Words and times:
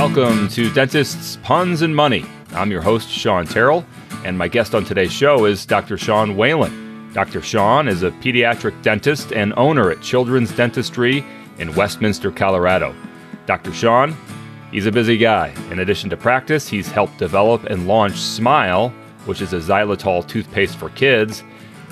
Welcome 0.00 0.46
to 0.50 0.72
Dentists, 0.72 1.38
Puns, 1.42 1.82
and 1.82 1.94
Money. 1.94 2.24
I'm 2.52 2.70
your 2.70 2.82
host, 2.82 3.08
Shawn 3.08 3.48
Terrell, 3.48 3.84
and 4.24 4.38
my 4.38 4.46
guest 4.46 4.72
on 4.72 4.84
today's 4.84 5.12
show 5.12 5.44
is 5.44 5.66
Dr. 5.66 5.98
Sean 5.98 6.36
Whalen. 6.36 7.10
Dr. 7.12 7.42
Sean 7.42 7.88
is 7.88 8.04
a 8.04 8.12
pediatric 8.12 8.80
dentist 8.82 9.32
and 9.32 9.52
owner 9.56 9.90
at 9.90 10.00
Children's 10.00 10.52
Dentistry 10.52 11.24
in 11.58 11.74
Westminster, 11.74 12.30
Colorado. 12.30 12.94
Dr. 13.46 13.72
Sean, 13.72 14.16
he's 14.70 14.86
a 14.86 14.92
busy 14.92 15.18
guy. 15.18 15.52
In 15.72 15.80
addition 15.80 16.08
to 16.10 16.16
practice, 16.16 16.68
he's 16.68 16.86
helped 16.86 17.18
develop 17.18 17.64
and 17.64 17.88
launch 17.88 18.14
Smiyl, 18.14 18.92
which 19.26 19.42
is 19.42 19.52
a 19.52 19.58
xylitol 19.58 20.24
toothpaste 20.24 20.76
for 20.76 20.90
kids. 20.90 21.42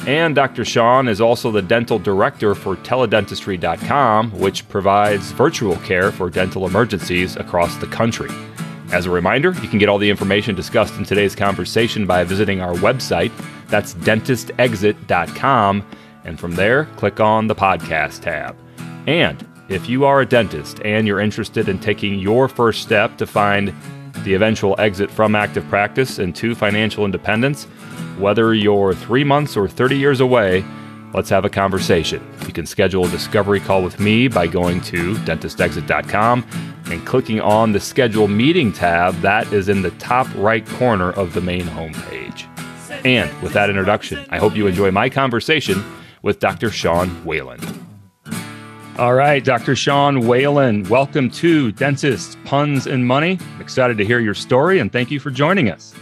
And 0.06 0.34
Dr. 0.34 0.64
Sean 0.64 1.08
is 1.08 1.20
also 1.20 1.50
the 1.50 1.62
dental 1.62 1.98
director 1.98 2.54
for 2.54 2.76
teledentistry.com, 2.76 4.32
which 4.38 4.68
provides 4.68 5.32
virtual 5.32 5.76
care 5.78 6.12
for 6.12 6.30
dental 6.30 6.66
emergencies 6.66 7.36
across 7.36 7.76
the 7.76 7.86
country. 7.86 8.30
As 8.92 9.06
a 9.06 9.10
reminder, 9.10 9.50
you 9.62 9.68
can 9.68 9.80
get 9.80 9.88
all 9.88 9.98
the 9.98 10.10
information 10.10 10.54
discussed 10.54 10.96
in 10.96 11.04
today's 11.04 11.34
conversation 11.34 12.06
by 12.06 12.22
visiting 12.22 12.60
our 12.60 12.74
website. 12.74 13.32
That's 13.68 13.94
dentistexit.com. 13.94 15.86
And 16.24 16.38
from 16.38 16.54
there, 16.54 16.84
click 16.96 17.18
on 17.18 17.48
the 17.48 17.54
podcast 17.54 18.20
tab. 18.20 18.56
And 19.08 19.44
if 19.68 19.88
you 19.88 20.04
are 20.04 20.20
a 20.20 20.26
dentist 20.26 20.80
and 20.84 21.06
you're 21.06 21.20
interested 21.20 21.68
in 21.68 21.80
taking 21.80 22.18
your 22.20 22.48
first 22.48 22.82
step 22.82 23.16
to 23.18 23.26
find 23.26 23.74
the 24.22 24.34
eventual 24.34 24.76
exit 24.78 25.10
from 25.10 25.34
active 25.34 25.66
practice 25.68 26.18
and 26.18 26.34
to 26.36 26.54
financial 26.54 27.04
independence, 27.04 27.66
whether 28.18 28.54
you're 28.54 28.94
three 28.94 29.24
months 29.24 29.56
or 29.56 29.68
30 29.68 29.96
years 29.96 30.20
away, 30.20 30.64
let's 31.14 31.30
have 31.30 31.44
a 31.44 31.50
conversation. 31.50 32.26
You 32.46 32.52
can 32.52 32.66
schedule 32.66 33.04
a 33.04 33.08
discovery 33.08 33.60
call 33.60 33.82
with 33.82 33.98
me 34.00 34.28
by 34.28 34.46
going 34.46 34.80
to 34.82 35.14
dentistexit.com 35.16 36.46
and 36.86 37.06
clicking 37.06 37.40
on 37.40 37.72
the 37.72 37.80
schedule 37.80 38.28
meeting 38.28 38.72
tab 38.72 39.14
that 39.20 39.52
is 39.52 39.68
in 39.68 39.82
the 39.82 39.90
top 39.92 40.26
right 40.36 40.66
corner 40.66 41.10
of 41.12 41.34
the 41.34 41.40
main 41.40 41.64
homepage. 41.64 42.46
And 43.04 43.30
with 43.42 43.52
that 43.52 43.70
introduction, 43.70 44.24
I 44.30 44.38
hope 44.38 44.56
you 44.56 44.66
enjoy 44.66 44.90
my 44.90 45.08
conversation 45.08 45.82
with 46.22 46.40
Dr. 46.40 46.70
Sean 46.70 47.08
Whalen. 47.24 47.60
All 48.98 49.12
right, 49.12 49.44
Dr. 49.44 49.76
Sean 49.76 50.26
Whalen, 50.26 50.82
welcome 50.84 51.30
to 51.32 51.70
Dentists, 51.72 52.36
Puns, 52.46 52.86
and 52.86 53.06
Money. 53.06 53.38
I'm 53.54 53.60
excited 53.60 53.98
to 53.98 54.06
hear 54.06 54.20
your 54.20 54.32
story 54.32 54.78
and 54.78 54.90
thank 54.90 55.10
you 55.10 55.20
for 55.20 55.30
joining 55.30 55.70
us. 55.70 55.94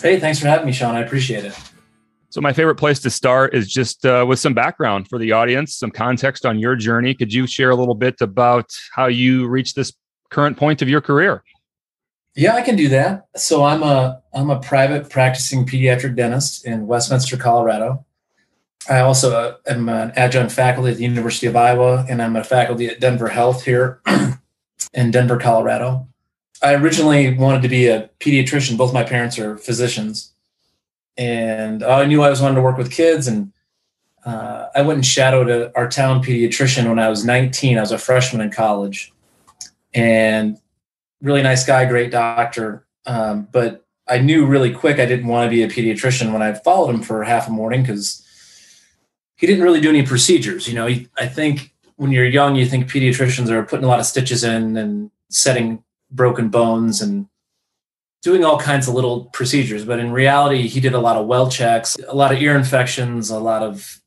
Hey, 0.00 0.18
thanks 0.20 0.38
for 0.38 0.46
having 0.46 0.66
me, 0.66 0.72
Shawn. 0.72 0.94
I 0.94 1.00
appreciate 1.00 1.44
it. 1.44 1.58
So, 2.30 2.40
my 2.40 2.52
favorite 2.52 2.76
place 2.76 2.98
to 3.00 3.10
start 3.10 3.54
is 3.54 3.72
just 3.72 4.04
uh, 4.04 4.24
with 4.26 4.38
some 4.38 4.54
background 4.54 5.08
for 5.08 5.18
the 5.18 5.32
audience, 5.32 5.76
some 5.76 5.90
context 5.90 6.44
on 6.44 6.58
your 6.58 6.74
journey. 6.74 7.14
Could 7.14 7.32
you 7.32 7.46
share 7.46 7.70
a 7.70 7.76
little 7.76 7.94
bit 7.94 8.20
about 8.20 8.70
how 8.92 9.06
you 9.06 9.46
reached 9.46 9.76
this 9.76 9.92
current 10.30 10.56
point 10.56 10.82
of 10.82 10.88
your 10.88 11.00
career? 11.00 11.44
Yeah, 12.34 12.56
I 12.56 12.62
can 12.62 12.74
do 12.74 12.88
that. 12.88 13.26
So, 13.36 13.64
I'm 13.64 13.82
a 13.82 14.20
I'm 14.32 14.50
a 14.50 14.58
private 14.58 15.10
practicing 15.10 15.64
pediatric 15.64 16.16
dentist 16.16 16.66
in 16.66 16.86
Westminster, 16.86 17.36
Colorado. 17.36 18.04
I 18.88 19.00
also 19.00 19.34
uh, 19.34 19.56
am 19.66 19.88
an 19.88 20.12
adjunct 20.16 20.52
faculty 20.52 20.90
at 20.90 20.96
the 20.98 21.04
University 21.04 21.46
of 21.46 21.56
Iowa, 21.56 22.04
and 22.08 22.20
I'm 22.20 22.36
a 22.36 22.44
faculty 22.44 22.86
at 22.86 23.00
Denver 23.00 23.28
Health 23.28 23.64
here 23.64 24.00
in 24.92 25.10
Denver, 25.10 25.38
Colorado. 25.38 26.08
I 26.64 26.74
originally 26.76 27.34
wanted 27.34 27.60
to 27.60 27.68
be 27.68 27.88
a 27.88 28.08
pediatrician. 28.20 28.78
Both 28.78 28.94
my 28.94 29.04
parents 29.04 29.38
are 29.38 29.58
physicians, 29.58 30.32
and 31.18 31.84
I 31.84 32.06
knew 32.06 32.22
I 32.22 32.30
was 32.30 32.40
wanting 32.40 32.56
to 32.56 32.62
work 32.62 32.78
with 32.78 32.90
kids. 32.90 33.28
And 33.28 33.52
uh, 34.24 34.68
I 34.74 34.80
went 34.80 34.96
and 34.96 35.04
shadowed 35.04 35.50
a, 35.50 35.76
our 35.76 35.90
town 35.90 36.24
pediatrician 36.24 36.88
when 36.88 36.98
I 36.98 37.10
was 37.10 37.22
19. 37.22 37.76
I 37.76 37.82
was 37.82 37.92
a 37.92 37.98
freshman 37.98 38.40
in 38.40 38.50
college, 38.50 39.12
and 39.92 40.56
really 41.20 41.42
nice 41.42 41.66
guy, 41.66 41.84
great 41.84 42.10
doctor. 42.10 42.86
Um, 43.04 43.46
but 43.52 43.84
I 44.08 44.18
knew 44.18 44.46
really 44.46 44.72
quick 44.72 44.98
I 44.98 45.04
didn't 45.04 45.26
want 45.26 45.46
to 45.46 45.54
be 45.54 45.62
a 45.64 45.68
pediatrician 45.68 46.32
when 46.32 46.40
I 46.40 46.54
followed 46.54 46.94
him 46.94 47.02
for 47.02 47.24
half 47.24 47.46
a 47.46 47.50
morning 47.50 47.82
because 47.82 48.26
he 49.36 49.46
didn't 49.46 49.64
really 49.64 49.82
do 49.82 49.90
any 49.90 50.06
procedures. 50.06 50.66
You 50.66 50.76
know, 50.76 50.86
he, 50.86 51.08
I 51.18 51.26
think 51.26 51.74
when 51.96 52.10
you're 52.10 52.24
young, 52.24 52.56
you 52.56 52.64
think 52.64 52.90
pediatricians 52.90 53.50
are 53.50 53.64
putting 53.64 53.84
a 53.84 53.88
lot 53.88 54.00
of 54.00 54.06
stitches 54.06 54.44
in 54.44 54.78
and 54.78 55.10
setting 55.28 55.84
broken 56.14 56.48
bones 56.48 57.02
and 57.02 57.28
doing 58.22 58.44
all 58.44 58.58
kinds 58.58 58.88
of 58.88 58.94
little 58.94 59.26
procedures. 59.26 59.84
But 59.84 59.98
in 59.98 60.10
reality, 60.10 60.66
he 60.66 60.80
did 60.80 60.94
a 60.94 60.98
lot 60.98 61.16
of 61.16 61.26
well 61.26 61.50
checks, 61.50 61.96
a 62.08 62.14
lot 62.14 62.32
of 62.32 62.40
ear 62.40 62.56
infections, 62.56 63.28
a 63.30 63.38
lot 63.38 63.62
of 63.62 64.00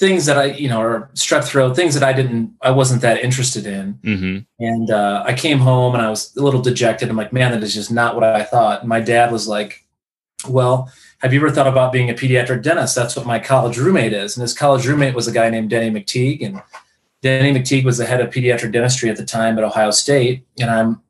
things 0.00 0.26
that 0.26 0.38
I, 0.38 0.44
you 0.44 0.68
know, 0.68 0.80
or 0.80 1.10
strep 1.14 1.44
throat, 1.44 1.76
things 1.76 1.94
that 1.94 2.02
I 2.02 2.12
didn't, 2.12 2.54
I 2.62 2.70
wasn't 2.70 3.02
that 3.02 3.22
interested 3.22 3.66
in. 3.66 3.94
Mm-hmm. 3.94 4.64
And 4.64 4.90
uh, 4.90 5.22
I 5.26 5.34
came 5.34 5.58
home 5.58 5.94
and 5.94 6.02
I 6.02 6.08
was 6.08 6.34
a 6.36 6.42
little 6.42 6.62
dejected. 6.62 7.08
I'm 7.08 7.16
like, 7.16 7.32
man, 7.32 7.52
that 7.52 7.62
is 7.62 7.74
just 7.74 7.92
not 7.92 8.14
what 8.14 8.24
I 8.24 8.42
thought. 8.42 8.80
And 8.80 8.88
my 8.88 9.00
dad 9.00 9.30
was 9.30 9.46
like, 9.46 9.86
well, 10.48 10.90
have 11.18 11.34
you 11.34 11.40
ever 11.40 11.50
thought 11.50 11.66
about 11.66 11.92
being 11.92 12.08
a 12.08 12.14
pediatric 12.14 12.62
dentist? 12.62 12.94
That's 12.94 13.14
what 13.14 13.26
my 13.26 13.38
college 13.38 13.76
roommate 13.76 14.14
is. 14.14 14.36
And 14.36 14.42
his 14.42 14.54
college 14.54 14.86
roommate 14.86 15.14
was 15.14 15.28
a 15.28 15.32
guy 15.32 15.50
named 15.50 15.68
Denny 15.68 15.90
McTigue. 15.90 16.44
And 16.44 16.62
Denny 17.20 17.52
McTigue 17.52 17.84
was 17.84 17.98
the 17.98 18.06
head 18.06 18.22
of 18.22 18.30
pediatric 18.30 18.72
dentistry 18.72 19.10
at 19.10 19.16
the 19.16 19.26
time 19.26 19.58
at 19.58 19.64
Ohio 19.64 19.90
State. 19.90 20.46
And 20.58 20.70
I'm, 20.70 21.02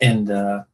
and 0.00 0.30
uh, 0.30 0.64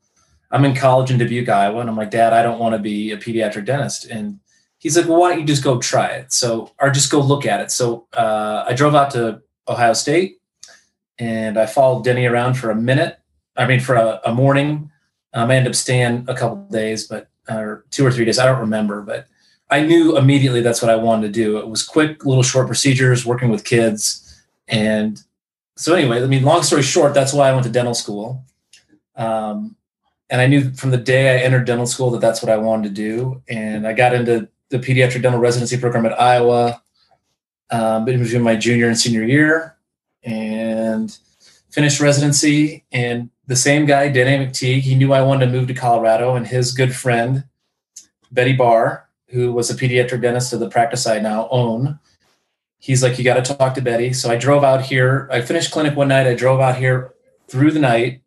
I'm 0.50 0.65
in 0.65 0.75
college 0.75 1.10
in 1.10 1.19
Dubuque, 1.19 1.48
Iowa. 1.48 1.81
And 1.81 1.91
I'm 1.91 1.97
like, 1.97 2.10
Dad, 2.10 2.32
I 2.32 2.43
don't 2.43 2.59
want 2.59 2.75
to 2.75 2.78
be 2.78 3.12
a 3.12 3.16
pediatric 3.16 3.66
dentist. 3.66 4.06
And 4.06 4.41
he's 4.78 4.97
like, 4.97 5.09
well, 5.09 5.21
why 5.21 5.31
don't 5.31 5.41
you 5.41 5.47
just 5.47 5.65
go 5.65 5.78
try 5.78 6.09
it? 6.09 6.32
So, 6.32 6.72
or 6.81 6.91
just 6.91 7.10
go 7.10 7.21
look 7.21 7.47
at 7.47 7.60
it. 7.60 7.71
So 7.71 8.06
uh, 8.12 8.65
I 8.66 8.75
drove 8.75 8.94
out 8.94 9.10
to 9.12 9.43
Ohio 9.69 9.93
State 9.93 10.38
and 11.19 11.59
I 11.59 11.66
followed 11.66 12.04
Denny 12.04 12.26
around 12.26 12.54
for 12.54 12.71
a 12.71 12.75
minute. 12.75 13.19
I 13.56 13.66
mean, 13.66 13.81
for 13.81 13.94
a, 13.94 14.21
a 14.25 14.34
morning. 14.34 14.91
Um, 15.32 15.50
I 15.50 15.56
ended 15.56 15.71
up 15.71 15.77
staying 15.77 16.25
a 16.27 16.34
couple 16.34 16.56
days, 16.71 17.06
but 17.06 17.28
or 17.48 17.84
two 17.91 18.04
or 18.04 18.10
three 18.10 18.25
days. 18.25 18.38
I 18.38 18.47
don't 18.47 18.60
remember, 18.60 19.03
but 19.03 19.27
I 19.71 19.82
knew 19.82 20.16
immediately 20.16 20.60
that's 20.60 20.82
what 20.82 20.91
I 20.91 20.97
wanted 20.97 21.27
to 21.28 21.32
do. 21.32 21.59
It 21.59 21.69
was 21.69 21.84
quick, 21.84 22.25
little 22.25 22.42
short 22.42 22.66
procedures, 22.66 23.25
working 23.25 23.50
with 23.50 23.65
kids. 23.65 24.42
And 24.66 25.22
so, 25.77 25.94
anyway, 25.94 26.22
I 26.22 26.27
mean, 26.27 26.42
long 26.42 26.62
story 26.62 26.82
short, 26.82 27.15
that's 27.15 27.32
why 27.32 27.48
I 27.48 27.53
went 27.53 27.65
to 27.65 27.71
dental 27.71 27.94
school. 27.94 28.44
Um, 29.16 29.76
and 30.31 30.41
I 30.41 30.47
knew 30.47 30.72
from 30.72 30.91
the 30.91 30.97
day 30.97 31.34
I 31.34 31.43
entered 31.43 31.65
dental 31.65 31.87
school 31.87 32.10
that 32.12 32.21
that's 32.21 32.43
what 32.43 32.53
I 32.53 32.56
wanted 32.56 32.88
to 32.88 32.94
do. 32.94 33.43
And 33.48 33.87
I 33.87 33.93
got 33.93 34.15
into 34.15 34.48
the 34.69 34.78
pediatric 34.78 35.22
dental 35.22 35.41
residency 35.41 35.76
program 35.76 36.06
at 36.06 36.21
Iowa 36.21 36.81
um, 37.71 38.04
between 38.04 38.43
my 38.43 38.56
junior 38.56 38.87
and 38.87 38.98
senior 38.98 39.25
year 39.25 39.76
and 40.22 41.16
finished 41.71 42.00
residency. 42.00 42.84
And 42.93 43.31
the 43.47 43.56
same 43.56 43.87
guy, 43.87 44.09
Danny 44.09 44.47
McTigue, 44.47 44.82
he 44.82 44.94
knew 44.94 45.12
I 45.12 45.22
wanted 45.22 45.47
to 45.47 45.53
move 45.53 45.66
to 45.69 45.75
Colorado, 45.75 46.37
and 46.37 46.47
his 46.47 46.72
good 46.72 46.94
friend, 46.94 47.44
Betty 48.31 48.53
Barr, 48.53 49.09
who 49.28 49.53
was 49.53 49.71
a 49.71 49.75
pediatric 49.75 50.22
dentist 50.22 50.53
of 50.53 50.60
the 50.60 50.71
practice 50.71 51.06
I 51.06 51.19
now 51.19 51.48
own, 51.50 51.98
he's 52.78 53.03
like, 53.03 53.19
You 53.19 53.25
got 53.25 53.44
to 53.44 53.54
talk 53.54 53.75
to 53.75 53.82
Betty. 53.82 54.12
So 54.12 54.31
I 54.31 54.37
drove 54.37 54.62
out 54.62 54.82
here. 54.82 55.28
I 55.32 55.41
finished 55.41 55.72
clinic 55.72 55.97
one 55.97 56.09
night. 56.09 56.27
I 56.27 56.34
drove 56.34 56.60
out 56.60 56.77
here 56.77 57.12
through 57.48 57.72
the 57.72 57.81
night 57.81 58.22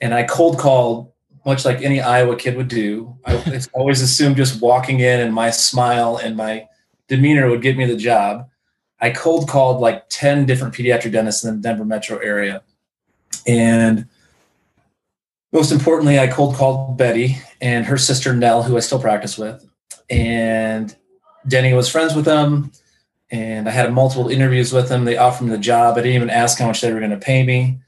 and 0.00 0.14
I 0.14 0.24
cold 0.24 0.58
called, 0.58 1.12
much 1.44 1.64
like 1.64 1.82
any 1.82 2.00
Iowa 2.00 2.36
kid 2.36 2.56
would 2.56 2.68
do. 2.68 3.16
I 3.24 3.60
always 3.74 4.00
assumed 4.00 4.36
just 4.36 4.60
walking 4.60 5.00
in 5.00 5.20
and 5.20 5.34
my 5.34 5.50
smile 5.50 6.16
and 6.16 6.36
my 6.36 6.66
demeanor 7.08 7.48
would 7.48 7.62
get 7.62 7.76
me 7.76 7.86
the 7.86 7.96
job. 7.96 8.48
I 9.00 9.10
cold 9.10 9.48
called 9.48 9.80
like 9.80 10.08
10 10.08 10.46
different 10.46 10.74
pediatric 10.74 11.12
dentists 11.12 11.44
in 11.44 11.56
the 11.56 11.62
Denver 11.62 11.84
metro 11.84 12.18
area. 12.18 12.62
And 13.46 14.06
most 15.52 15.72
importantly, 15.72 16.18
I 16.18 16.26
cold 16.26 16.56
called 16.56 16.98
Betty 16.98 17.38
and 17.60 17.86
her 17.86 17.96
sister 17.96 18.34
Nell, 18.34 18.62
who 18.62 18.76
I 18.76 18.80
still 18.80 19.00
practice 19.00 19.38
with. 19.38 19.64
And 20.10 20.94
Denny 21.46 21.72
was 21.72 21.88
friends 21.88 22.14
with 22.14 22.24
them. 22.24 22.72
And 23.30 23.68
I 23.68 23.72
had 23.72 23.92
multiple 23.92 24.28
interviews 24.28 24.72
with 24.72 24.88
them. 24.88 25.04
They 25.04 25.16
offered 25.16 25.44
me 25.44 25.50
the 25.50 25.58
job. 25.58 25.94
I 25.96 26.00
didn't 26.00 26.16
even 26.16 26.30
ask 26.30 26.58
how 26.58 26.66
much 26.66 26.80
they 26.80 26.92
were 26.92 26.98
going 26.98 27.10
to 27.10 27.18
pay 27.18 27.42
me. 27.42 27.78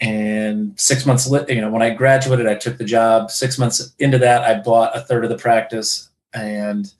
And 0.00 0.78
six 0.80 1.04
months 1.04 1.30
you 1.48 1.60
know, 1.60 1.70
when 1.70 1.82
I 1.82 1.90
graduated, 1.90 2.46
I 2.46 2.54
took 2.54 2.78
the 2.78 2.84
job. 2.84 3.30
Six 3.30 3.58
months 3.58 3.94
into 3.98 4.18
that, 4.18 4.42
I 4.42 4.60
bought 4.60 4.96
a 4.96 5.00
third 5.00 5.24
of 5.24 5.30
the 5.30 5.36
practice, 5.36 6.08
and 6.32 6.92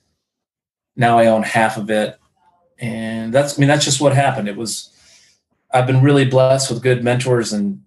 now 0.97 1.19
I 1.19 1.26
own 1.26 1.43
half 1.43 1.79
of 1.79 1.88
it. 1.91 2.19
And 2.79 3.32
that's, 3.32 3.58
I 3.58 3.61
mean, 3.61 3.69
that's 3.69 3.85
just 3.85 4.00
what 4.00 4.14
happened. 4.14 4.49
It 4.49 4.56
was, 4.56 4.91
I've 5.70 5.87
been 5.87 6.02
really 6.02 6.26
blessed 6.26 6.70
with 6.70 6.82
good 6.82 7.02
mentors 7.02 7.52
in 7.52 7.82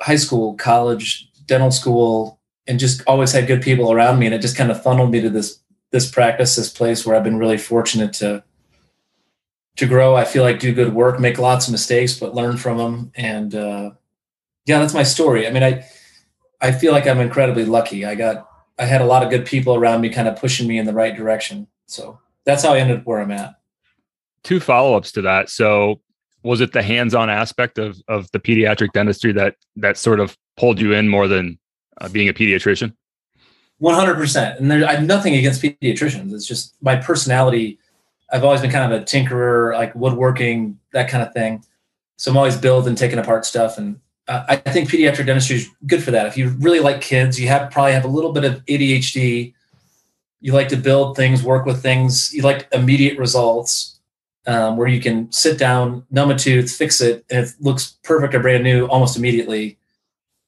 high 0.00 0.16
school, 0.16 0.54
college, 0.54 1.30
dental 1.46 1.70
school 1.70 2.40
and 2.66 2.78
just 2.78 3.02
always 3.06 3.32
had 3.32 3.46
good 3.46 3.62
people 3.62 3.92
around 3.92 4.18
me 4.18 4.26
and 4.26 4.34
it 4.34 4.40
just 4.40 4.56
kind 4.56 4.70
of 4.70 4.82
funneled 4.82 5.10
me 5.10 5.20
to 5.20 5.30
this 5.30 5.58
this 5.90 6.10
practice 6.10 6.56
this 6.56 6.70
place 6.70 7.04
where 7.04 7.16
i've 7.16 7.24
been 7.24 7.38
really 7.38 7.58
fortunate 7.58 8.12
to 8.12 8.42
to 9.76 9.86
grow 9.86 10.14
i 10.14 10.24
feel 10.24 10.42
like 10.42 10.58
do 10.58 10.72
good 10.72 10.94
work 10.94 11.18
make 11.18 11.38
lots 11.38 11.66
of 11.66 11.72
mistakes 11.72 12.18
but 12.18 12.34
learn 12.34 12.56
from 12.56 12.78
them 12.78 13.12
and 13.14 13.54
uh, 13.54 13.90
yeah 14.66 14.78
that's 14.78 14.94
my 14.94 15.02
story 15.02 15.46
i 15.46 15.50
mean 15.50 15.62
i 15.62 15.84
i 16.60 16.72
feel 16.72 16.92
like 16.92 17.06
i'm 17.06 17.20
incredibly 17.20 17.64
lucky 17.64 18.04
i 18.04 18.14
got 18.14 18.48
i 18.78 18.84
had 18.84 19.00
a 19.00 19.06
lot 19.06 19.22
of 19.22 19.30
good 19.30 19.44
people 19.44 19.74
around 19.74 20.00
me 20.00 20.08
kind 20.08 20.28
of 20.28 20.36
pushing 20.36 20.66
me 20.66 20.78
in 20.78 20.86
the 20.86 20.92
right 20.92 21.16
direction 21.16 21.66
so 21.86 22.18
that's 22.44 22.62
how 22.62 22.72
i 22.72 22.78
ended 22.78 22.98
up 22.98 23.06
where 23.06 23.20
i'm 23.20 23.30
at 23.30 23.54
two 24.42 24.60
follow-ups 24.60 25.12
to 25.12 25.22
that 25.22 25.48
so 25.48 26.00
was 26.44 26.60
it 26.60 26.72
the 26.72 26.82
hands-on 26.82 27.30
aspect 27.30 27.78
of 27.78 28.02
of 28.08 28.30
the 28.32 28.40
pediatric 28.40 28.92
dentistry 28.92 29.32
that 29.32 29.56
that 29.76 29.96
sort 29.96 30.20
of 30.20 30.36
pulled 30.56 30.80
you 30.80 30.92
in 30.92 31.08
more 31.08 31.28
than 31.28 31.58
uh, 32.00 32.08
being 32.08 32.28
a 32.28 32.32
pediatrician? 32.32 32.94
100%. 33.80 34.58
And 34.58 34.70
there, 34.70 34.86
I 34.86 34.94
have 34.94 35.04
nothing 35.04 35.34
against 35.34 35.62
pediatricians. 35.62 36.32
It's 36.32 36.46
just 36.46 36.74
my 36.80 36.96
personality. 36.96 37.78
I've 38.32 38.44
always 38.44 38.60
been 38.60 38.70
kind 38.70 38.92
of 38.92 39.00
a 39.00 39.04
tinkerer, 39.04 39.74
like 39.74 39.94
woodworking, 39.94 40.78
that 40.92 41.08
kind 41.08 41.26
of 41.26 41.32
thing. 41.32 41.64
So 42.16 42.30
I'm 42.30 42.36
always 42.36 42.56
building, 42.56 42.94
taking 42.94 43.18
apart 43.18 43.44
stuff. 43.44 43.78
And 43.78 43.98
uh, 44.28 44.44
I 44.48 44.56
think 44.56 44.88
pediatric 44.88 45.26
dentistry 45.26 45.56
is 45.56 45.70
good 45.86 46.02
for 46.02 46.12
that. 46.12 46.26
If 46.26 46.36
you 46.36 46.48
really 46.60 46.80
like 46.80 47.00
kids, 47.00 47.40
you 47.40 47.48
have 47.48 47.70
probably 47.70 47.92
have 47.92 48.04
a 48.04 48.08
little 48.08 48.32
bit 48.32 48.44
of 48.44 48.64
ADHD. 48.66 49.52
You 50.40 50.52
like 50.52 50.68
to 50.68 50.76
build 50.76 51.16
things, 51.16 51.42
work 51.42 51.66
with 51.66 51.82
things. 51.82 52.32
You 52.32 52.42
like 52.42 52.68
immediate 52.72 53.18
results 53.18 53.98
um, 54.46 54.76
where 54.76 54.88
you 54.88 55.00
can 55.00 55.30
sit 55.32 55.58
down, 55.58 56.04
numb 56.10 56.30
a 56.30 56.38
tooth, 56.38 56.70
fix 56.70 57.00
it, 57.00 57.24
and 57.30 57.46
it 57.46 57.52
looks 57.60 57.98
perfect 58.02 58.34
or 58.34 58.40
brand 58.40 58.64
new 58.64 58.86
almost 58.86 59.16
immediately. 59.16 59.78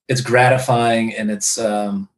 It's 0.09 0.21
gratifying 0.21 1.15
and 1.15 1.31
it's, 1.31 1.59
um, 1.59 2.09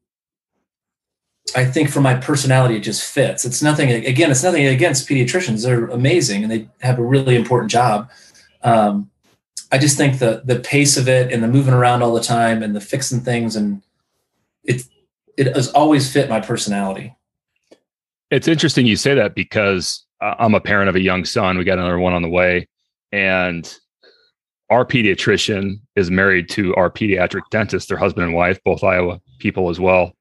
I 1.55 1.65
think 1.65 1.91
for 1.91 2.01
my 2.01 2.15
personality, 2.15 2.77
it 2.77 2.81
just 2.81 3.05
fits. 3.05 3.45
It's 3.45 3.63
nothing, 3.63 3.91
again, 3.91 4.31
it's 4.31 4.43
nothing 4.43 4.67
against 4.67 5.09
pediatricians. 5.09 5.65
They're 5.65 5.87
amazing 5.87 6.43
and 6.43 6.51
they 6.51 6.69
have 6.81 6.99
a 6.99 7.05
really 7.05 7.37
important 7.37 7.71
job. 7.71 8.11
Um, 8.63 9.11
I 9.73 9.79
just 9.79 9.97
think 9.97 10.19
the 10.19 10.43
the 10.45 10.61
pace 10.61 10.97
of 10.97 11.09
it 11.09 11.33
and 11.33 11.43
the 11.43 11.49
moving 11.49 11.75
around 11.75 12.03
all 12.03 12.15
the 12.15 12.21
time 12.21 12.63
and 12.63 12.75
the 12.75 12.81
fixing 12.81 13.21
things 13.21 13.57
and 13.57 13.83
it 14.65 14.83
it 15.37 15.55
has 15.55 15.71
always 15.73 16.11
fit 16.11 16.29
my 16.29 16.41
personality. 16.41 17.15
It's 18.31 18.49
interesting 18.49 18.87
you 18.87 18.97
say 18.97 19.15
that 19.15 19.35
because 19.35 20.05
I'm 20.21 20.55
a 20.55 20.61
parent 20.61 20.89
of 20.89 20.97
a 20.97 21.01
young 21.01 21.25
son. 21.25 21.59
We 21.59 21.65
got 21.65 21.79
another 21.79 21.99
one 21.99 22.15
on 22.15 22.23
the 22.23 22.29
way, 22.29 22.69
and 23.13 23.73
our 24.71 24.85
pediatrician 24.85 25.75
is 25.95 26.11
married 26.11 26.49
to 26.51 26.75
our 26.75 26.91
pediatric 26.91 27.43
dentist. 27.51 27.89
They're 27.89 27.99
husband 27.99 28.27
and 28.27 28.35
wife, 28.35 28.59
both 28.65 28.83
Iowa 28.83 29.21
people 29.39 29.69
as 29.69 29.79
well. 29.79 30.16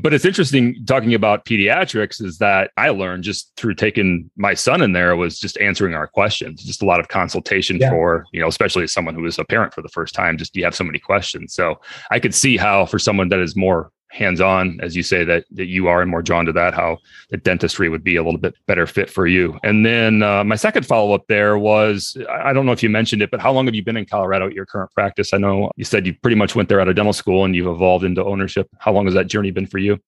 But 0.00 0.12
it's 0.12 0.24
interesting 0.24 0.84
talking 0.86 1.14
about 1.14 1.44
pediatrics 1.44 2.20
is 2.20 2.38
that 2.38 2.72
I 2.76 2.88
learned 2.88 3.22
just 3.22 3.52
through 3.56 3.74
taking 3.76 4.28
my 4.36 4.52
son 4.52 4.82
in 4.82 4.92
there 4.92 5.14
was 5.14 5.38
just 5.38 5.56
answering 5.58 5.94
our 5.94 6.08
questions, 6.08 6.64
just 6.64 6.82
a 6.82 6.84
lot 6.84 6.98
of 6.98 7.08
consultation 7.08 7.78
yeah. 7.78 7.90
for, 7.90 8.26
you 8.32 8.40
know, 8.40 8.48
especially 8.48 8.82
as 8.82 8.92
someone 8.92 9.14
who 9.14 9.24
is 9.24 9.38
a 9.38 9.44
parent 9.44 9.72
for 9.72 9.82
the 9.82 9.88
first 9.88 10.14
time, 10.14 10.36
just 10.36 10.56
you 10.56 10.64
have 10.64 10.74
so 10.74 10.84
many 10.84 10.98
questions. 10.98 11.54
So 11.54 11.80
I 12.10 12.18
could 12.18 12.34
see 12.34 12.56
how 12.56 12.86
for 12.86 12.98
someone 12.98 13.28
that 13.28 13.38
is 13.38 13.54
more 13.54 13.92
hands-on 14.14 14.78
as 14.80 14.94
you 14.94 15.02
say 15.02 15.24
that 15.24 15.44
that 15.50 15.66
you 15.66 15.88
are 15.88 16.00
and 16.00 16.08
more 16.10 16.22
drawn 16.22 16.46
to 16.46 16.52
that 16.52 16.72
how 16.72 16.96
the 17.30 17.36
dentistry 17.36 17.88
would 17.88 18.04
be 18.04 18.14
a 18.14 18.22
little 18.22 18.38
bit 18.38 18.54
better 18.66 18.86
fit 18.86 19.10
for 19.10 19.26
you. 19.26 19.58
And 19.64 19.84
then 19.84 20.22
uh, 20.22 20.44
my 20.44 20.54
second 20.54 20.86
follow-up 20.86 21.26
there 21.28 21.58
was 21.58 22.16
i 22.30 22.52
don't 22.52 22.64
know 22.64 22.72
if 22.72 22.82
you 22.82 22.88
mentioned 22.88 23.22
it 23.22 23.30
but 23.30 23.40
how 23.40 23.52
long 23.52 23.66
have 23.66 23.74
you 23.74 23.82
been 23.82 23.96
in 23.96 24.06
colorado 24.06 24.46
at 24.46 24.52
your 24.52 24.66
current 24.66 24.92
practice? 24.92 25.34
I 25.34 25.38
know 25.38 25.70
you 25.76 25.84
said 25.84 26.06
you 26.06 26.14
pretty 26.14 26.36
much 26.36 26.54
went 26.54 26.68
there 26.68 26.80
out 26.80 26.88
of 26.88 26.94
dental 26.94 27.12
school 27.12 27.44
and 27.44 27.56
you've 27.56 27.66
evolved 27.66 28.04
into 28.04 28.24
ownership. 28.24 28.68
How 28.78 28.92
long 28.92 29.06
has 29.06 29.14
that 29.14 29.26
journey 29.26 29.50
been 29.50 29.66
for 29.66 29.78
you? 29.78 29.98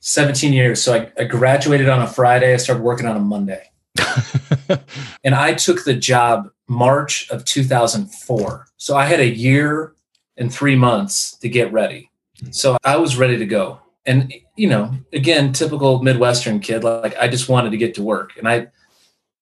17 0.00 0.52
years. 0.52 0.82
So 0.82 0.94
i, 0.94 1.12
I 1.20 1.24
graduated 1.24 1.88
on 1.88 2.00
a 2.00 2.06
friday. 2.06 2.54
I 2.54 2.56
started 2.56 2.82
working 2.82 3.06
on 3.06 3.16
a 3.16 3.20
monday. 3.20 3.70
And 5.24 5.34
i 5.34 5.54
took 5.54 5.84
the 5.84 5.94
job 5.94 6.48
march 6.68 7.30
of 7.30 7.44
2004 7.44 8.66
so 8.76 8.96
i 8.96 9.04
had 9.04 9.20
a 9.20 9.28
year 9.28 9.94
and 10.36 10.52
three 10.52 10.76
months 10.76 11.36
to 11.38 11.48
get 11.48 11.72
ready 11.72 12.10
so 12.50 12.76
I 12.84 12.96
was 12.96 13.16
ready 13.16 13.36
to 13.38 13.46
go. 13.46 13.80
And, 14.04 14.32
you 14.56 14.68
know, 14.68 14.92
again, 15.12 15.52
typical 15.52 16.02
Midwestern 16.02 16.60
kid, 16.60 16.84
like 16.84 17.16
I 17.18 17.28
just 17.28 17.48
wanted 17.48 17.70
to 17.70 17.76
get 17.76 17.94
to 17.96 18.02
work. 18.02 18.36
And 18.36 18.48
I, 18.48 18.68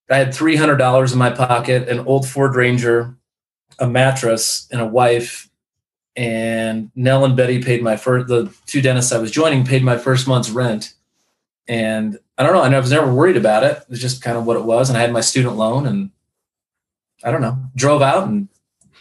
I 0.09 0.17
had 0.17 0.29
$300 0.29 1.13
in 1.13 1.19
my 1.19 1.29
pocket, 1.29 1.87
an 1.87 1.99
old 1.99 2.27
Ford 2.27 2.55
Ranger, 2.55 3.15
a 3.79 3.87
mattress, 3.87 4.67
and 4.71 4.81
a 4.81 4.85
wife. 4.85 5.49
And 6.15 6.91
Nell 6.95 7.25
and 7.25 7.35
Betty 7.35 7.61
paid 7.61 7.83
my 7.83 7.97
first, 7.97 8.27
the 8.27 8.51
two 8.65 8.81
dentists 8.81 9.11
I 9.11 9.17
was 9.17 9.31
joining 9.31 9.65
paid 9.65 9.83
my 9.83 9.97
first 9.97 10.27
month's 10.27 10.49
rent. 10.49 10.93
And 11.67 12.19
I 12.37 12.43
don't 12.43 12.53
know, 12.53 12.61
I 12.61 12.79
was 12.79 12.91
never 12.91 13.13
worried 13.13 13.37
about 13.37 13.63
it. 13.63 13.77
It 13.77 13.89
was 13.89 14.01
just 14.01 14.21
kind 14.21 14.37
of 14.37 14.45
what 14.45 14.57
it 14.57 14.63
was. 14.63 14.89
And 14.89 14.97
I 14.97 15.01
had 15.01 15.11
my 15.11 15.21
student 15.21 15.55
loan 15.55 15.85
and 15.85 16.11
I 17.23 17.31
don't 17.31 17.41
know, 17.41 17.57
drove 17.75 18.01
out 18.01 18.27
and 18.27 18.47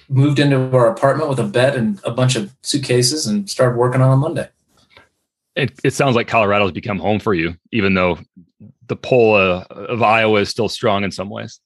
moved 0.08 0.38
into 0.38 0.56
our 0.76 0.88
apartment 0.88 1.28
with 1.28 1.38
a 1.38 1.44
bed 1.44 1.76
and 1.76 2.00
a 2.04 2.10
bunch 2.10 2.36
of 2.36 2.54
suitcases 2.62 3.26
and 3.26 3.48
started 3.48 3.76
working 3.76 4.00
on 4.00 4.12
a 4.12 4.16
Monday. 4.16 4.48
It, 5.56 5.78
it 5.84 5.92
sounds 5.92 6.16
like 6.16 6.26
Colorado's 6.26 6.72
become 6.72 6.98
home 6.98 7.20
for 7.20 7.32
you, 7.32 7.56
even 7.70 7.94
though 7.94 8.18
the 8.86 8.96
pull 8.96 9.34
uh, 9.34 9.64
of 9.70 10.02
Iowa 10.02 10.40
is 10.40 10.48
still 10.48 10.68
strong 10.68 11.04
in 11.04 11.10
some 11.10 11.30
ways. 11.30 11.60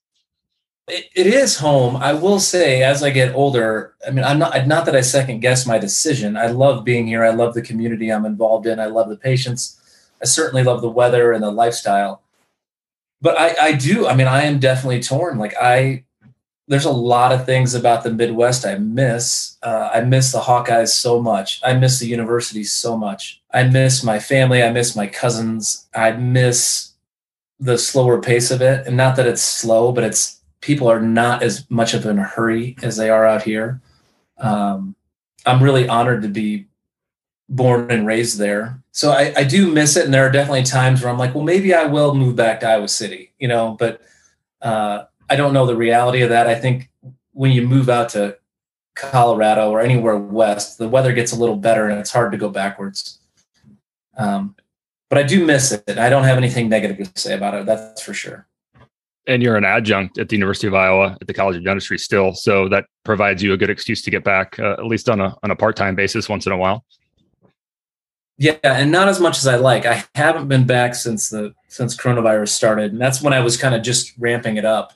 It, 0.89 1.07
it 1.15 1.27
is 1.27 1.57
home. 1.57 1.97
I 1.97 2.13
will 2.13 2.41
say, 2.41 2.83
as 2.83 3.03
I 3.03 3.11
get 3.11 3.35
older, 3.35 3.95
I 4.07 4.11
mean, 4.11 4.25
I'm 4.25 4.39
not 4.39 4.67
not 4.67 4.87
that 4.87 4.97
I 4.97 5.01
second 5.01 5.41
guess 5.41 5.67
my 5.67 5.79
decision. 5.79 6.37
I 6.37 6.49
love 6.49 6.85
being 6.85 7.07
here. 7.07 7.25
I 7.25 7.31
love 7.31 7.55
the 7.55 7.63
community 7.63 8.11
I'm 8.11 8.27
involved 8.27 8.67
in. 8.67 8.79
I 8.79 8.87
love 8.87 9.09
the 9.09 9.17
patients. 9.17 9.81
I 10.21 10.25
certainly 10.25 10.65
love 10.65 10.81
the 10.81 10.91
weather 10.91 11.33
and 11.33 11.43
the 11.43 11.51
lifestyle. 11.51 12.23
But 13.21 13.39
I, 13.39 13.69
I 13.69 13.73
do. 13.73 14.07
I 14.07 14.15
mean, 14.15 14.29
I 14.29 14.45
am 14.45 14.59
definitely 14.59 15.01
torn. 15.03 15.39
Like 15.39 15.55
I, 15.61 16.05
there's 16.69 16.85
a 16.85 16.91
lot 16.91 17.33
of 17.33 17.47
things 17.47 17.75
about 17.75 18.05
the 18.05 18.13
Midwest 18.13 18.67
I 18.67 18.77
miss. 18.77 19.57
Uh, 19.63 19.91
I 19.93 20.03
miss 20.03 20.33
the 20.33 20.41
Hawkeyes 20.41 20.91
so 20.91 21.21
much. 21.21 21.61
I 21.65 21.73
miss 21.73 21.99
the 21.99 22.07
university 22.07 22.63
so 22.63 22.97
much. 22.97 23.43
I 23.53 23.65
miss 23.65 24.05
my 24.05 24.19
family. 24.19 24.63
I 24.63 24.71
miss 24.71 24.95
my 24.95 25.07
cousins. 25.07 25.89
I 25.95 26.13
miss 26.13 26.93
the 27.59 27.79
slower 27.79 28.21
pace 28.21 28.51
of 28.51 28.61
it. 28.61 28.87
And 28.87 28.97
not 28.97 29.17
that 29.17 29.27
it's 29.27 29.43
slow, 29.43 29.93
but 29.93 30.05
it's 30.05 30.41
people 30.61 30.91
are 30.91 31.01
not 31.01 31.43
as 31.43 31.69
much 31.71 31.95
of 31.95 32.05
in 32.05 32.19
a 32.19 32.23
hurry 32.23 32.77
as 32.83 32.97
they 32.97 33.09
are 33.09 33.25
out 33.25 33.43
here. 33.43 33.81
Um, 34.37 34.95
I'm 35.47 35.63
really 35.63 35.89
honored 35.89 36.23
to 36.23 36.29
be 36.29 36.67
born 37.49 37.91
and 37.91 38.07
raised 38.07 38.39
there. 38.39 38.83
So 38.93 39.11
I, 39.13 39.33
I 39.37 39.45
do 39.45 39.73
miss 39.73 39.97
it. 39.97 40.05
And 40.05 40.13
there 40.13 40.27
are 40.27 40.31
definitely 40.31 40.65
times 40.65 41.01
where 41.01 41.11
I'm 41.11 41.19
like, 41.19 41.35
well, 41.35 41.45
maybe 41.45 41.73
I 41.73 41.85
will 41.87 42.15
move 42.15 42.37
back 42.37 42.61
to 42.61 42.69
Iowa 42.69 42.89
City, 42.89 43.33
you 43.39 43.49
know, 43.49 43.75
but 43.79 44.03
uh, 44.61 45.05
I 45.31 45.37
don't 45.37 45.53
know 45.53 45.67
the 45.67 45.77
reality 45.77 46.23
of 46.23 46.31
that. 46.31 46.47
I 46.47 46.55
think 46.55 46.91
when 47.33 47.53
you 47.53 47.67
move 47.67 47.89
out 47.89 48.09
to 48.11 48.37
Colorado 48.97 49.71
or 49.71 49.81
anywhere 49.81 50.17
west, 50.17 50.79
the 50.79 50.89
weather 50.89 51.13
gets 51.13 51.33
a 51.33 51.37
little 51.37 51.57
better 51.57 51.89
and 51.89 52.01
it's 52.01 52.13
hard 52.13 52.33
to 52.33 52.39
go 52.39 52.49
backwards. 52.49 53.21
Um, 54.17 54.57
but 55.09 55.19
I 55.19 55.23
do 55.23 55.45
miss 55.45 55.73
it. 55.73 55.99
I 55.99 56.11
don't 56.11 56.25
have 56.25 56.37
anything 56.37 56.69
negative 56.69 57.13
to 57.13 57.21
say 57.21 57.35
about 57.35 57.55
it. 57.55 57.67
That's 57.67 58.03
for 58.03 58.13
sure. 58.13 58.47
And 59.27 59.43
you're 59.43 59.57
an 59.57 59.65
adjunct 59.65 60.19
at 60.19 60.29
the 60.29 60.37
University 60.37 60.67
of 60.67 60.75
Iowa 60.75 61.17
at 61.21 61.27
the 61.27 61.35
College 61.35 61.57
of 61.57 61.65
Dentistry 61.65 61.99
still, 61.99 62.35
so 62.35 62.69
that 62.71 62.87
provides 63.05 63.43
you 63.43 63.53
a 63.53 63.57
good 63.57 63.71
excuse 63.71 64.03
to 64.03 64.11
get 64.11 64.25
back, 64.25 64.59
uh, 64.59 64.73
at 64.73 64.87
least 64.87 65.09
on 65.09 65.21
a 65.21 65.37
on 65.43 65.51
a 65.51 65.57
part 65.57 65.77
time 65.77 65.95
basis, 65.95 66.31
once 66.31 66.47
in 66.47 66.53
a 66.53 66.57
while. 66.57 66.83
Yeah, 68.39 68.57
and 68.63 68.91
not 68.91 69.09
as 69.09 69.21
much 69.21 69.37
as 69.37 69.47
I 69.47 69.57
like. 69.57 69.85
I 69.85 70.05
haven't 70.15 70.49
been 70.49 70.67
back 70.67 70.95
since 70.95 71.29
the 71.29 71.55
since 71.69 71.95
coronavirus 71.95 72.49
started, 72.49 72.93
and 72.93 73.01
that's 73.01 73.21
when 73.21 73.35
I 73.35 73.41
was 73.41 73.59
kind 73.59 73.75
of 73.75 73.83
just 73.83 74.15
ramping 74.19 74.57
it 74.57 74.65
up 74.65 74.95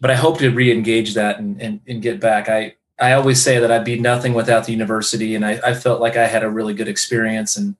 but 0.00 0.10
I 0.10 0.14
hope 0.14 0.38
to 0.38 0.50
re-engage 0.50 1.14
that 1.14 1.38
and, 1.38 1.60
and, 1.60 1.80
and 1.86 2.02
get 2.02 2.20
back. 2.20 2.48
I, 2.48 2.76
I 2.98 3.12
always 3.12 3.42
say 3.42 3.58
that 3.58 3.70
I'd 3.70 3.84
be 3.84 3.98
nothing 3.98 4.34
without 4.34 4.64
the 4.64 4.72
university. 4.72 5.34
And 5.34 5.44
I, 5.44 5.60
I 5.64 5.74
felt 5.74 6.00
like 6.00 6.16
I 6.16 6.26
had 6.26 6.42
a 6.42 6.50
really 6.50 6.74
good 6.74 6.88
experience 6.88 7.56
and 7.56 7.76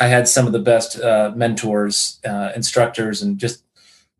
I 0.00 0.06
had 0.06 0.28
some 0.28 0.46
of 0.46 0.52
the 0.52 0.58
best 0.58 1.00
uh, 1.00 1.32
mentors, 1.34 2.20
uh, 2.24 2.52
instructors, 2.54 3.20
and 3.20 3.36
just 3.36 3.64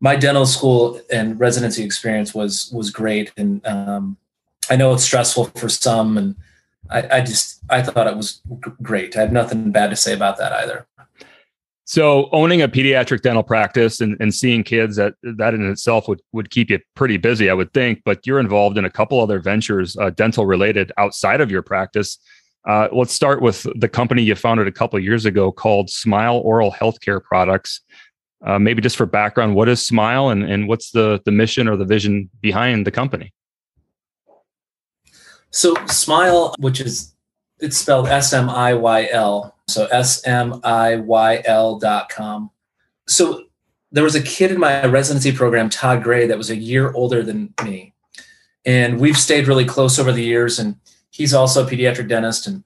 my 0.01 0.15
dental 0.15 0.45
school 0.45 1.01
and 1.11 1.39
residency 1.39 1.83
experience 1.83 2.33
was, 2.33 2.71
was 2.73 2.89
great. 2.89 3.31
And 3.37 3.65
um, 3.65 4.17
I 4.69 4.75
know 4.75 4.93
it's 4.93 5.03
stressful 5.03 5.45
for 5.55 5.69
some 5.69 6.17
and 6.17 6.35
I, 6.89 7.17
I 7.17 7.21
just, 7.21 7.61
I 7.69 7.81
thought 7.81 8.07
it 8.07 8.17
was 8.17 8.41
great. 8.81 9.15
I 9.15 9.21
have 9.21 9.31
nothing 9.31 9.71
bad 9.71 9.91
to 9.91 9.95
say 9.95 10.13
about 10.13 10.37
that 10.37 10.53
either. 10.53 10.87
So 11.89 12.29
owning 12.31 12.61
a 12.61 12.67
pediatric 12.67 13.23
dental 13.23 13.41
practice 13.41 13.99
and, 13.99 14.15
and 14.19 14.31
seeing 14.31 14.63
kids 14.63 14.95
that 14.97 15.15
that 15.23 15.55
in 15.55 15.67
itself 15.67 16.07
would, 16.07 16.21
would 16.33 16.51
keep 16.51 16.69
you 16.69 16.77
pretty 16.93 17.17
busy, 17.17 17.49
I 17.49 17.55
would 17.55 17.73
think, 17.73 18.03
but 18.05 18.27
you're 18.27 18.39
involved 18.39 18.77
in 18.77 18.85
a 18.85 18.91
couple 18.91 19.19
other 19.19 19.39
ventures, 19.39 19.97
uh, 19.97 20.11
dental 20.11 20.45
related 20.45 20.91
outside 20.97 21.41
of 21.41 21.49
your 21.49 21.63
practice. 21.63 22.19
Uh, 22.67 22.89
let's 22.91 23.11
start 23.11 23.41
with 23.41 23.65
the 23.75 23.89
company 23.89 24.21
you 24.21 24.35
founded 24.35 24.67
a 24.67 24.71
couple 24.71 24.99
years 24.99 25.25
ago 25.25 25.51
called 25.51 25.87
Smiyl 25.87 26.45
Oral 26.45 26.71
Healthcare 26.71 27.23
Products. 27.23 27.81
Uh, 28.45 28.59
maybe 28.59 28.83
just 28.83 28.95
for 28.95 29.07
background, 29.07 29.55
what 29.55 29.67
is 29.67 29.79
Smiyl 29.79 30.31
and, 30.31 30.43
and 30.43 30.67
what's 30.67 30.91
the, 30.91 31.19
the 31.25 31.31
mission 31.31 31.67
or 31.67 31.75
the 31.75 31.85
vision 31.85 32.29
behind 32.39 32.85
the 32.85 32.91
company? 32.91 33.33
So 35.49 35.73
Smiyl, 35.73 36.53
which 36.59 36.81
is 36.81 37.15
it's 37.59 37.77
spelled 37.77 38.07
S 38.09 38.31
M 38.31 38.47
I 38.47 38.75
Y 38.75 39.09
L. 39.11 39.55
So 39.69 39.85
S 39.87 40.25
M 40.25 40.59
I 40.63 40.97
Y 40.97 41.41
L 41.45 41.79
dot 41.79 42.09
com. 42.09 42.51
So 43.07 43.45
there 43.91 44.03
was 44.03 44.15
a 44.15 44.21
kid 44.21 44.51
in 44.51 44.59
my 44.59 44.85
residency 44.85 45.31
program, 45.31 45.69
Todd 45.69 46.03
Gray, 46.03 46.27
that 46.27 46.37
was 46.37 46.49
a 46.49 46.55
year 46.55 46.91
older 46.93 47.23
than 47.23 47.53
me. 47.63 47.93
And 48.65 48.99
we've 48.99 49.17
stayed 49.17 49.47
really 49.47 49.65
close 49.65 49.97
over 49.97 50.11
the 50.11 50.23
years. 50.23 50.59
And 50.59 50.75
he's 51.09 51.33
also 51.33 51.65
a 51.65 51.69
pediatric 51.69 52.07
dentist. 52.07 52.45
And 52.45 52.63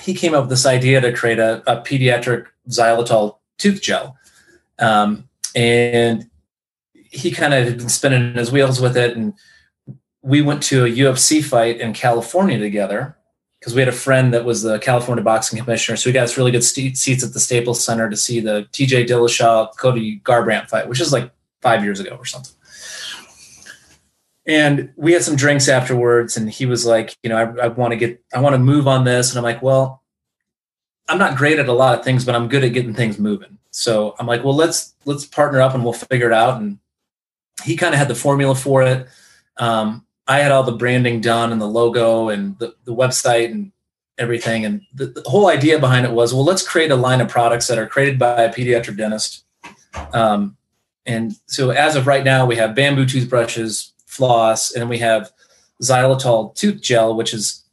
he 0.00 0.14
came 0.14 0.34
up 0.34 0.44
with 0.44 0.50
this 0.50 0.66
idea 0.66 1.00
to 1.00 1.12
create 1.12 1.38
a, 1.38 1.62
a 1.70 1.80
pediatric 1.82 2.46
xylitol 2.68 3.38
tooth 3.58 3.80
gel. 3.82 4.16
Um, 4.78 5.28
and 5.54 6.28
he 6.92 7.30
kind 7.30 7.54
of 7.54 7.64
had 7.64 7.78
been 7.78 7.88
spinning 7.88 8.34
his 8.34 8.50
wheels 8.50 8.80
with 8.80 8.96
it. 8.96 9.16
And 9.16 9.34
we 10.22 10.42
went 10.42 10.62
to 10.64 10.84
a 10.84 10.88
UFC 10.90 11.44
fight 11.44 11.80
in 11.80 11.92
California 11.92 12.58
together 12.58 13.17
because 13.58 13.74
we 13.74 13.80
had 13.80 13.88
a 13.88 13.92
friend 13.92 14.32
that 14.34 14.44
was 14.44 14.62
the 14.62 14.78
California 14.78 15.22
boxing 15.22 15.58
commissioner. 15.58 15.96
So 15.96 16.08
we 16.08 16.14
got 16.14 16.24
us 16.24 16.36
really 16.36 16.52
good 16.52 16.64
st- 16.64 16.96
seats 16.96 17.24
at 17.24 17.32
the 17.32 17.40
Staples 17.40 17.82
Center 17.84 18.08
to 18.08 18.16
see 18.16 18.40
the 18.40 18.68
TJ 18.72 19.06
Dillashaw 19.06 19.76
Cody 19.76 20.20
Garbrandt 20.20 20.68
fight, 20.68 20.88
which 20.88 21.00
is 21.00 21.12
like 21.12 21.30
five 21.60 21.82
years 21.82 22.00
ago 22.00 22.16
or 22.16 22.24
something. 22.24 22.54
And 24.46 24.92
we 24.96 25.12
had 25.12 25.22
some 25.22 25.36
drinks 25.36 25.68
afterwards, 25.68 26.36
and 26.36 26.48
he 26.48 26.64
was 26.64 26.86
like, 26.86 27.14
you 27.22 27.28
know, 27.28 27.36
I, 27.36 27.64
I 27.64 27.68
want 27.68 27.90
to 27.90 27.96
get, 27.96 28.22
I 28.34 28.40
want 28.40 28.54
to 28.54 28.58
move 28.58 28.88
on 28.88 29.04
this, 29.04 29.30
and 29.30 29.38
I'm 29.38 29.44
like, 29.44 29.60
well, 29.60 30.02
I'm 31.06 31.18
not 31.18 31.36
great 31.36 31.58
at 31.58 31.68
a 31.68 31.72
lot 31.72 31.98
of 31.98 32.04
things, 32.04 32.24
but 32.24 32.34
I'm 32.34 32.48
good 32.48 32.64
at 32.64 32.72
getting 32.72 32.94
things 32.94 33.18
moving. 33.18 33.58
So 33.70 34.14
I'm 34.18 34.26
like, 34.26 34.44
well, 34.44 34.54
let's 34.54 34.94
let's 35.04 35.26
partner 35.26 35.60
up 35.60 35.74
and 35.74 35.84
we'll 35.84 35.92
figure 35.92 36.26
it 36.26 36.32
out. 36.32 36.60
And 36.60 36.78
he 37.64 37.76
kind 37.76 37.94
of 37.94 37.98
had 37.98 38.08
the 38.08 38.14
formula 38.14 38.54
for 38.54 38.82
it. 38.82 39.06
Um, 39.56 40.06
I 40.28 40.38
had 40.38 40.52
all 40.52 40.62
the 40.62 40.72
branding 40.72 41.20
done 41.20 41.52
and 41.52 41.60
the 41.60 41.66
logo 41.66 42.28
and 42.28 42.58
the, 42.58 42.74
the 42.84 42.94
website 42.94 43.46
and 43.46 43.72
everything. 44.18 44.64
And 44.64 44.82
the, 44.94 45.06
the, 45.06 45.22
whole 45.26 45.48
idea 45.48 45.78
behind 45.78 46.04
it 46.04 46.12
was, 46.12 46.34
well, 46.34 46.44
let's 46.44 46.66
create 46.66 46.90
a 46.90 46.96
line 46.96 47.20
of 47.20 47.28
products 47.28 47.66
that 47.68 47.78
are 47.78 47.86
created 47.86 48.18
by 48.18 48.42
a 48.42 48.52
pediatric 48.52 48.96
dentist. 48.96 49.44
Um, 50.12 50.56
and 51.06 51.32
so 51.46 51.70
as 51.70 51.96
of 51.96 52.06
right 52.06 52.24
now, 52.24 52.44
we 52.44 52.56
have 52.56 52.74
bamboo 52.74 53.06
toothbrushes, 53.06 53.94
floss, 54.06 54.72
and 54.72 54.88
we 54.90 54.98
have 54.98 55.32
xylitol 55.82 56.54
tooth 56.54 56.82
gel, 56.82 57.16
which 57.16 57.32
is 57.32 57.64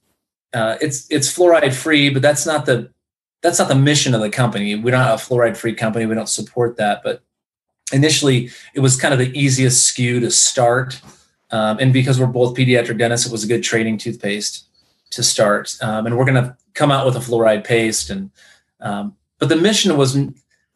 uh, 0.54 0.78
it's 0.80 1.06
it's 1.12 1.32
fluoride 1.32 1.74
free, 1.74 2.10
but 2.10 2.22
that's 2.22 2.46
not 2.46 2.66
the 2.66 2.90
that's 3.42 3.60
not 3.60 3.68
the 3.68 3.76
mission 3.76 4.14
of 4.14 4.22
the 4.22 4.30
company. 4.30 4.76
We're 4.76 4.92
not 4.92 5.12
a 5.12 5.24
fluoride 5.24 5.58
free 5.58 5.76
company. 5.76 6.06
We 6.06 6.16
don't 6.16 6.30
support 6.30 6.78
that. 6.78 7.02
But 7.04 7.22
initially, 7.92 8.50
it 8.74 8.80
was 8.80 8.96
kind 8.96 9.14
of 9.14 9.20
the 9.20 9.38
easiest 9.38 9.94
SKU 9.94 10.22
to 10.22 10.32
start. 10.32 11.02
Um, 11.56 11.78
and 11.80 11.94
because 11.94 12.20
we're 12.20 12.28
both 12.28 12.58
pediatric 12.58 12.98
dentists, 12.98 13.26
it 13.26 13.32
was 13.32 13.46
a 13.46 13.48
good 13.48 13.64
trading 13.64 13.98
toothpaste 13.98 14.66
to 15.12 15.24
start. 15.24 15.78
Um, 15.82 16.06
and 16.06 16.18
we're 16.18 16.26
going 16.26 16.44
to 16.44 16.58
come 16.74 16.92
out 16.92 17.06
with 17.06 17.16
a 17.16 17.20
fluoride 17.20 17.64
paste. 17.64 18.10
And 18.10 18.30
um, 18.82 19.16
but 19.40 19.48
the 19.48 19.56
mission 19.56 19.96
was, 19.96 20.18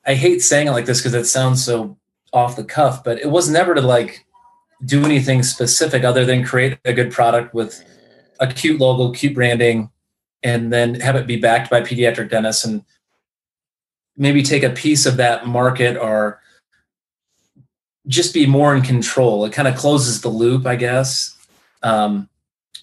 I 0.05 0.13
hate 0.13 0.41
saying 0.41 0.67
it 0.67 0.71
like 0.71 0.85
this 0.85 0.99
because 0.99 1.13
it 1.13 1.25
sounds 1.25 1.65
so 1.65 1.97
off 2.31 2.55
the 2.55 2.63
cuff, 2.63 3.03
but 3.03 3.19
it 3.19 3.29
was 3.29 3.49
never 3.49 3.75
to 3.75 3.81
like 3.81 4.25
do 4.85 5.03
anything 5.03 5.43
specific 5.43 6.05
other 6.05 6.23
than 6.23 6.45
create 6.45 6.77
a 6.85 6.93
good 6.93 7.11
product 7.11 7.53
with 7.53 7.83
a 8.39 8.47
cute 8.47 8.79
logo, 8.79 9.11
cute 9.11 9.33
branding, 9.33 9.89
and 10.43 10.71
then 10.71 10.95
have 11.01 11.17
it 11.17 11.27
be 11.27 11.35
backed 11.35 11.69
by 11.69 11.81
pediatric 11.81 12.29
dentists 12.29 12.63
and 12.63 12.85
maybe 14.15 14.43
take 14.43 14.63
a 14.63 14.69
piece 14.69 15.05
of 15.05 15.17
that 15.17 15.45
market 15.45 15.97
or 15.97 16.39
just 18.09 18.33
be 18.33 18.45
more 18.45 18.75
in 18.75 18.81
control. 18.81 19.45
It 19.45 19.53
kind 19.53 19.67
of 19.67 19.77
closes 19.77 20.21
the 20.21 20.29
loop, 20.29 20.65
I 20.65 20.75
guess. 20.75 21.37
Um, 21.83 22.27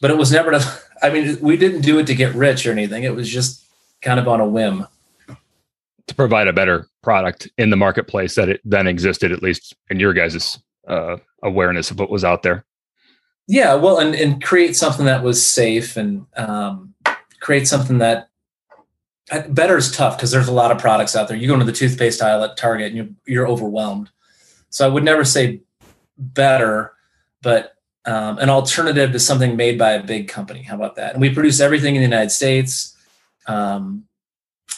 but 0.00 0.10
it 0.10 0.16
was 0.16 0.32
never 0.32 0.52
to, 0.52 0.80
I 1.02 1.10
mean, 1.10 1.38
we 1.42 1.58
didn't 1.58 1.82
do 1.82 1.98
it 1.98 2.06
to 2.06 2.14
get 2.14 2.34
rich 2.34 2.66
or 2.66 2.72
anything. 2.72 3.02
It 3.02 3.14
was 3.14 3.28
just 3.28 3.62
kind 4.00 4.18
of 4.18 4.28
on 4.28 4.40
a 4.40 4.46
whim. 4.46 4.86
To 6.06 6.14
provide 6.14 6.46
a 6.46 6.52
better 6.52 6.88
product 7.02 7.48
in 7.58 7.70
the 7.70 7.76
marketplace 7.76 8.36
that 8.36 8.48
it 8.48 8.60
then 8.64 8.86
existed, 8.86 9.32
at 9.32 9.42
least 9.42 9.74
in 9.90 9.98
your 9.98 10.12
guys' 10.12 10.58
uh, 10.86 11.16
awareness 11.42 11.90
of 11.90 11.98
what 11.98 12.10
was 12.10 12.24
out 12.24 12.44
there. 12.44 12.64
Yeah, 13.48 13.74
well, 13.74 13.98
and, 13.98 14.14
and 14.14 14.42
create 14.42 14.76
something 14.76 15.06
that 15.06 15.24
was 15.24 15.44
safe 15.44 15.96
and 15.96 16.26
um, 16.36 16.94
create 17.40 17.66
something 17.66 17.98
that 17.98 18.28
uh, 19.32 19.42
better 19.48 19.76
is 19.76 19.90
tough 19.90 20.16
because 20.16 20.30
there's 20.30 20.48
a 20.48 20.52
lot 20.52 20.70
of 20.70 20.78
products 20.78 21.16
out 21.16 21.26
there. 21.26 21.36
You 21.36 21.48
go 21.48 21.54
into 21.54 21.66
the 21.66 21.72
toothpaste 21.72 22.22
aisle 22.22 22.44
at 22.44 22.56
Target 22.56 22.88
and 22.88 22.96
you're, 22.96 23.08
you're 23.26 23.48
overwhelmed. 23.48 24.10
So 24.76 24.84
I 24.84 24.88
would 24.88 25.04
never 25.04 25.24
say 25.24 25.62
better, 26.18 26.92
but 27.40 27.76
um, 28.04 28.36
an 28.36 28.50
alternative 28.50 29.10
to 29.12 29.18
something 29.18 29.56
made 29.56 29.78
by 29.78 29.92
a 29.92 30.02
big 30.02 30.28
company. 30.28 30.64
How 30.64 30.74
about 30.74 30.96
that? 30.96 31.14
And 31.14 31.20
we 31.22 31.32
produce 31.32 31.60
everything 31.60 31.96
in 31.96 32.02
the 32.02 32.06
United 32.06 32.28
States. 32.28 32.94
Um, 33.46 34.04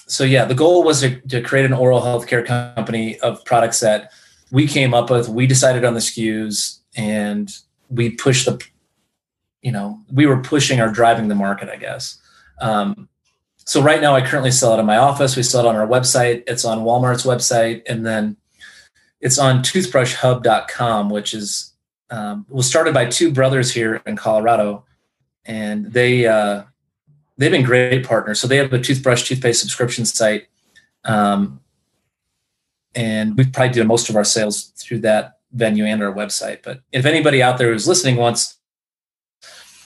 so 0.06 0.22
yeah, 0.22 0.44
the 0.44 0.54
goal 0.54 0.84
was 0.84 1.00
to, 1.00 1.20
to 1.22 1.42
create 1.42 1.66
an 1.66 1.72
oral 1.72 2.00
healthcare 2.00 2.46
company 2.46 3.18
of 3.18 3.44
products 3.44 3.80
that 3.80 4.12
we 4.52 4.68
came 4.68 4.94
up 4.94 5.10
with. 5.10 5.28
We 5.28 5.48
decided 5.48 5.84
on 5.84 5.94
the 5.94 6.00
SKUs 6.00 6.78
and 6.96 7.50
we 7.88 8.10
pushed 8.10 8.46
the, 8.46 8.64
you 9.62 9.72
know, 9.72 9.98
we 10.12 10.26
were 10.26 10.40
pushing 10.40 10.80
or 10.80 10.92
driving 10.92 11.26
the 11.26 11.34
market, 11.34 11.68
I 11.70 11.76
guess. 11.76 12.20
Um, 12.60 13.08
so 13.64 13.82
right 13.82 14.00
now, 14.00 14.14
I 14.14 14.24
currently 14.24 14.52
sell 14.52 14.76
it 14.76 14.78
in 14.78 14.86
my 14.86 14.98
office. 14.98 15.34
We 15.34 15.42
sell 15.42 15.66
it 15.66 15.68
on 15.68 15.74
our 15.74 15.88
website. 15.88 16.44
It's 16.46 16.64
on 16.64 16.84
Walmart's 16.84 17.24
website, 17.24 17.82
and 17.88 18.06
then 18.06 18.36
it's 19.20 19.38
on 19.38 19.62
toothbrushhub.com, 19.62 21.10
which 21.10 21.34
is 21.34 21.72
um, 22.10 22.46
was 22.48 22.66
started 22.66 22.94
by 22.94 23.06
two 23.06 23.32
brothers 23.32 23.72
here 23.72 24.00
in 24.06 24.16
Colorado, 24.16 24.84
and 25.44 25.86
they 25.86 26.26
uh, 26.26 26.62
they've 27.36 27.50
been 27.50 27.64
great 27.64 28.06
partners. 28.06 28.40
So 28.40 28.46
they 28.46 28.56
have 28.56 28.72
a 28.72 28.80
toothbrush 28.80 29.24
toothpaste 29.24 29.60
subscription 29.60 30.04
site, 30.04 30.46
um, 31.04 31.60
and 32.94 33.36
we 33.36 33.44
probably 33.44 33.72
do 33.72 33.84
most 33.84 34.08
of 34.08 34.16
our 34.16 34.24
sales 34.24 34.72
through 34.76 35.00
that 35.00 35.38
venue 35.52 35.84
and 35.84 36.02
our 36.02 36.12
website. 36.12 36.62
But 36.62 36.82
if 36.92 37.04
anybody 37.04 37.42
out 37.42 37.58
there 37.58 37.72
who's 37.72 37.88
listening 37.88 38.16
wants 38.16 38.56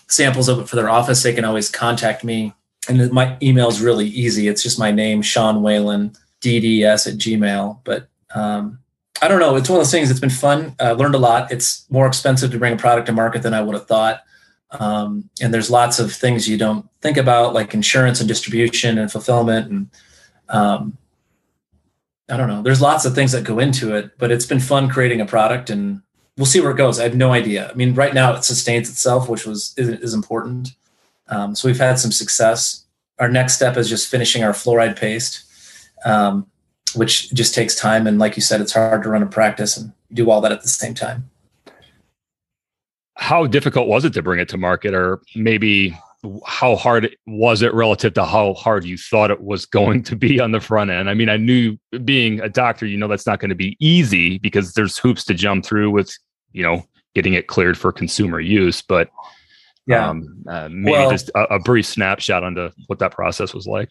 samples 0.09 0.49
of 0.49 0.61
it 0.61 0.69
for 0.69 0.77
their 0.77 0.91
office, 0.91 1.23
they 1.23 1.33
can 1.33 1.45
always 1.45 1.71
contact 1.71 2.23
me 2.23 2.55
and 2.89 3.13
my 3.13 3.37
email 3.43 3.69
is 3.69 3.81
really 3.81 4.09
easy. 4.09 4.49
It's 4.49 4.63
just 4.63 4.79
my 4.79 4.91
name, 4.91 5.23
Sean 5.23 5.63
Whalen, 5.63 6.13
DDS 6.41 7.07
at 7.07 7.19
Gmail. 7.19 7.79
But 7.85 8.09
um, 8.35 8.81
I 9.23 9.29
don't 9.29 9.39
know. 9.39 9.55
It's 9.55 9.69
one 9.69 9.79
of 9.79 9.85
those 9.85 9.93
things. 9.93 10.11
It's 10.11 10.19
been 10.19 10.31
fun. 10.31 10.75
I 10.81 10.91
uh, 10.91 10.95
learned 10.95 11.15
a 11.15 11.19
lot. 11.19 11.53
It's 11.53 11.89
more 11.91 12.09
expensive 12.09 12.51
to 12.51 12.59
bring 12.59 12.73
a 12.73 12.77
product 12.77 13.07
to 13.07 13.13
market 13.13 13.43
than 13.43 13.55
I 13.55 13.63
would 13.63 13.75
have 13.75 13.87
thought. 13.87 14.23
Um, 14.73 15.31
and 15.41 15.55
there's 15.55 15.71
lots 15.71 16.01
of 16.01 16.13
things 16.13 16.49
you 16.49 16.59
don't 16.59 16.89
think 17.01 17.17
about, 17.17 17.55
like 17.55 17.73
insurance 17.73 18.19
and 18.19 18.29
distribution 18.29 18.99
and 18.99 19.13
fulfillment. 19.13 19.71
And 19.71 19.91
um, 20.49 20.99
I 22.29 22.37
don't 22.37 22.49
know. 22.49 22.63
There's 22.63 22.81
lots 22.81 23.05
of 23.05 23.15
things 23.15 23.31
that 23.33 23.45
go 23.45 23.61
into 23.61 23.95
it, 23.95 24.19
but 24.19 24.33
it's 24.33 24.47
been 24.47 24.59
fun 24.59 24.89
creating 24.89 25.21
a 25.21 25.27
product, 25.27 25.71
and 25.71 26.03
we'll 26.37 26.47
see 26.47 26.61
where 26.61 26.73
it 26.73 26.77
goes. 26.77 26.99
I 26.99 27.05
have 27.05 27.15
no 27.15 27.33
idea. 27.33 27.71
I 27.71 27.75
mean, 27.75 27.95
right 27.95 28.15
now 28.15 28.35
it 28.35 28.43
sustains 28.43 28.89
itself, 28.91 29.29
which 29.29 29.47
was 29.47 29.75
is, 29.77 29.89
is 29.89 30.15
important. 30.15 30.71
Um, 31.29 31.55
so 31.55 31.69
we've 31.69 31.79
had 31.79 31.99
some 31.99 32.11
success. 32.11 32.87
Our 33.21 33.29
next 33.29 33.55
step 33.55 33.77
is 33.77 33.89
just 33.89 34.09
finishing 34.09 34.43
our 34.43 34.53
fluoride 34.53 34.99
paste, 34.99 35.45
um, 36.05 36.47
which 36.95 37.33
just 37.33 37.55
takes 37.55 37.75
time. 37.75 38.07
And 38.07 38.19
like 38.19 38.37
you 38.37 38.43
said, 38.43 38.61
it's 38.61 38.73
hard 38.73 39.03
to 39.03 39.09
run 39.09 39.23
a 39.23 39.27
practice 39.27 39.77
and 39.77 39.93
do 40.13 40.31
all 40.31 40.41
that 40.41 40.53
at 40.53 40.63
the 40.63 40.69
same 40.69 40.95
time. 40.95 41.31
How 43.17 43.47
difficult 43.47 43.89
was 43.89 44.05
it 44.05 44.13
to 44.15 44.23
bring 44.23 44.41
it 44.41 44.49
to 44.51 44.59
market, 44.59 44.95
or 44.95 45.21
maybe 45.37 45.97
how 46.47 46.77
hard 46.77 47.17
was 47.27 47.63
it 47.63 47.75
relative 47.75 48.15
to 48.15 48.25
how 48.25 48.55
hard 48.55 48.85
you 48.85 48.97
thought 48.97 49.31
it 49.31 49.43
was 49.43 49.67
going 49.67 50.03
to 50.05 50.17
be 50.17 50.41
on 50.41 50.53
the 50.53 50.61
front 50.61 50.91
end? 50.91 51.11
I 51.11 51.15
mean, 51.15 51.29
I 51.29 51.37
knew 51.37 51.79
being 52.05 52.41
a 52.41 52.49
doctor, 52.49 52.87
you 52.87 52.97
know, 52.97 53.09
that's 53.09 53.27
not 53.27 53.39
going 53.39 53.51
to 53.51 53.55
be 53.55 53.77
easy 53.81 54.39
because 54.39 54.73
there's 54.75 54.99
hoops 54.99 55.25
to 55.25 55.35
jump 55.35 55.65
through 55.65 55.91
with, 55.91 56.17
you 56.53 56.63
know, 56.63 56.85
getting 57.15 57.35
it 57.35 57.49
cleared 57.49 57.77
for 57.77 57.93
consumer 57.93 58.41
use. 58.41 58.83
But 58.83 59.11
yeah. 59.87 60.09
Um, 60.09 60.45
uh, 60.49 60.69
maybe 60.71 60.93
well, 60.93 61.11
just 61.11 61.31
a, 61.35 61.55
a, 61.55 61.59
brief 61.59 61.87
snapshot 61.87 62.45
onto 62.45 62.71
what 62.87 63.01
that 63.01 63.13
process 63.13 63.53
was 63.53 63.67
like. 63.67 63.89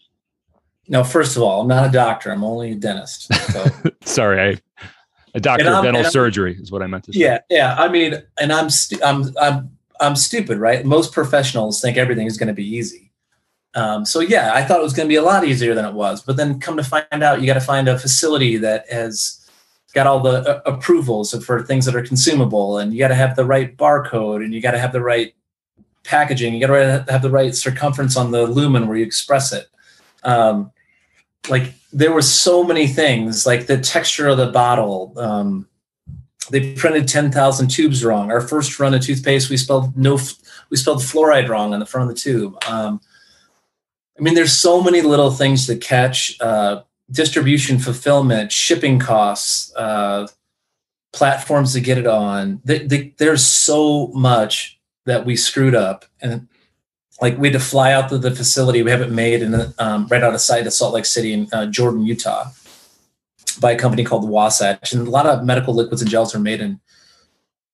No, 0.88 1.04
first 1.04 1.38
of 1.38 1.44
all, 1.44 1.62
I'm 1.62 1.68
not 1.68 1.88
a 1.88 1.92
doctor. 1.92 2.32
I'm 2.32 2.44
only 2.44 2.72
a 2.72 2.76
dentist. 2.76 3.34
So. 3.52 3.66
Sorry, 4.04 4.42
I, 4.42 4.90
a 5.34 5.40
doctor 5.40 5.70
of 5.70 5.84
dental 5.84 6.04
surgery 6.06 6.58
is 6.60 6.72
what 6.72 6.82
I 6.82 6.88
meant 6.88 7.06
to 7.06 7.14
say. 7.14 7.20
Yeah, 7.20 7.40
yeah. 7.50 7.76
I 7.78 7.88
mean, 7.88 8.22
and 8.40 8.52
I'm 8.52 8.70
stu- 8.70 9.00
I'm 9.04 9.34
I'm 9.40 9.70
I'm 10.00 10.16
stupid, 10.16 10.58
right? 10.58 10.84
Most 10.86 11.14
professionals 11.14 11.82
think 11.82 11.98
everything 11.98 12.28
is 12.28 12.38
going 12.38 12.48
to 12.48 12.54
be 12.54 12.68
easy. 12.68 13.12
Um, 13.74 14.06
so 14.06 14.20
yeah, 14.20 14.52
I 14.54 14.64
thought 14.64 14.80
it 14.80 14.84
was 14.84 14.94
going 14.94 15.08
to 15.08 15.12
be 15.12 15.16
a 15.16 15.22
lot 15.22 15.46
easier 15.46 15.74
than 15.74 15.86
it 15.86 15.94
was. 15.94 16.22
But 16.22 16.36
then 16.36 16.60
come 16.60 16.76
to 16.76 16.84
find 16.84 17.24
out, 17.24 17.40
you 17.40 17.48
got 17.48 17.54
to 17.54 17.62
find 17.62 17.88
a 17.88 17.98
facility 17.98 18.58
that 18.58 18.92
has 18.92 19.38
got 19.94 20.08
all 20.08 20.20
the 20.20 20.58
uh, 20.58 20.62
approvals 20.66 21.34
for 21.46 21.64
things 21.64 21.86
that 21.86 21.96
are 21.96 22.04
consumable, 22.04 22.78
and 22.78 22.92
you 22.94 23.00
got 23.00 23.10
to 23.10 23.16
have 23.16 23.36
the 23.36 23.46
right 23.46 23.78
barcode, 23.78 24.44
and 24.44 24.54
you 24.54 24.62
got 24.62 24.72
to 24.72 24.80
have 24.80 24.92
the 24.92 25.02
right 25.02 25.34
packaging. 26.04 26.54
You 26.54 26.60
got 26.60 26.74
to 26.74 27.06
have 27.10 27.22
the 27.22 27.30
right 27.30 27.56
circumference 27.56 28.18
on 28.18 28.32
the 28.32 28.48
lumen 28.48 28.88
where 28.88 28.98
you 28.98 29.06
express 29.06 29.54
it. 29.54 29.68
Um, 30.24 30.72
like 31.50 31.74
there 31.92 32.12
were 32.12 32.22
so 32.22 32.63
many 32.63 32.88
things, 32.88 33.46
like 33.46 33.68
the 33.68 33.80
texture 33.80 34.28
of 34.28 34.38
the 34.38 34.51
bottle. 34.51 35.13
Um, 35.18 35.68
they 36.50 36.74
printed 36.74 37.08
ten 37.08 37.32
thousand 37.32 37.70
tubes 37.70 38.04
wrong. 38.04 38.32
Our 38.32 38.42
first 38.42 38.80
run 38.80 38.94
of 38.94 39.01
toothpaste, 39.01 39.50
we 39.50 39.58
spelled 39.58 39.98
no, 39.98 40.20
we 40.70 40.78
spelled 40.78 41.00
fluoride 41.00 41.50
wrong 41.50 41.74
on 41.74 41.80
the 41.80 41.86
front 41.86 42.10
of 42.10 42.16
the 42.16 42.22
tube. 42.22 42.56
Um, 42.68 43.01
I 44.18 44.22
mean, 44.22 44.36
there's 44.36 44.54
so 44.54 44.82
many 44.82 45.01
little 45.01 45.32
things 45.32 45.66
to 45.68 45.75
catch. 45.75 46.40
Uh, 46.40 46.84
distribution, 47.12 47.78
fulfillment, 47.78 48.51
shipping 48.51 49.00
costs, 49.00 49.74
uh, 49.75 50.28
platforms 51.13 51.74
to 51.74 51.82
get 51.82 51.98
it 51.98 52.08
on. 52.08 52.62
The, 52.63 52.88
the, 52.88 53.13
there's 53.18 53.46
so 53.46 54.08
much 54.13 54.80
that 55.06 55.25
we 55.25 55.36
screwed 55.36 55.75
up 55.75 56.06
and 56.22 56.48
like 57.22 57.38
we 57.38 57.48
had 57.50 57.54
to 57.54 57.63
fly 57.63 57.94
out 57.94 58.10
to 58.10 58.18
the 58.18 58.32
facility. 58.32 58.82
We 58.82 58.90
have 58.90 59.01
it 59.01 59.12
made 59.12 59.44
in 59.44 59.74
um, 59.78 60.08
right 60.08 60.24
out 60.24 60.34
of 60.34 60.42
sight 60.42 60.66
of 60.66 60.74
Salt 60.74 60.96
Lake 60.96 61.06
City 61.06 61.34
in 61.34 61.48
uh, 61.54 61.68
Jordan, 61.68 62.01
Utah, 62.01 62.50
by 63.60 63.72
a 63.72 63.78
company 63.78 64.04
called 64.04 64.28
Wasatch. 64.28 64.92
And 64.92 65.08
a 65.08 65.12
lot 65.12 65.28
of 65.28 65.46
medical 65.46 65.75
liquids 65.75 66.01
and 66.01 66.10
gels 66.10 66.34
are 66.34 66.40
made 66.40 66.62
in 66.62 66.80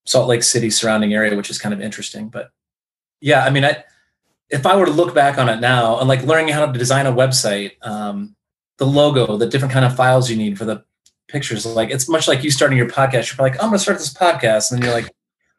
Salt 0.04 0.28
Lake 0.28 0.42
City 0.42 0.68
surrounding 0.68 1.14
area, 1.14 1.34
which 1.34 1.48
is 1.48 1.58
kind 1.58 1.72
of 1.72 1.80
interesting. 1.80 2.28
But 2.28 2.50
yeah, 3.20 3.42
I 3.44 3.50
mean, 3.50 3.64
I 3.64 3.84
if 4.50 4.66
I 4.66 4.76
were 4.76 4.86
to 4.86 4.92
look 4.92 5.14
back 5.14 5.38
on 5.38 5.48
it 5.48 5.60
now 5.60 5.98
and 5.98 6.08
like 6.08 6.22
learning 6.22 6.48
how 6.48 6.66
to 6.66 6.78
design 6.78 7.06
a 7.06 7.12
website, 7.12 7.72
um, 7.86 8.36
the 8.76 8.86
logo, 8.86 9.38
the 9.38 9.46
different 9.46 9.72
kind 9.72 9.84
of 9.84 9.96
files 9.96 10.30
you 10.30 10.36
need 10.36 10.58
for 10.58 10.66
the 10.66 10.84
pictures, 11.28 11.64
like 11.64 11.90
it's 11.90 12.08
much 12.08 12.28
like 12.28 12.44
you 12.44 12.50
starting 12.50 12.76
your 12.76 12.88
podcast. 12.88 13.36
You're 13.36 13.46
like, 13.46 13.54
I'm 13.62 13.70
going 13.70 13.72
to 13.72 13.78
start 13.78 13.98
this 13.98 14.12
podcast, 14.12 14.70
and 14.70 14.78
then 14.78 14.86
you're 14.86 15.00
like, 15.00 15.10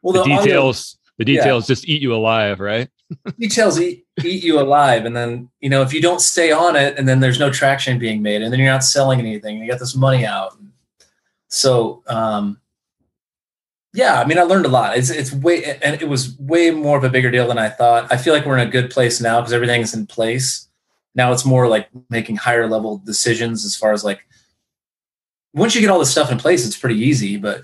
well, 0.02 0.12
the, 0.12 0.22
the 0.22 0.36
details, 0.36 0.96
audio, 0.96 1.14
the 1.18 1.24
details 1.24 1.64
yeah. 1.64 1.74
just 1.74 1.88
eat 1.88 2.02
you 2.02 2.14
alive, 2.14 2.60
right? 2.60 2.88
Details 3.38 3.80
eat, 3.80 4.06
eat 4.22 4.42
you 4.44 4.60
alive, 4.60 5.04
and 5.04 5.16
then 5.16 5.48
you 5.60 5.68
know 5.68 5.82
if 5.82 5.92
you 5.92 6.00
don't 6.00 6.20
stay 6.20 6.52
on 6.52 6.76
it, 6.76 6.98
and 6.98 7.08
then 7.08 7.20
there's 7.20 7.38
no 7.38 7.50
traction 7.50 7.98
being 7.98 8.22
made, 8.22 8.42
and 8.42 8.52
then 8.52 8.60
you're 8.60 8.70
not 8.70 8.84
selling 8.84 9.18
anything, 9.18 9.58
you 9.58 9.70
got 9.70 9.78
this 9.78 9.96
money 9.96 10.24
out. 10.24 10.56
So, 11.48 12.02
um, 12.06 12.60
yeah, 13.92 14.20
I 14.20 14.24
mean, 14.24 14.38
I 14.38 14.42
learned 14.42 14.66
a 14.66 14.68
lot. 14.68 14.96
It's 14.96 15.10
it's 15.10 15.32
way 15.32 15.78
and 15.82 16.00
it 16.00 16.08
was 16.08 16.38
way 16.38 16.70
more 16.70 16.96
of 16.96 17.04
a 17.04 17.10
bigger 17.10 17.30
deal 17.30 17.48
than 17.48 17.58
I 17.58 17.68
thought. 17.68 18.10
I 18.12 18.16
feel 18.16 18.32
like 18.32 18.46
we're 18.46 18.58
in 18.58 18.66
a 18.66 18.70
good 18.70 18.90
place 18.90 19.20
now 19.20 19.40
because 19.40 19.52
everything's 19.52 19.94
in 19.94 20.06
place. 20.06 20.68
Now 21.16 21.32
it's 21.32 21.44
more 21.44 21.66
like 21.66 21.88
making 22.08 22.36
higher 22.36 22.68
level 22.68 22.98
decisions 22.98 23.64
as 23.64 23.74
far 23.74 23.92
as 23.92 24.04
like 24.04 24.24
once 25.52 25.74
you 25.74 25.80
get 25.80 25.90
all 25.90 25.98
this 25.98 26.12
stuff 26.12 26.30
in 26.30 26.38
place, 26.38 26.64
it's 26.64 26.76
pretty 26.76 27.00
easy. 27.00 27.36
But 27.36 27.62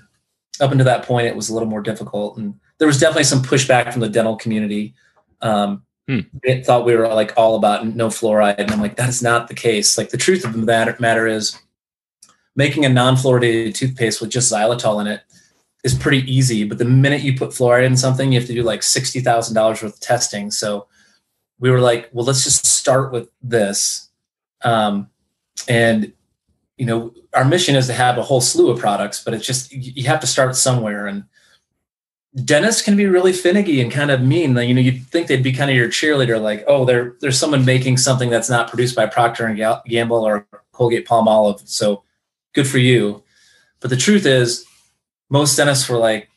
up 0.59 0.71
until 0.71 0.85
that 0.85 1.03
point, 1.03 1.27
it 1.27 1.35
was 1.35 1.49
a 1.49 1.53
little 1.53 1.69
more 1.69 1.81
difficult, 1.81 2.37
and 2.37 2.59
there 2.77 2.87
was 2.87 2.99
definitely 2.99 3.23
some 3.23 3.41
pushback 3.41 3.93
from 3.93 4.01
the 4.01 4.09
dental 4.09 4.35
community. 4.35 4.93
Um, 5.41 5.83
hmm. 6.07 6.19
It 6.43 6.65
thought 6.65 6.85
we 6.85 6.95
were 6.95 7.07
like 7.07 7.33
all 7.37 7.55
about 7.55 7.85
no 7.87 8.07
fluoride, 8.07 8.57
and 8.57 8.71
I'm 8.71 8.81
like, 8.81 8.95
that 8.95 9.09
is 9.09 9.21
not 9.21 9.47
the 9.47 9.53
case. 9.53 9.97
Like 9.97 10.09
the 10.09 10.17
truth 10.17 10.45
of 10.45 10.53
the 10.53 10.59
matter, 10.59 10.95
matter 10.99 11.27
is, 11.27 11.57
making 12.55 12.85
a 12.85 12.89
non-fluoridated 12.89 13.75
toothpaste 13.75 14.19
with 14.19 14.31
just 14.31 14.51
xylitol 14.51 14.99
in 14.99 15.07
it 15.07 15.21
is 15.83 15.93
pretty 15.93 16.29
easy. 16.31 16.63
But 16.63 16.79
the 16.79 16.85
minute 16.85 17.21
you 17.21 17.37
put 17.37 17.51
fluoride 17.51 17.85
in 17.85 17.95
something, 17.95 18.31
you 18.31 18.39
have 18.39 18.47
to 18.47 18.53
do 18.53 18.63
like 18.63 18.83
sixty 18.83 19.21
thousand 19.21 19.55
dollars 19.55 19.81
worth 19.81 19.93
of 19.93 19.99
testing. 19.99 20.51
So 20.51 20.87
we 21.59 21.71
were 21.71 21.79
like, 21.79 22.09
well, 22.11 22.25
let's 22.25 22.43
just 22.43 22.65
start 22.65 23.11
with 23.11 23.29
this. 23.41 24.09
Um, 24.63 25.09
and 25.67 26.11
you 26.77 26.85
know, 26.85 27.13
our 27.33 27.45
mission 27.45 27.75
is 27.75 27.87
to 27.87 27.93
have 27.93 28.17
a 28.17 28.23
whole 28.23 28.41
slew 28.41 28.69
of 28.69 28.79
products, 28.79 29.23
but 29.23 29.33
it's 29.33 29.45
just 29.45 29.71
you 29.71 30.07
have 30.07 30.19
to 30.19 30.27
start 30.27 30.55
somewhere. 30.55 31.07
And 31.07 31.23
dentists 32.43 32.81
can 32.81 32.95
be 32.95 33.05
really 33.05 33.33
finicky 33.33 33.81
and 33.81 33.91
kind 33.91 34.11
of 34.11 34.21
mean. 34.21 34.53
Like, 34.53 34.67
You 34.67 34.73
know, 34.73 34.81
you'd 34.81 35.05
think 35.07 35.27
they'd 35.27 35.43
be 35.43 35.53
kind 35.53 35.69
of 35.71 35.77
your 35.77 35.87
cheerleader, 35.87 36.41
like, 36.41 36.63
oh, 36.67 36.85
there, 36.85 37.15
there's 37.21 37.39
someone 37.39 37.65
making 37.65 37.97
something 37.97 38.29
that's 38.29 38.49
not 38.49 38.69
produced 38.69 38.95
by 38.95 39.05
Procter 39.05 39.45
and 39.45 39.57
Gamble 39.87 40.23
or 40.23 40.47
Colgate 40.71 41.07
Palmolive, 41.07 41.67
so 41.67 42.03
good 42.53 42.67
for 42.67 42.77
you. 42.77 43.23
But 43.79 43.89
the 43.89 43.97
truth 43.97 44.25
is, 44.25 44.65
most 45.29 45.55
dentists 45.55 45.89
were 45.89 45.97
like, 45.97 46.29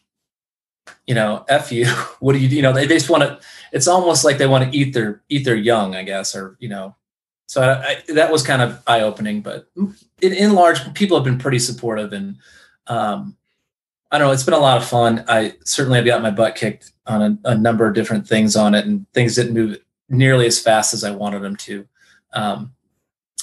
you 1.06 1.14
know, 1.14 1.44
f 1.49 1.73
you. 1.73 1.87
What 2.20 2.35
do 2.35 2.38
you? 2.38 2.49
You 2.49 2.62
know, 2.62 2.73
they, 2.73 2.87
they 2.87 2.97
just 2.97 3.11
want 3.11 3.23
to. 3.23 3.40
It's 3.73 3.88
almost 3.88 4.25
like 4.25 4.38
they 4.38 4.47
want 4.47 4.70
to 4.70 4.76
eat 4.76 4.92
their 4.92 5.23
eat 5.28 5.44
their 5.44 5.56
young, 5.56 5.94
I 5.94 6.02
guess, 6.02 6.35
or 6.35 6.56
you 6.61 6.68
know. 6.68 6.94
So 7.47 7.62
I, 7.62 7.88
I, 7.88 8.12
that 8.12 8.30
was 8.30 8.42
kind 8.42 8.62
of 8.62 8.80
eye 8.87 9.00
opening, 9.00 9.40
but 9.40 9.68
in, 10.20 10.32
in 10.32 10.52
large, 10.52 10.94
people 10.94 11.16
have 11.16 11.25
been 11.25 11.38
pretty 11.38 11.59
supportive, 11.59 12.12
and 12.12 12.37
um, 12.87 13.37
I 14.10 14.18
don't 14.18 14.28
know. 14.28 14.32
It's 14.32 14.42
been 14.42 14.54
a 14.54 14.58
lot 14.58 14.78
of 14.78 14.86
fun. 14.86 15.24
I 15.28 15.54
certainly 15.64 15.98
have 15.98 16.06
got 16.06 16.22
my 16.22 16.30
butt 16.30 16.56
kicked 16.56 16.92
on 17.06 17.22
a, 17.22 17.50
a, 17.50 17.54
number 17.56 17.86
of 17.86 17.94
different 17.94 18.26
things 18.26 18.56
on 18.56 18.74
it, 18.74 18.84
and 18.84 19.06
things 19.12 19.36
didn't 19.36 19.54
move 19.54 19.78
nearly 20.08 20.46
as 20.46 20.60
fast 20.60 20.92
as 20.92 21.04
I 21.04 21.12
wanted 21.12 21.42
them 21.42 21.56
to. 21.56 21.86
Um, 22.32 22.72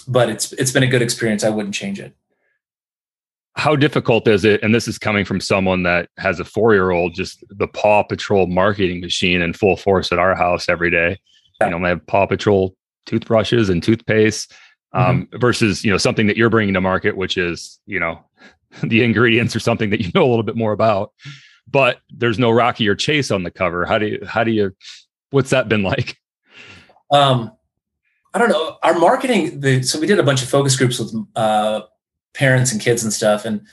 but 0.08 0.30
it's 0.30 0.52
it's 0.54 0.72
been 0.72 0.84
a 0.84 0.88
good 0.88 1.02
experience. 1.02 1.44
I 1.44 1.50
wouldn't 1.50 1.76
change 1.76 2.00
it 2.00 2.16
how 3.58 3.76
difficult 3.76 4.28
is 4.28 4.46
it 4.46 4.62
and 4.62 4.74
this 4.74 4.88
is 4.88 4.98
coming 5.00 5.26
from 5.26 5.42
someone 5.42 5.84
that 5.84 6.10
has 6.18 6.40
a 6.40 6.46
four 6.46 6.74
year 6.74 6.92
old 6.92 7.14
just 7.14 7.44
the 7.50 7.68
paw 7.68 8.04
patrol 8.04 8.46
marketing 8.46 9.02
machine 9.02 9.42
in 9.42 9.52
full 9.52 9.76
force 9.76 10.12
at 10.12 10.20
our 10.20 10.36
house 10.36 10.70
every 10.70 10.92
day 10.92 11.18
you 11.62 11.70
know 11.70 11.84
i 11.84 11.90
have 11.90 12.06
paw 12.06 12.26
patrol 12.26 12.76
toothbrushes 13.06 13.70
and 13.70 13.82
toothpaste 13.82 14.54
um, 14.94 15.24
mm-hmm. 15.24 15.40
versus 15.40 15.84
you 15.84 15.92
know 15.92 15.98
something 15.98 16.28
that 16.28 16.38
you're 16.38 16.50
bringing 16.50 16.74
to 16.74 16.82
market 16.82 17.18
which 17.18 17.38
is 17.38 17.80
you 17.88 18.00
know 18.00 18.24
the 18.84 19.04
ingredients 19.04 19.56
or 19.56 19.60
something 19.60 19.90
that 19.90 20.02
you 20.02 20.12
know 20.14 20.24
a 20.24 20.30
little 20.30 20.44
bit 20.44 20.56
more 20.56 20.72
about 20.72 21.14
but 21.70 22.00
there's 22.10 22.40
no 22.40 22.50
rocky 22.50 22.88
or 22.88 22.96
chase 22.96 23.32
on 23.32 23.44
the 23.44 23.52
cover 23.52 23.86
how 23.86 23.98
do 23.98 24.08
you 24.08 24.26
how 24.26 24.44
do 24.44 24.52
you 24.52 24.76
what's 25.32 25.50
that 25.50 25.68
been 25.68 25.84
like 25.84 26.18
um 27.12 27.52
i 28.34 28.40
don't 28.40 28.50
know 28.50 28.78
our 28.84 28.98
marketing 28.98 29.60
the 29.60 29.82
so 29.82 30.00
we 30.00 30.08
did 30.08 30.20
a 30.20 30.24
bunch 30.24 30.42
of 30.42 30.50
focus 30.50 30.76
groups 30.76 31.00
with 31.00 31.14
uh 31.36 31.82
parents 32.38 32.72
and 32.72 32.80
kids 32.80 33.04
and 33.04 33.12
stuff. 33.12 33.44
And 33.44 33.66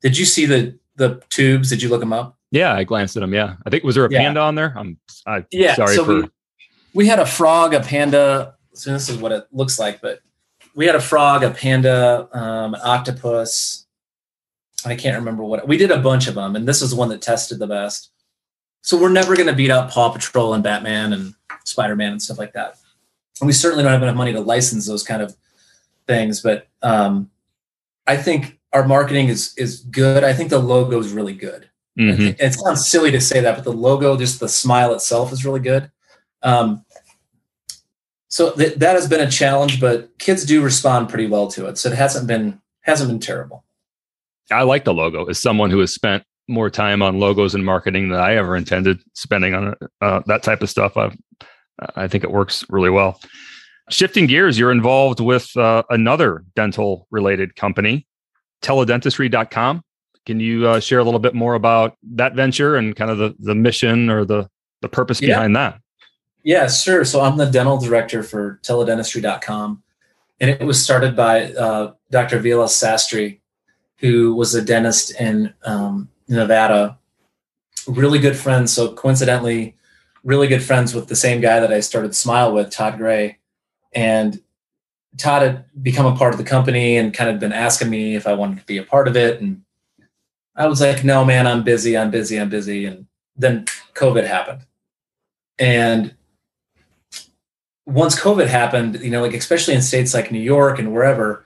did 0.00 0.16
you 0.16 0.24
see 0.24 0.46
the 0.46 0.78
the 0.96 1.22
tubes? 1.28 1.68
Did 1.68 1.82
you 1.82 1.88
look 1.88 2.00
them 2.00 2.12
up? 2.12 2.38
Yeah, 2.50 2.74
I 2.74 2.84
glanced 2.84 3.16
at 3.16 3.20
them. 3.20 3.34
Yeah, 3.34 3.56
I 3.66 3.70
think 3.70 3.84
was 3.84 3.96
there 3.96 4.06
a 4.06 4.10
yeah. 4.10 4.20
panda 4.20 4.40
on 4.40 4.54
there? 4.54 4.72
I'm 4.76 4.98
I, 5.26 5.44
yeah. 5.50 5.74
Sorry 5.74 5.96
so 5.96 6.04
for. 6.04 6.14
We, 6.14 6.28
we 6.94 7.06
had 7.06 7.18
a 7.18 7.26
frog, 7.26 7.74
a 7.74 7.80
panda. 7.80 8.54
So 8.74 8.92
this 8.92 9.08
is 9.08 9.18
what 9.18 9.32
it 9.32 9.46
looks 9.52 9.78
like, 9.78 10.00
but 10.00 10.20
we 10.74 10.86
had 10.86 10.94
a 10.94 11.00
frog, 11.00 11.42
a 11.42 11.50
panda, 11.50 12.28
um, 12.32 12.74
an 12.74 12.80
octopus. 12.82 13.81
I 14.84 14.96
can't 14.96 15.16
remember 15.16 15.44
what 15.44 15.66
we 15.68 15.76
did 15.76 15.90
a 15.90 15.98
bunch 15.98 16.26
of 16.28 16.34
them, 16.34 16.56
and 16.56 16.66
this 16.66 16.82
is 16.82 16.90
the 16.90 16.96
one 16.96 17.08
that 17.10 17.22
tested 17.22 17.58
the 17.58 17.66
best. 17.66 18.10
So 18.82 19.00
we're 19.00 19.10
never 19.10 19.36
going 19.36 19.46
to 19.46 19.54
beat 19.54 19.70
out 19.70 19.90
Paw 19.90 20.10
Patrol 20.10 20.54
and 20.54 20.62
Batman 20.62 21.12
and 21.12 21.34
Spider 21.64 21.94
Man 21.94 22.12
and 22.12 22.22
stuff 22.22 22.38
like 22.38 22.52
that. 22.54 22.76
And 23.40 23.46
we 23.46 23.52
certainly 23.52 23.84
don't 23.84 23.92
have 23.92 24.02
enough 24.02 24.16
money 24.16 24.32
to 24.32 24.40
license 24.40 24.86
those 24.86 25.04
kind 25.04 25.22
of 25.22 25.36
things. 26.06 26.40
But 26.40 26.66
um, 26.82 27.30
I 28.06 28.16
think 28.16 28.58
our 28.72 28.86
marketing 28.86 29.28
is 29.28 29.54
is 29.56 29.80
good. 29.80 30.24
I 30.24 30.32
think 30.32 30.50
the 30.50 30.58
logo 30.58 30.98
is 30.98 31.12
really 31.12 31.34
good. 31.34 31.68
Mm-hmm. 31.98 32.42
It 32.42 32.54
sounds 32.54 32.86
silly 32.86 33.10
to 33.10 33.20
say 33.20 33.40
that, 33.40 33.54
but 33.54 33.64
the 33.64 33.72
logo, 33.72 34.16
just 34.16 34.40
the 34.40 34.48
smile 34.48 34.94
itself, 34.94 35.32
is 35.32 35.44
really 35.44 35.60
good. 35.60 35.90
Um, 36.42 36.84
so 38.28 38.52
th- 38.52 38.76
that 38.76 38.94
has 38.94 39.06
been 39.06 39.20
a 39.20 39.30
challenge, 39.30 39.78
but 39.78 40.18
kids 40.18 40.46
do 40.46 40.62
respond 40.62 41.10
pretty 41.10 41.26
well 41.26 41.48
to 41.48 41.66
it. 41.66 41.76
So 41.76 41.90
it 41.90 41.96
hasn't 41.96 42.26
been 42.26 42.60
hasn't 42.80 43.10
been 43.10 43.20
terrible. 43.20 43.64
I 44.50 44.62
like 44.62 44.84
the 44.84 44.94
logo. 44.94 45.26
As 45.26 45.40
someone 45.40 45.70
who 45.70 45.78
has 45.78 45.94
spent 45.94 46.24
more 46.48 46.70
time 46.70 47.02
on 47.02 47.20
logos 47.20 47.54
and 47.54 47.64
marketing 47.64 48.08
than 48.08 48.18
I 48.18 48.34
ever 48.34 48.56
intended 48.56 49.00
spending 49.14 49.54
on 49.54 49.74
uh, 50.00 50.22
that 50.26 50.42
type 50.42 50.62
of 50.62 50.70
stuff, 50.70 50.96
i 50.96 51.10
I 51.96 52.06
think 52.06 52.22
it 52.22 52.30
works 52.30 52.64
really 52.68 52.90
well. 52.90 53.18
Shifting 53.90 54.26
gears, 54.26 54.58
you're 54.58 54.70
involved 54.70 55.20
with 55.20 55.56
uh, 55.56 55.82
another 55.90 56.44
dental 56.54 57.06
related 57.10 57.56
company, 57.56 58.06
teledentistry.com. 58.62 59.82
Can 60.24 60.38
you 60.38 60.68
uh, 60.68 60.80
share 60.80 61.00
a 61.00 61.04
little 61.04 61.18
bit 61.18 61.34
more 61.34 61.54
about 61.54 61.96
that 62.14 62.34
venture 62.34 62.76
and 62.76 62.94
kind 62.94 63.10
of 63.10 63.18
the, 63.18 63.34
the 63.40 63.54
mission 63.54 64.08
or 64.08 64.24
the, 64.24 64.48
the 64.80 64.88
purpose 64.88 65.20
yeah. 65.20 65.28
behind 65.28 65.56
that? 65.56 65.80
Yeah, 66.44 66.68
sure. 66.68 67.04
So 67.04 67.20
I'm 67.20 67.36
the 67.36 67.46
dental 67.46 67.78
director 67.78 68.22
for 68.22 68.60
teledentistry.com. 68.62 69.82
And 70.40 70.50
it 70.50 70.62
was 70.62 70.82
started 70.82 71.14
by 71.16 71.52
uh, 71.52 71.94
Dr. 72.10 72.38
Vilas 72.38 72.80
Sastry, 72.80 73.40
who 74.02 74.34
was 74.34 74.54
a 74.54 74.62
dentist 74.62 75.18
in 75.18 75.54
um, 75.64 76.10
Nevada. 76.28 76.98
Really 77.86 78.18
good 78.18 78.36
friends. 78.36 78.72
So 78.72 78.92
coincidentally, 78.92 79.76
really 80.22 80.48
good 80.48 80.62
friends 80.62 80.94
with 80.94 81.08
the 81.08 81.16
same 81.16 81.40
guy 81.40 81.60
that 81.60 81.72
I 81.72 81.80
started 81.80 82.10
Smiyl 82.10 82.52
with, 82.52 82.70
Todd 82.70 82.98
Gray 82.98 83.38
and 83.94 84.42
Todd 85.18 85.42
had 85.42 85.64
become 85.82 86.06
a 86.06 86.16
part 86.16 86.32
of 86.32 86.38
the 86.38 86.44
company 86.44 86.96
and 86.96 87.12
kind 87.12 87.28
of 87.28 87.38
been 87.38 87.52
asking 87.52 87.90
me 87.90 88.14
if 88.14 88.26
I 88.26 88.32
wanted 88.32 88.58
to 88.58 88.64
be 88.64 88.78
a 88.78 88.82
part 88.82 89.08
of 89.08 89.16
it. 89.16 89.40
And 89.40 89.62
I 90.56 90.66
was 90.66 90.80
like, 90.80 91.04
no, 91.04 91.24
man, 91.24 91.46
I'm 91.46 91.62
busy, 91.62 91.96
I'm 91.96 92.10
busy, 92.10 92.40
I'm 92.40 92.48
busy. 92.48 92.86
And 92.86 93.06
then 93.36 93.66
COVID 93.94 94.26
happened. 94.26 94.62
And 95.58 96.14
once 97.84 98.18
COVID 98.18 98.46
happened, 98.46 99.00
you 99.02 99.10
know, 99.10 99.20
like 99.20 99.34
especially 99.34 99.74
in 99.74 99.82
states 99.82 100.14
like 100.14 100.32
New 100.32 100.40
York 100.40 100.78
and 100.78 100.92
wherever 100.92 101.44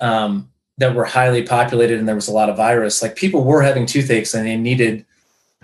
um, 0.00 0.50
that 0.78 0.94
were 0.94 1.04
highly 1.04 1.42
populated 1.42 1.98
and 1.98 2.06
there 2.06 2.14
was 2.14 2.28
a 2.28 2.32
lot 2.32 2.50
of 2.50 2.56
virus, 2.56 3.02
like 3.02 3.16
people 3.16 3.44
were 3.44 3.62
having 3.62 3.86
toothaches 3.86 4.34
and 4.34 4.46
they 4.46 4.56
needed 4.56 5.04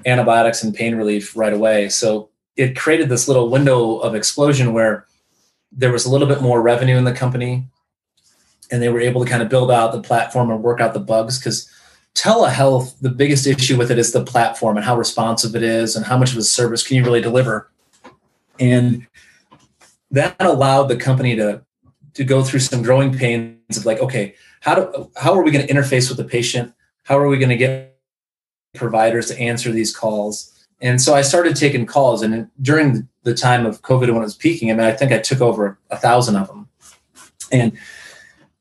antibiotics 0.06 0.62
and 0.62 0.74
pain 0.74 0.94
relief 0.94 1.36
right 1.36 1.52
away. 1.52 1.88
So 1.88 2.30
it 2.56 2.76
created 2.76 3.08
this 3.08 3.28
little 3.28 3.50
window 3.50 3.98
of 3.98 4.14
explosion 4.14 4.72
where 4.72 5.06
there 5.70 5.92
was 5.92 6.04
a 6.04 6.10
little 6.10 6.28
bit 6.28 6.42
more 6.42 6.62
revenue 6.62 6.96
in 6.96 7.04
the 7.04 7.12
company 7.12 7.64
and 8.70 8.82
they 8.82 8.88
were 8.88 9.00
able 9.00 9.24
to 9.24 9.30
kind 9.30 9.42
of 9.42 9.48
build 9.48 9.70
out 9.70 9.92
the 9.92 10.02
platform 10.02 10.50
and 10.50 10.62
work 10.62 10.80
out 10.80 10.94
the 10.94 11.00
bugs 11.00 11.38
because 11.38 11.70
telehealth 12.14 12.94
the 13.00 13.08
biggest 13.08 13.46
issue 13.46 13.76
with 13.76 13.90
it 13.90 13.98
is 13.98 14.12
the 14.12 14.24
platform 14.24 14.76
and 14.76 14.84
how 14.84 14.96
responsive 14.96 15.56
it 15.56 15.62
is 15.62 15.96
and 15.96 16.04
how 16.04 16.18
much 16.18 16.32
of 16.32 16.38
a 16.38 16.42
service 16.42 16.86
can 16.86 16.96
you 16.96 17.04
really 17.04 17.22
deliver 17.22 17.70
and 18.60 19.06
that 20.10 20.36
allowed 20.40 20.84
the 20.84 20.96
company 20.96 21.34
to 21.34 21.62
to 22.12 22.24
go 22.24 22.44
through 22.44 22.60
some 22.60 22.82
growing 22.82 23.16
pains 23.16 23.78
of 23.78 23.86
like 23.86 23.98
okay 24.00 24.34
how 24.62 24.74
do 24.74 25.10
how 25.16 25.32
are 25.34 25.42
we 25.42 25.50
going 25.50 25.66
to 25.66 25.72
interface 25.72 26.08
with 26.08 26.18
the 26.18 26.24
patient 26.24 26.72
how 27.04 27.18
are 27.18 27.28
we 27.28 27.38
going 27.38 27.48
to 27.48 27.56
get 27.56 27.98
providers 28.74 29.26
to 29.26 29.38
answer 29.38 29.70
these 29.70 29.94
calls 29.94 30.52
and 30.82 31.00
so 31.00 31.14
I 31.14 31.22
started 31.22 31.54
taking 31.54 31.86
calls, 31.86 32.22
and 32.22 32.50
during 32.60 33.08
the 33.22 33.34
time 33.34 33.64
of 33.64 33.82
COVID 33.82 34.08
when 34.08 34.16
it 34.16 34.20
was 34.20 34.34
peaking, 34.34 34.68
I 34.70 34.74
mean, 34.74 34.84
I 34.84 34.92
think 34.92 35.12
I 35.12 35.18
took 35.18 35.40
over 35.40 35.78
a 35.90 35.96
thousand 35.96 36.34
of 36.34 36.48
them. 36.48 36.68
And 37.52 37.78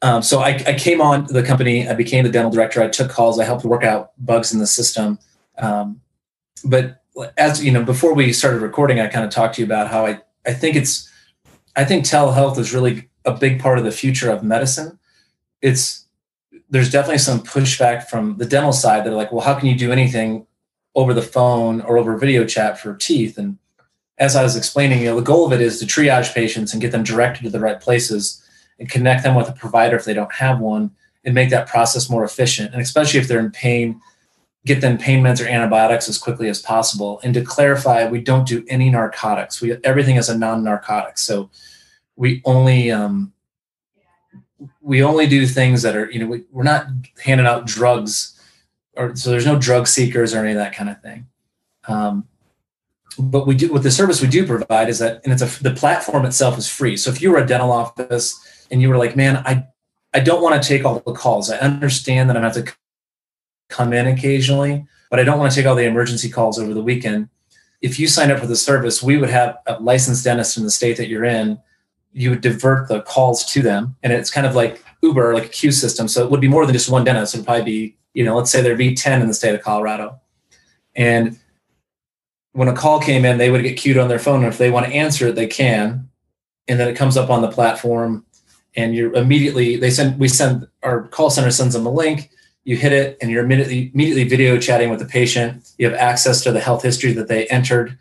um, 0.04 0.22
so 0.22 0.40
I, 0.40 0.64
I, 0.68 0.76
came 0.76 1.02
on 1.02 1.26
the 1.28 1.42
company. 1.42 1.90
I 1.90 1.96
became 1.96 2.24
the 2.24 2.32
dental 2.32 2.52
director. 2.52 2.82
I 2.82 2.90
took 2.90 3.10
calls. 3.10 3.40
I 3.40 3.44
helped 3.44 3.66
work 3.66 3.84
out 3.84 4.12
bugs 4.20 4.54
in 4.54 4.60
the 4.60 4.68
system. 4.68 5.18
Um, 5.58 6.02
but 6.64 7.02
as 7.38 7.64
you 7.64 7.72
know, 7.72 7.84
before 7.84 8.14
we 8.14 8.34
started 8.34 8.62
recording, 8.62 9.00
I 9.00 9.08
kind 9.08 9.26
of 9.26 9.32
talked 9.32 9.56
to 9.56 9.62
you 9.62 9.66
about 9.66 9.88
how 9.90 10.06
I 10.06 10.22
I 10.46 10.54
think 10.54 10.76
it's 10.76 11.10
I 11.76 11.86
think 11.86 12.06
telehealth 12.06 12.58
is 12.60 12.74
really 12.74 13.10
a 13.26 13.34
big 13.34 13.60
part 13.60 13.80
of 13.80 13.84
the 13.84 13.92
future 13.92 14.30
of 14.30 14.44
medicine. 14.44 15.00
It's 15.62 16.06
there's 16.70 16.92
definitely 16.92 17.20
some 17.20 17.42
pushback 17.42 18.08
from 18.08 18.38
the 18.38 18.46
dental 18.46 18.74
side. 18.74 19.04
that 19.04 19.12
are 19.12 19.16
like, 19.16 19.32
well, 19.32 19.46
how 19.46 19.54
can 19.54 19.68
you 19.68 19.76
do 19.76 19.92
anything 19.92 20.48
over 20.96 21.14
the 21.14 21.22
phone 21.22 21.82
or 21.82 21.98
over 21.98 22.18
video 22.18 22.46
chat 22.46 22.80
for 22.80 22.96
teeth? 22.96 23.38
And 23.38 23.58
as 24.18 24.36
I 24.36 24.44
was 24.44 24.56
explaining, 24.56 25.00
you 25.00 25.06
know, 25.06 25.16
the 25.16 25.22
goal 25.22 25.46
of 25.46 25.54
it 25.54 25.62
is 25.62 25.80
to 25.80 25.86
triage 25.86 26.34
patients 26.34 26.74
and 26.74 26.82
get 26.82 26.92
them 26.92 27.04
directed 27.04 27.44
to 27.44 27.50
the 27.50 27.60
right 27.60 27.80
places 27.80 28.42
and 28.80 28.90
connect 28.90 29.24
them 29.24 29.36
with 29.36 29.50
a 29.50 29.54
provider 29.54 29.96
if 29.96 30.06
they 30.06 30.14
don't 30.14 30.34
have 30.34 30.60
one 30.60 30.92
and 31.26 31.36
make 31.36 31.50
that 31.50 31.68
process 31.68 32.10
more 32.10 32.24
efficient. 32.24 32.72
And 32.74 32.82
especially 32.82 33.20
if 33.20 33.28
they're 33.28 33.40
in 33.40 33.52
pain, 33.52 34.02
get 34.66 34.82
them 34.82 34.98
pain 34.98 35.24
meds 35.24 35.44
or 35.44 35.48
antibiotics 35.48 36.08
as 36.08 36.18
quickly 36.18 36.50
as 36.50 36.62
possible. 36.62 37.20
And 37.24 37.34
to 37.34 37.42
clarify, 37.42 38.08
we 38.08 38.22
don't 38.22 38.48
do 38.48 38.64
any 38.68 38.90
narcotics. 38.90 39.62
We 39.62 39.74
everything 39.84 40.16
is 40.16 40.30
a 40.30 40.38
non-narcotic. 40.38 41.18
So 41.18 41.50
we 42.16 42.42
only 42.46 42.92
um, 42.92 43.34
we 44.82 45.04
only 45.04 45.28
do 45.28 45.46
things 45.46 45.82
that 45.82 45.96
are 45.96 46.10
you 46.12 46.20
know 46.20 46.28
we, 46.28 46.44
we're 46.52 46.64
not 46.64 46.88
handing 47.24 47.48
out 47.48 47.66
drugs 47.66 48.40
or 48.96 49.16
so 49.16 49.30
there's 49.30 49.46
no 49.46 49.58
drug 49.58 49.88
seekers 49.88 50.34
or 50.34 50.40
any 50.40 50.52
of 50.52 50.58
that 50.58 50.76
kind 50.76 50.90
of 50.90 51.02
thing. 51.02 51.28
Um, 51.88 52.28
but 53.18 53.46
we 53.46 53.56
do 53.56 53.72
what 53.72 53.84
the 53.84 53.92
service 53.92 54.22
we 54.22 54.28
do 54.28 54.46
provide 54.46 54.90
is 54.90 55.00
that 55.00 55.22
and 55.24 55.34
it's 55.34 55.42
a 55.42 55.64
the 55.64 55.72
platform 55.74 56.26
itself 56.26 56.58
is 56.58 56.70
free. 56.70 56.98
So 56.98 57.10
if 57.10 57.22
you 57.22 57.32
were 57.32 57.40
a 57.40 57.48
dental 57.48 57.72
office 57.72 58.40
and 58.70 58.82
you 58.82 58.90
were 58.90 58.98
like, 58.98 59.16
man, 59.16 59.38
I 59.38 59.68
I 60.14 60.20
don't 60.20 60.42
want 60.42 60.62
to 60.62 60.68
take 60.68 60.86
all 60.86 61.00
the 61.00 61.14
calls. 61.14 61.50
I 61.50 61.58
understand 61.58 62.30
that 62.30 62.38
I'm 62.38 62.44
going 62.44 62.54
to 62.54 62.60
have 62.60 62.68
to 62.68 62.76
come 63.70 63.94
in 63.94 64.08
occasionally, 64.08 64.86
but 65.10 65.20
I 65.20 65.24
don't 65.24 65.40
want 65.40 65.52
to 65.52 65.56
take 65.56 65.66
all 65.66 65.76
the 65.76 65.86
emergency 65.86 66.30
calls 66.30 66.60
over 66.60 66.74
the 66.74 66.84
weekend. 66.84 67.30
If 67.82 68.00
you 68.00 68.08
sign 68.08 68.30
up 68.30 68.40
for 68.40 68.48
the 68.48 68.56
service, 68.56 69.02
we 69.02 69.18
would 69.18 69.30
have 69.30 69.58
a 69.66 69.80
licensed 69.80 70.24
dentist 70.24 70.58
in 70.58 70.64
the 70.64 70.70
state 70.70 70.98
that 70.98 71.08
you're 71.08 71.26
in. 71.26 71.60
You 72.14 72.32
would 72.32 72.42
divert 72.42 72.88
the 72.88 73.02
calls 73.02 73.46
to 73.54 73.62
them, 73.62 73.96
and 74.04 74.12
it's 74.12 74.30
kind 74.30 74.46
of 74.46 74.56
like 74.56 74.84
Uber, 75.02 75.34
like 75.34 75.46
a 75.46 75.50
queue 75.50 75.72
system. 75.72 76.08
So 76.08 76.24
it 76.24 76.32
would 76.32 76.42
be 76.42 76.48
more 76.48 76.66
than 76.66 76.74
just 76.74 76.90
one 76.90 77.04
dentist. 77.04 77.34
It 77.34 77.40
would 77.40 77.46
probably 77.46 77.64
be, 77.64 77.98
you 78.14 78.24
know, 78.24 78.36
let's 78.36 78.52
say 78.52 78.62
there'd 78.62 78.78
be 78.78 78.96
10 78.96 79.22
in 79.22 79.28
the 79.28 79.34
state 79.34 79.56
of 79.56 79.62
Colorado. 79.62 80.20
And 80.96 81.40
when 82.52 82.68
a 82.68 82.74
call 82.74 83.00
came 83.00 83.24
in, 83.24 83.38
they 83.38 83.50
would 83.50 83.64
get 83.64 83.78
queued 83.78 83.98
on 83.98 84.10
their 84.10 84.20
phone. 84.20 84.44
And 84.44 84.52
if 84.52 84.58
they 84.58 84.70
want 84.70 84.86
to 84.86 84.92
answer 84.92 85.28
it, 85.28 85.36
they 85.36 85.48
can. 85.48 86.10
And 86.68 86.80
then 86.80 86.88
it 86.88 86.96
comes 86.96 87.18
up 87.18 87.30
on 87.30 87.42
the 87.42 87.50
platform 87.50 88.26
and 88.76 88.96
you're 88.96 89.14
immediately 89.14 89.76
they 89.76 89.90
send 89.90 90.20
we 90.20 90.28
send 90.28 90.68
our 90.84 91.08
call 91.08 91.30
center 91.30 91.52
sends 91.52 91.74
them 91.74 91.86
a 91.86 91.92
link 91.92 92.30
you 92.64 92.76
hit 92.76 92.94
it 92.94 93.18
and 93.22 93.32
you're 93.32 93.44
immediately 93.44 93.92
immediately 93.94 94.24
video 94.24 94.58
chatting 94.58 94.90
with 94.90 95.00
the 95.00 95.06
patient 95.06 95.74
you 95.78 95.90
have 95.90 95.98
access 95.98 96.42
to 96.42 96.52
the 96.52 96.60
health 96.60 96.84
history 96.84 97.12
that 97.12 97.28
they 97.28 97.48
entered 97.48 97.98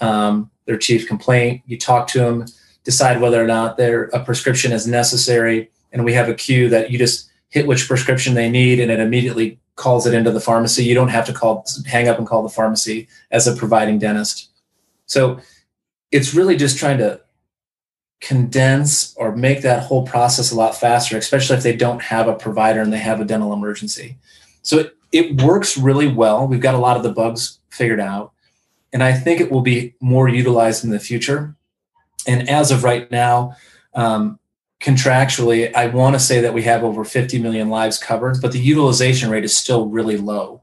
um, 0.00 0.50
their 0.66 0.78
chief 0.78 1.06
complaint 1.06 1.62
you 1.66 1.78
talk 1.78 2.06
to 2.06 2.18
them 2.18 2.46
decide 2.84 3.20
whether 3.20 3.42
or 3.42 3.46
not 3.46 3.76
their 3.76 4.04
a 4.04 4.24
prescription 4.24 4.72
is 4.72 4.86
necessary 4.86 5.70
and 5.92 6.04
we 6.04 6.12
have 6.12 6.28
a 6.28 6.34
queue 6.34 6.68
that 6.68 6.90
you 6.90 6.98
just 6.98 7.30
hit 7.48 7.66
which 7.66 7.88
prescription 7.88 8.34
they 8.34 8.50
need 8.50 8.80
and 8.80 8.90
it 8.90 9.00
immediately 9.00 9.58
calls 9.76 10.06
it 10.06 10.14
into 10.14 10.30
the 10.30 10.40
pharmacy 10.40 10.84
you 10.84 10.94
don't 10.94 11.08
have 11.08 11.26
to 11.26 11.32
call 11.32 11.64
hang 11.86 12.08
up 12.08 12.18
and 12.18 12.26
call 12.26 12.42
the 12.42 12.48
pharmacy 12.48 13.08
as 13.30 13.46
a 13.46 13.56
providing 13.56 13.98
dentist 13.98 14.50
so 15.06 15.38
it's 16.10 16.34
really 16.34 16.56
just 16.56 16.78
trying 16.78 16.98
to 16.98 17.20
condense 18.24 19.14
or 19.16 19.36
make 19.36 19.62
that 19.62 19.82
whole 19.82 20.06
process 20.06 20.50
a 20.50 20.56
lot 20.56 20.74
faster, 20.74 21.16
especially 21.18 21.56
if 21.56 21.62
they 21.62 21.76
don't 21.76 22.00
have 22.00 22.26
a 22.26 22.34
provider 22.34 22.80
and 22.80 22.92
they 22.92 22.98
have 22.98 23.20
a 23.20 23.24
dental 23.24 23.52
emergency. 23.52 24.16
So 24.62 24.78
it, 24.78 24.96
it 25.12 25.42
works 25.42 25.76
really 25.76 26.08
well. 26.08 26.48
We've 26.48 26.60
got 26.60 26.74
a 26.74 26.78
lot 26.78 26.96
of 26.96 27.02
the 27.02 27.12
bugs 27.12 27.58
figured 27.68 28.00
out. 28.00 28.32
And 28.92 29.02
I 29.02 29.12
think 29.12 29.40
it 29.40 29.50
will 29.50 29.60
be 29.60 29.94
more 30.00 30.28
utilized 30.28 30.84
in 30.84 30.90
the 30.90 31.00
future. 31.00 31.54
And 32.26 32.48
as 32.48 32.70
of 32.70 32.84
right 32.84 33.10
now, 33.10 33.56
um, 33.94 34.38
contractually, 34.80 35.74
I 35.74 35.86
want 35.86 36.14
to 36.14 36.20
say 36.20 36.40
that 36.40 36.54
we 36.54 36.62
have 36.62 36.84
over 36.84 37.04
50 37.04 37.38
million 37.38 37.68
lives 37.70 37.98
covered, 37.98 38.40
but 38.40 38.52
the 38.52 38.58
utilization 38.58 39.30
rate 39.30 39.44
is 39.44 39.56
still 39.56 39.88
really 39.88 40.16
low. 40.16 40.62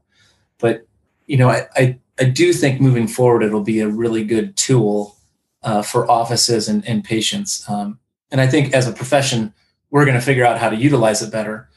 But 0.58 0.86
you 1.26 1.36
know, 1.36 1.48
I, 1.48 1.66
I, 1.76 1.98
I 2.18 2.24
do 2.24 2.52
think 2.52 2.80
moving 2.80 3.08
forward, 3.08 3.42
it'll 3.42 3.62
be 3.62 3.80
a 3.80 3.88
really 3.88 4.24
good 4.24 4.56
tool 4.56 5.16
uh, 5.62 5.82
for 5.82 6.10
offices 6.10 6.68
and, 6.68 6.86
and 6.86 7.04
patients. 7.04 7.68
Um, 7.68 7.98
and 8.30 8.40
I 8.40 8.46
think 8.46 8.74
as 8.74 8.88
a 8.88 8.92
profession, 8.92 9.54
we're 9.90 10.04
going 10.04 10.18
to 10.18 10.24
figure 10.24 10.44
out 10.44 10.58
how 10.58 10.70
to 10.70 10.76
utilize 10.76 11.22
it 11.22 11.30
better. 11.30 11.68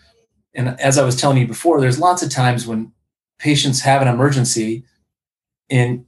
And 0.54 0.80
as 0.80 0.98
I 0.98 1.04
was 1.04 1.16
telling 1.16 1.38
you 1.38 1.48
before, 1.48 1.82
there's 1.82 2.00
lots 2.00 2.24
of 2.24 2.30
times 2.30 2.66
when 2.66 2.92
patients 3.40 3.82
have 3.82 4.02
an 4.02 4.08
emergency, 4.08 4.86
and 5.70 6.06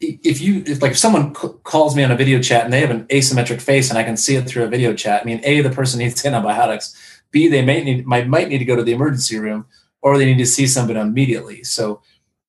if 0.00 0.40
you 0.40 0.62
if 0.66 0.82
like 0.82 0.92
if 0.92 0.98
someone 0.98 1.34
c- 1.34 1.48
calls 1.62 1.96
me 1.96 2.04
on 2.04 2.10
a 2.10 2.16
video 2.16 2.40
chat 2.40 2.64
and 2.64 2.72
they 2.72 2.80
have 2.80 2.90
an 2.90 3.04
asymmetric 3.06 3.60
face 3.60 3.90
and 3.90 3.98
I 3.98 4.04
can 4.04 4.16
see 4.16 4.36
it 4.36 4.46
through 4.46 4.64
a 4.64 4.68
video 4.68 4.94
chat, 4.94 5.22
I 5.22 5.24
mean, 5.24 5.40
a 5.44 5.60
the 5.60 5.70
person 5.70 5.98
needs 5.98 6.24
antibiotics. 6.24 7.22
B 7.30 7.48
they 7.48 7.62
may 7.62 7.82
need 7.82 8.06
might 8.06 8.28
might 8.28 8.48
need 8.48 8.58
to 8.58 8.64
go 8.64 8.76
to 8.76 8.82
the 8.82 8.92
emergency 8.92 9.38
room 9.38 9.66
or 10.02 10.18
they 10.18 10.26
need 10.26 10.38
to 10.38 10.46
see 10.46 10.66
somebody 10.66 10.98
immediately. 10.98 11.62
So 11.64 12.02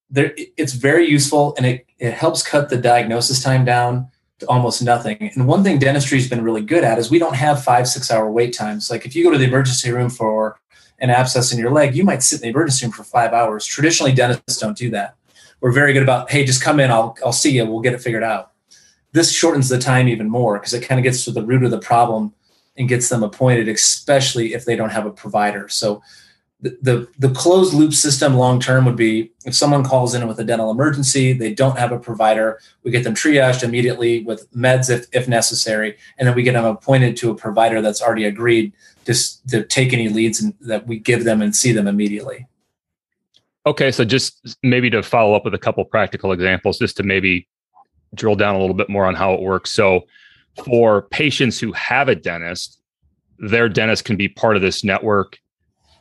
there, 0.10 0.34
it's 0.36 0.74
very 0.74 1.08
useful 1.08 1.54
and 1.58 1.66
it 1.66 1.86
it 2.00 2.14
helps 2.14 2.44
cut 2.44 2.70
the 2.70 2.78
diagnosis 2.78 3.42
time 3.42 3.66
down 3.66 4.10
to 4.40 4.48
almost 4.48 4.82
nothing. 4.84 5.32
And 5.36 5.48
one 5.48 5.64
thing 5.64 5.80
dentistry 5.80 6.18
has 6.18 6.30
been 6.30 6.44
really 6.44 6.62
good 6.62 6.84
at 6.84 7.00
is 7.00 7.10
we 7.10 7.20
don't 7.20 7.36
have 7.36 7.64
five, 7.64 7.88
six 7.88 8.12
hour 8.12 8.30
wait 8.30 8.54
times. 8.54 8.90
Like 8.90 9.06
if 9.06 9.16
you 9.16 9.24
go 9.24 9.32
to 9.32 9.38
the 9.38 9.46
emergency 9.46 9.92
room 9.92 10.10
for 10.10 10.60
an 11.00 11.10
abscess 11.10 11.52
in 11.52 11.60
your 11.60 11.72
leg, 11.72 11.96
you 11.96 12.04
might 12.04 12.24
sit 12.24 12.38
in 12.38 12.42
the 12.42 12.50
emergency 12.50 12.86
room 12.86 12.92
for 12.92 13.04
five 13.04 13.34
hours. 13.34 13.66
Traditionally, 13.66 14.14
dentists 14.14 14.60
don't 14.60 14.78
do 14.78 14.90
that. 14.92 15.16
We're 15.62 15.72
very 15.72 15.94
good 15.94 16.04
about, 16.04 16.30
hey, 16.30 16.46
just 16.46 16.62
come 16.62 16.80
in, 16.80 16.92
I'll, 16.92 17.18
I'll 17.26 17.34
see 17.34 17.52
you, 17.52 17.66
we'll 17.66 17.82
get 17.82 17.94
it 17.94 18.02
figured 18.02 18.24
out. 18.24 18.52
This 19.12 19.32
shortens 19.32 19.70
the 19.70 19.80
time 19.80 20.08
even 20.08 20.30
more 20.30 20.60
because 20.60 20.74
it 20.74 20.86
kind 20.86 21.00
of 21.00 21.04
gets 21.04 21.24
to 21.26 21.32
the 21.32 21.44
root 21.44 21.64
of 21.64 21.72
the 21.72 21.80
problem 21.80 22.34
and 22.78 22.90
gets 22.90 23.10
them 23.10 23.24
appointed, 23.24 23.70
especially 23.70 24.54
if 24.54 24.66
they 24.66 24.76
don't 24.76 24.90
have 24.90 25.06
a 25.06 25.12
provider. 25.12 25.70
So 25.70 26.02
the, 26.62 27.08
the, 27.20 27.30
closed 27.30 27.74
loop 27.74 27.94
system 27.94 28.36
long 28.36 28.60
term 28.60 28.86
would 28.86 28.96
be 28.96 29.32
if 29.46 29.54
someone 29.54 29.84
calls 29.84 30.16
in 30.16 30.28
with 30.28 30.40
a 30.40 30.44
dental 30.44 30.72
emergency, 30.72 31.34
they 31.34 31.54
don't 31.54 31.78
have 31.78 31.92
a 31.92 32.00
provider, 32.00 32.60
we 32.84 32.92
get 32.92 33.04
them 33.04 33.14
triaged 33.14 33.64
immediately 33.64 34.24
with 34.24 34.52
meds 34.54 34.90
if, 34.90 35.06
if 35.12 35.28
necessary, 35.28 35.98
and 36.18 36.28
then 36.28 36.36
we 36.36 36.44
get 36.44 36.54
them 36.54 36.66
appointed 36.66 37.18
to 37.18 37.30
a 37.30 37.36
provider 37.36 37.82
that's 37.82 38.02
already 38.02 38.26
agreed 38.26 38.74
to, 39.06 39.14
to 39.48 39.64
take 39.64 39.94
any 39.94 40.10
leads 40.10 40.44
that 40.62 40.88
we 40.88 40.98
give 40.98 41.24
them 41.24 41.42
and 41.42 41.56
see 41.56 41.72
them 41.72 41.88
immediately. 41.88 42.48
Okay, 43.68 43.92
so 43.92 44.06
just 44.06 44.58
maybe 44.62 44.90
to 44.92 45.02
follow 45.02 45.34
up 45.34 45.44
with 45.44 45.56
a 45.56 45.60
couple 45.60 45.84
practical 45.86 46.32
examples, 46.32 46.78
just 46.78 46.98
to 46.98 47.04
maybe 47.04 47.48
drill 48.14 48.36
down 48.36 48.56
a 48.56 48.60
little 48.60 48.76
bit 48.76 48.90
more 48.90 49.06
on 49.06 49.16
how 49.16 49.34
it 49.34 49.42
works. 49.42 49.72
So, 49.72 50.06
for 50.64 51.04
patients 51.10 51.60
who 51.60 51.72
have 51.74 52.08
a 52.08 52.16
dentist, 52.16 52.80
their 53.40 53.68
dentist 53.68 54.06
can 54.06 54.16
be 54.18 54.28
part 54.30 54.56
of 54.56 54.62
this 54.62 54.84
network 54.84 55.38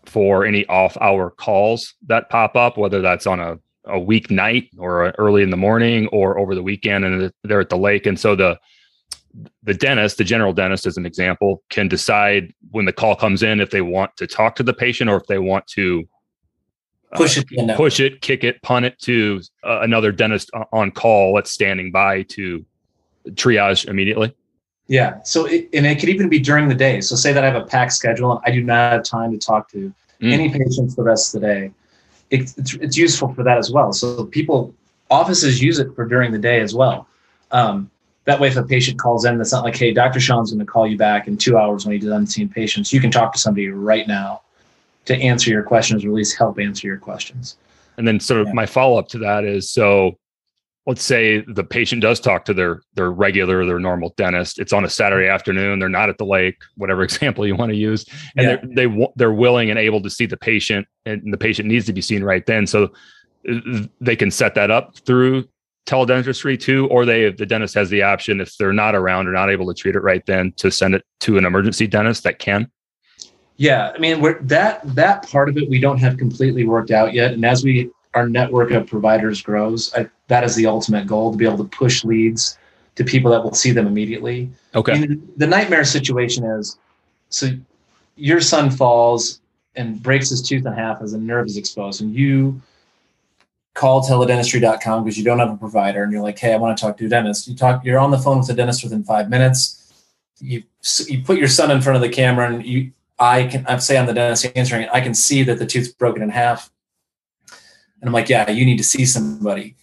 for 0.05 0.45
any 0.45 0.67
off 0.67 0.97
hour 1.01 1.31
calls 1.31 1.95
that 2.07 2.29
pop 2.29 2.55
up, 2.55 2.77
whether 2.77 3.01
that's 3.01 3.27
on 3.27 3.41
a, 3.41 3.59
a 3.87 3.99
weeknight 3.99 4.69
or 4.79 5.13
early 5.19 5.43
in 5.43 5.51
the 5.51 5.57
morning 5.57 6.07
or 6.09 6.39
over 6.39 6.55
the 6.55 6.63
weekend 6.63 7.05
and 7.05 7.33
they're 7.43 7.61
at 7.61 7.71
the 7.71 7.77
lake. 7.77 8.07
And 8.07 8.21
so 8.21 8.37
the, 8.37 8.59
the 9.65 9.75
dentist, 9.75 10.19
the 10.19 10.25
general 10.25 10.53
dentist, 10.53 10.87
as 10.87 10.97
an 10.97 11.07
example, 11.07 11.63
can 11.71 11.89
decide 11.89 12.53
when 12.71 12.85
the 12.85 12.93
call 12.93 13.17
comes 13.17 13.43
in 13.43 13.61
if 13.61 13.71
they 13.71 13.81
want 13.81 14.17
to 14.19 14.27
talk 14.27 14.55
to 14.57 14.63
the 14.63 14.75
patient 14.75 15.11
or 15.11 15.17
if 15.17 15.27
they 15.27 15.39
want 15.39 15.67
to 15.69 16.05
push 17.15 17.39
it, 17.39 17.77
push 17.77 18.01
it, 18.01 18.21
kick 18.21 18.45
it, 18.45 18.61
punt 18.63 18.85
it 18.85 18.99
to 19.01 19.41
uh, 19.63 19.81
another 19.81 20.13
dentist 20.13 20.51
on 20.73 20.91
call 20.91 21.35
that's 21.35 21.51
standing 21.51 21.91
by 21.91 22.23
to 22.23 22.65
triage 23.31 23.87
immediately. 23.87 24.35
Yeah. 24.87 25.23
So, 25.23 25.47
it, 25.47 25.69
and 25.73 25.87
it 25.87 25.99
could 25.99 26.11
even 26.11 26.29
be 26.29 26.39
during 26.39 26.69
the 26.69 26.75
day. 26.75 27.01
So, 27.01 27.17
say 27.17 27.33
that 27.33 27.43
I 27.43 27.47
have 27.47 27.61
a 27.61 27.65
packed 27.65 27.93
schedule 27.93 28.33
and 28.33 28.41
I 28.45 28.51
do 28.51 28.63
not 28.63 28.93
have 28.93 29.03
time 29.03 29.33
to 29.33 29.39
talk 29.39 29.71
to 29.71 29.93
mm. 30.21 30.33
any 30.33 30.51
patients 30.51 30.95
the 30.95 31.03
rest 31.03 31.35
of 31.35 31.41
the 31.41 31.47
day. 31.47 31.71
It, 32.31 32.53
it's, 32.59 32.75
it's 32.75 32.97
useful 32.97 33.33
for 33.33 33.43
that 33.45 33.57
as 33.57 33.71
well. 33.71 33.93
So, 33.93 34.25
people, 34.27 34.75
offices 35.11 35.63
use 35.63 35.79
it 35.79 35.95
for 35.95 36.07
during 36.07 36.33
the 36.33 36.39
day 36.39 36.61
as 36.61 36.75
well. 36.75 37.09
Um, 37.51 37.91
that 38.25 38.41
way, 38.41 38.49
if 38.49 38.57
a 38.57 38.63
patient 38.63 38.99
calls 38.99 39.25
in, 39.25 39.37
that's 39.39 39.53
not 39.53 39.65
like, 39.65 39.77
hey, 39.77 39.93
Dr. 39.93 40.19
Sean's 40.19 40.51
going 40.51 40.65
to 40.65 40.71
call 40.71 40.87
you 40.87 40.97
back 40.97 41.29
in 41.29 41.37
two 41.37 41.59
hours 41.59 41.85
when 41.85 41.99
he 41.99 42.07
done 42.07 42.27
seeing 42.27 42.49
patients. 42.49 42.93
You 42.93 43.01
can 43.01 43.11
talk 43.11 43.33
to 43.35 43.39
somebody 43.39 43.69
right 43.69 44.09
now 44.09 44.43
to 45.05 45.17
answer 45.17 45.51
your 45.51 45.63
questions 45.63 46.05
or 46.05 46.09
at 46.09 46.15
least 46.15 46.37
help 46.37 46.59
answer 46.59 46.87
your 46.87 46.99
questions. 46.99 47.57
And 47.97 48.07
then, 48.09 48.19
sort 48.21 48.41
of, 48.41 48.49
yeah. 48.49 48.55
my 48.55 48.67
follow 48.67 48.99
up 48.99 49.09
to 49.09 49.19
that 49.19 49.45
is 49.45 49.71
so 49.71 50.19
let's 50.87 51.03
say 51.03 51.43
the 51.49 51.65
patient 51.65 52.03
does 52.03 52.21
talk 52.21 52.45
to 52.45 52.55
their 52.55 52.83
their 52.95 53.11
regular 53.11 53.65
their 53.65 53.79
normal 53.79 54.13
dentist 54.17 54.59
it's 54.59 54.73
on 54.73 54.85
a 54.85 54.91
saturday 54.91 55.29
afternoon 55.29 55.79
they're 55.79 55.89
not 55.89 56.09
at 56.09 56.19
the 56.19 56.25
lake 56.25 56.57
whatever 56.77 57.03
example 57.05 57.47
you 57.47 57.57
want 57.57 57.71
to 57.71 57.77
use 57.77 58.05
and 58.37 58.47
yeah. 58.47 58.57
they're 58.75 58.89
they, 58.89 59.09
they're 59.17 59.33
willing 59.33 59.71
and 59.71 59.79
able 59.79 60.01
to 60.01 60.11
see 60.11 60.27
the 60.27 60.37
patient 60.37 60.87
and 61.07 61.33
the 61.33 61.39
patient 61.39 61.69
needs 61.69 61.87
to 61.87 61.93
be 61.93 62.01
seen 62.01 62.23
right 62.23 62.47
then 62.47 62.67
so 62.67 62.91
they 64.01 64.17
can 64.17 64.31
set 64.31 64.55
that 64.55 64.71
up 64.71 64.97
through 65.01 65.45
teledentistry 65.87 66.59
too 66.59 66.89
or 66.89 67.05
they 67.05 67.31
the 67.31 67.45
dentist 67.45 67.75
has 67.75 67.91
the 67.91 68.03
option 68.03 68.41
if 68.41 68.57
they're 68.57 68.73
not 68.73 68.95
around 68.95 69.29
or 69.29 69.33
not 69.33 69.51
able 69.51 69.67
to 69.67 69.75
treat 69.75 69.95
it 69.95 70.01
right 70.01 70.25
then 70.27 70.51
to 70.57 70.71
send 70.71 70.95
it 70.95 71.05
to 71.21 71.37
an 71.37 71.45
emergency 71.45 71.87
dentist 71.87 72.23
that 72.25 72.39
can 72.39 72.71
yeah 73.57 73.93
i 73.95 73.99
mean 73.99 74.21
we're 74.21 74.41
that 74.43 74.81
that 74.95 75.29
part 75.29 75.49
of 75.49 75.57
it 75.57 75.69
we 75.69 75.79
don't 75.79 75.99
have 75.99 76.17
completely 76.17 76.65
worked 76.65 76.91
out 76.91 77.13
yet 77.15 77.33
and 77.33 77.45
as 77.45 77.65
we 77.65 77.91
our 78.15 78.29
network 78.29 78.71
of 78.71 78.87
providers 78.87 79.43
grows, 79.43 79.93
I, 79.95 80.09
that 80.29 80.45
is 80.45 80.55
the 80.55 80.67
ultimate 80.67 81.07
goal 81.07 81.33
to 81.33 81.37
be 81.37 81.45
able 81.45 81.59
to 81.59 81.65
push 81.65 82.05
leads 82.05 82.59
to 82.95 83.05
people 83.05 83.31
that 83.33 83.43
will 83.43 83.55
see 83.55 83.73
them 83.73 83.87
immediately. 83.87 84.51
Okay. 84.75 85.07
The 85.37 85.47
nightmare 85.47 85.85
situation 85.85 86.45
is 86.45 86.79
so 87.29 87.51
your 88.17 88.41
son 88.41 88.71
falls 88.71 89.41
and 89.75 90.01
breaks 90.01 90.31
his 90.31 90.41
tooth 90.41 90.65
in 90.65 90.73
half 90.73 91.03
as 91.03 91.13
a 91.13 91.19
nerve 91.19 91.47
is 91.47 91.57
exposed, 91.57 92.01
and 92.01 92.15
you 92.15 92.61
call 93.75 94.05
teledentistry.com 94.05 95.03
because 95.03 95.19
you 95.19 95.25
don't 95.25 95.41
have 95.41 95.51
a 95.51 95.57
provider 95.57 96.05
and 96.05 96.13
you're 96.13 96.23
like, 96.23 96.39
hey, 96.39 96.53
I 96.53 96.57
want 96.57 96.79
to 96.79 96.81
talk 96.81 96.97
to 96.99 97.07
a 97.07 97.09
dentist. 97.09 97.49
You 97.49 97.57
talk, 97.57 97.85
you're 97.85 97.99
on 97.99 98.13
the 98.13 98.19
phone 98.19 98.39
with 98.39 98.49
a 98.49 98.55
dentist 98.55 98.85
within 98.85 99.03
five 99.03 99.29
minutes. 99.29 99.81
You 100.39 100.63
you 101.07 101.23
put 101.23 101.39
your 101.39 101.49
son 101.49 101.71
in 101.73 101.81
front 101.81 101.97
of 101.97 102.03
the 102.03 102.09
camera 102.09 102.53
and 102.53 102.65
you 102.65 102.93
I 103.19 103.45
can 103.45 103.67
I 103.67 103.79
say 103.79 103.97
I'm 103.97 104.07
the 104.07 104.15
dentist 104.15 104.47
answering 104.57 104.83
it. 104.83 104.91
I 104.93 105.01
can 105.01 105.15
see 105.15 105.43
that 105.45 105.59
the 105.59 105.67
tooth's 105.67 105.89
broken 105.89 106.23
in 106.23 106.31
half. 106.31 106.71
And 108.01 108.09
I'm 108.09 108.13
like, 108.13 108.29
yeah, 108.29 108.51
you 108.51 108.65
need 108.65 108.79
to 108.79 108.85
see 108.85 109.07
somebody. 109.07 109.77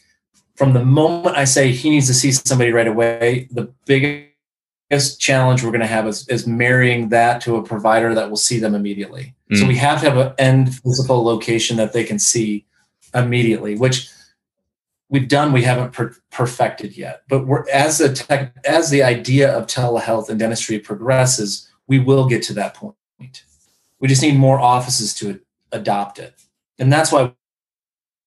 From 0.56 0.74
the 0.74 0.86
moment 0.86 1.38
I 1.38 1.46
say 1.46 1.72
he 1.72 1.90
needs 1.90 2.08
to 2.08 2.14
see 2.14 2.32
somebody 2.32 2.72
right 2.72 2.88
away, 2.88 3.48
the 3.52 3.74
biggest 3.86 5.20
challenge 5.20 5.64
we're 5.64 5.72
going 5.72 5.82
to 5.82 5.88
have 5.88 6.08
is, 6.08 6.28
is 6.28 6.46
marrying 6.46 7.10
that 7.10 7.42
to 7.42 7.56
a 7.56 7.64
provider 7.64 8.14
that 8.14 8.30
will 8.30 8.38
see 8.38 8.60
them 8.60 8.76
immediately. 8.76 9.34
Mm. 9.52 9.60
So 9.60 9.66
we 9.66 9.78
have 9.78 10.02
to 10.02 10.10
have 10.10 10.18
an 10.18 10.34
end 10.38 10.76
physical 10.76 11.24
location 11.24 11.78
that 11.78 11.94
they 11.94 12.04
can 12.04 12.20
see 12.20 12.66
immediately, 13.16 13.76
which 13.76 14.10
we've 15.12 15.28
done 15.28 15.52
we 15.52 15.62
haven't 15.62 15.92
per- 15.92 16.16
perfected 16.32 16.98
yet 16.98 17.22
but 17.30 17.46
we're 17.46 17.70
as 17.70 18.00
the 18.00 18.12
tech 18.12 18.56
as 18.66 18.90
the 18.90 19.04
idea 19.04 19.56
of 19.56 19.68
telehealth 19.68 20.30
and 20.30 20.40
dentistry 20.40 20.80
progresses 20.80 21.70
we 21.88 22.00
will 22.00 22.28
get 22.28 22.42
to 22.42 22.54
that 22.54 22.74
point 22.74 22.96
we 24.00 24.08
just 24.08 24.22
need 24.22 24.38
more 24.38 24.60
offices 24.60 25.14
to 25.16 25.40
adopt 25.72 26.20
it. 26.20 26.42
And 26.80 26.92
that's 26.92 27.12
why 27.12 27.34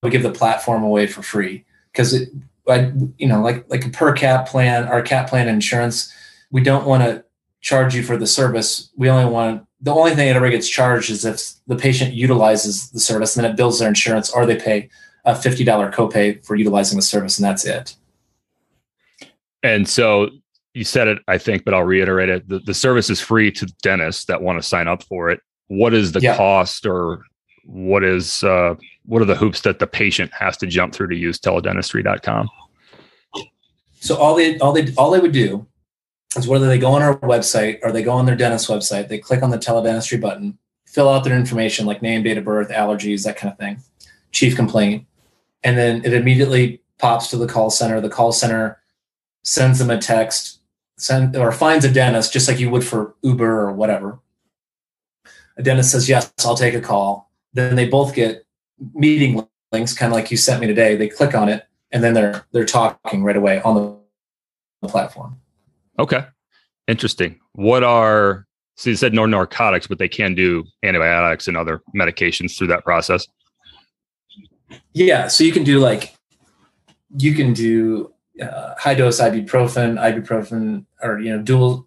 we 0.03 0.11
give 0.11 0.23
the 0.23 0.31
platform 0.31 0.83
away 0.83 1.07
for 1.07 1.23
free. 1.23 1.65
Because 1.93 2.15
it 2.15 2.31
I, 2.69 2.93
you 3.19 3.29
know 3.29 3.43
like 3.43 3.69
like 3.69 3.85
a 3.85 3.91
per 3.91 4.15
cap 4.15 4.49
plan 4.49 4.85
our 4.85 5.03
cap 5.03 5.29
plan 5.29 5.49
insurance 5.49 6.11
we 6.51 6.63
don't 6.63 6.87
want 6.87 7.03
to 7.03 7.23
charge 7.65 7.95
you 7.95 8.03
for 8.03 8.19
the 8.19 8.27
service. 8.27 8.91
We 8.95 9.09
only 9.09 9.25
want 9.25 9.67
the 9.81 9.93
only 9.93 10.15
thing 10.15 10.29
that 10.29 10.37
ever 10.37 10.51
gets 10.51 10.69
charged 10.69 11.11
is 11.11 11.25
if 11.25 11.55
the 11.67 11.77
patient 11.77 12.13
utilizes 12.15 12.91
the 12.91 13.01
service 13.01 13.37
and 13.37 13.45
then 13.45 13.53
it 13.53 13.57
bills 13.57 13.81
their 13.81 13.89
insurance 13.89 14.31
or 14.31 14.47
they 14.47 14.57
pay 14.57 14.91
a 15.25 15.33
$50 15.33 15.93
copay 15.93 16.45
for 16.45 16.55
utilizing 16.55 16.97
the 16.97 17.03
service, 17.03 17.39
and 17.39 17.45
that's 17.45 17.65
it. 17.65 17.97
And 19.63 19.89
so 19.89 20.29
you 20.75 20.85
said 20.85 21.09
it, 21.09 21.19
I 21.29 21.39
think, 21.39 21.65
but 21.65 21.73
I'll 21.73 21.85
reiterate 21.85 22.29
it. 22.29 22.49
The, 22.49 22.59
the 22.59 22.75
service 22.75 23.09
is 23.09 23.21
free 23.21 23.51
to 23.53 23.67
dentists 23.83 24.27
that 24.27 24.43
want 24.43 24.61
to 24.61 24.63
sign 24.63 24.89
up 24.89 25.03
for 25.05 25.31
it. 25.31 25.41
What 25.69 25.95
is 25.95 26.13
the 26.13 26.21
yeah. 26.21 26.37
cost 26.37 26.85
or 26.85 27.25
what 27.65 28.05
is 28.05 28.45
uh, 28.45 28.75
what 29.07 29.23
are 29.23 29.27
the 29.27 29.37
hoops 29.37 29.63
that 29.63 29.79
the 29.79 29.87
patient 29.87 30.33
has 30.35 30.57
to 30.59 30.67
jump 30.67 30.95
through 30.95 31.09
to 31.09 31.17
use 31.17 31.39
teledentistry.com? 31.39 32.51
So 34.01 34.17
all 34.17 34.35
they 34.35 34.59
all 34.59 34.73
they 34.73 34.93
all 34.97 35.11
they 35.11 35.21
would 35.21 35.33
do 35.33 35.67
is 36.37 36.49
whether 36.49 36.67
they 36.67 36.79
go 36.79 36.91
on 36.93 37.03
our 37.03 37.19
website 37.21 37.79
or 37.83 37.93
they 37.93 38.03
go 38.03 38.13
on 38.13 38.27
their 38.27 38.37
dentist 38.37 38.69
website, 38.69 39.09
they 39.09 39.19
click 39.19 39.43
on 39.43 39.51
the 39.51 39.59
teledentistry 39.59 40.21
button, 40.21 40.59
fill 40.87 41.09
out 41.09 41.25
their 41.25 41.37
information 41.37 41.87
like 41.87 42.03
name, 42.03 42.23
date 42.23 42.37
of 42.37 42.45
birth, 42.45 42.69
allergies, 42.69 43.25
that 43.25 43.37
kind 43.37 43.53
of 43.53 43.59
thing, 43.59 43.81
chief 44.33 44.57
complaint, 44.57 45.07
and 45.63 45.79
then 45.79 46.05
it 46.05 46.13
immediately 46.13 46.83
pops 46.99 47.29
to 47.29 47.37
the 47.37 47.47
call 47.47 47.71
center. 47.71 48.01
The 48.01 48.11
call 48.11 48.33
center 48.33 48.83
sends 49.43 49.79
them 49.79 49.91
a 49.91 49.99
text, 49.99 50.61
send 51.05 51.37
or 51.37 51.53
finds 51.53 51.85
a 51.85 51.93
dentist 51.93 52.33
just 52.33 52.49
like 52.49 52.59
you 52.59 52.71
would 52.71 52.85
for 52.85 53.15
Uber 53.23 53.61
or 53.61 53.73
whatever. 53.73 54.21
A 55.57 55.63
dentist 55.63 55.91
says, 55.93 56.09
"Yes, 56.09 56.33
I'll 56.45 56.57
take 56.57 56.75
a 56.75 56.81
call." 56.81 57.31
Then 57.53 57.77
they 57.77 57.87
both 57.87 58.15
get 58.15 58.47
meeting 58.95 59.47
links, 59.71 59.93
kind 59.93 60.11
of 60.13 60.17
like 60.17 60.31
you 60.31 60.37
sent 60.37 60.61
me 60.61 60.67
today. 60.67 60.97
They 60.97 61.09
click 61.09 61.35
on 61.35 61.49
it, 61.49 61.67
and 61.93 62.03
then 62.03 62.15
they're 62.15 62.47
they're 62.53 62.65
talking 62.65 63.23
right 63.23 63.37
away 63.37 63.61
on 63.63 63.99
the 64.83 64.89
platform. 64.89 65.37
Okay, 65.99 66.25
interesting. 66.89 67.39
What 67.53 67.85
are 67.85 68.47
so 68.77 68.91
you 68.91 68.97
said 68.97 69.13
no 69.13 69.27
narcotics, 69.27 69.87
but 69.87 69.99
they 69.99 70.09
can 70.09 70.35
do 70.35 70.65
antibiotics 70.83 71.47
and 71.47 71.57
other 71.57 71.83
medications 71.95 72.57
through 72.57 72.69
that 72.69 72.83
process. 72.83 73.27
Yeah, 74.95 75.29
so 75.29 75.45
you 75.45 75.53
can 75.53 75.65
do 75.65 75.79
like 75.79 76.15
you 77.19 77.35
can 77.35 77.53
do 77.53 78.14
uh, 78.43 78.75
high 78.79 78.95
dose 78.95 79.21
ibuprofen, 79.21 79.99
ibuprofen, 79.99 80.85
or 81.03 81.21
you 81.21 81.35
know 81.35 81.43
dual 81.43 81.87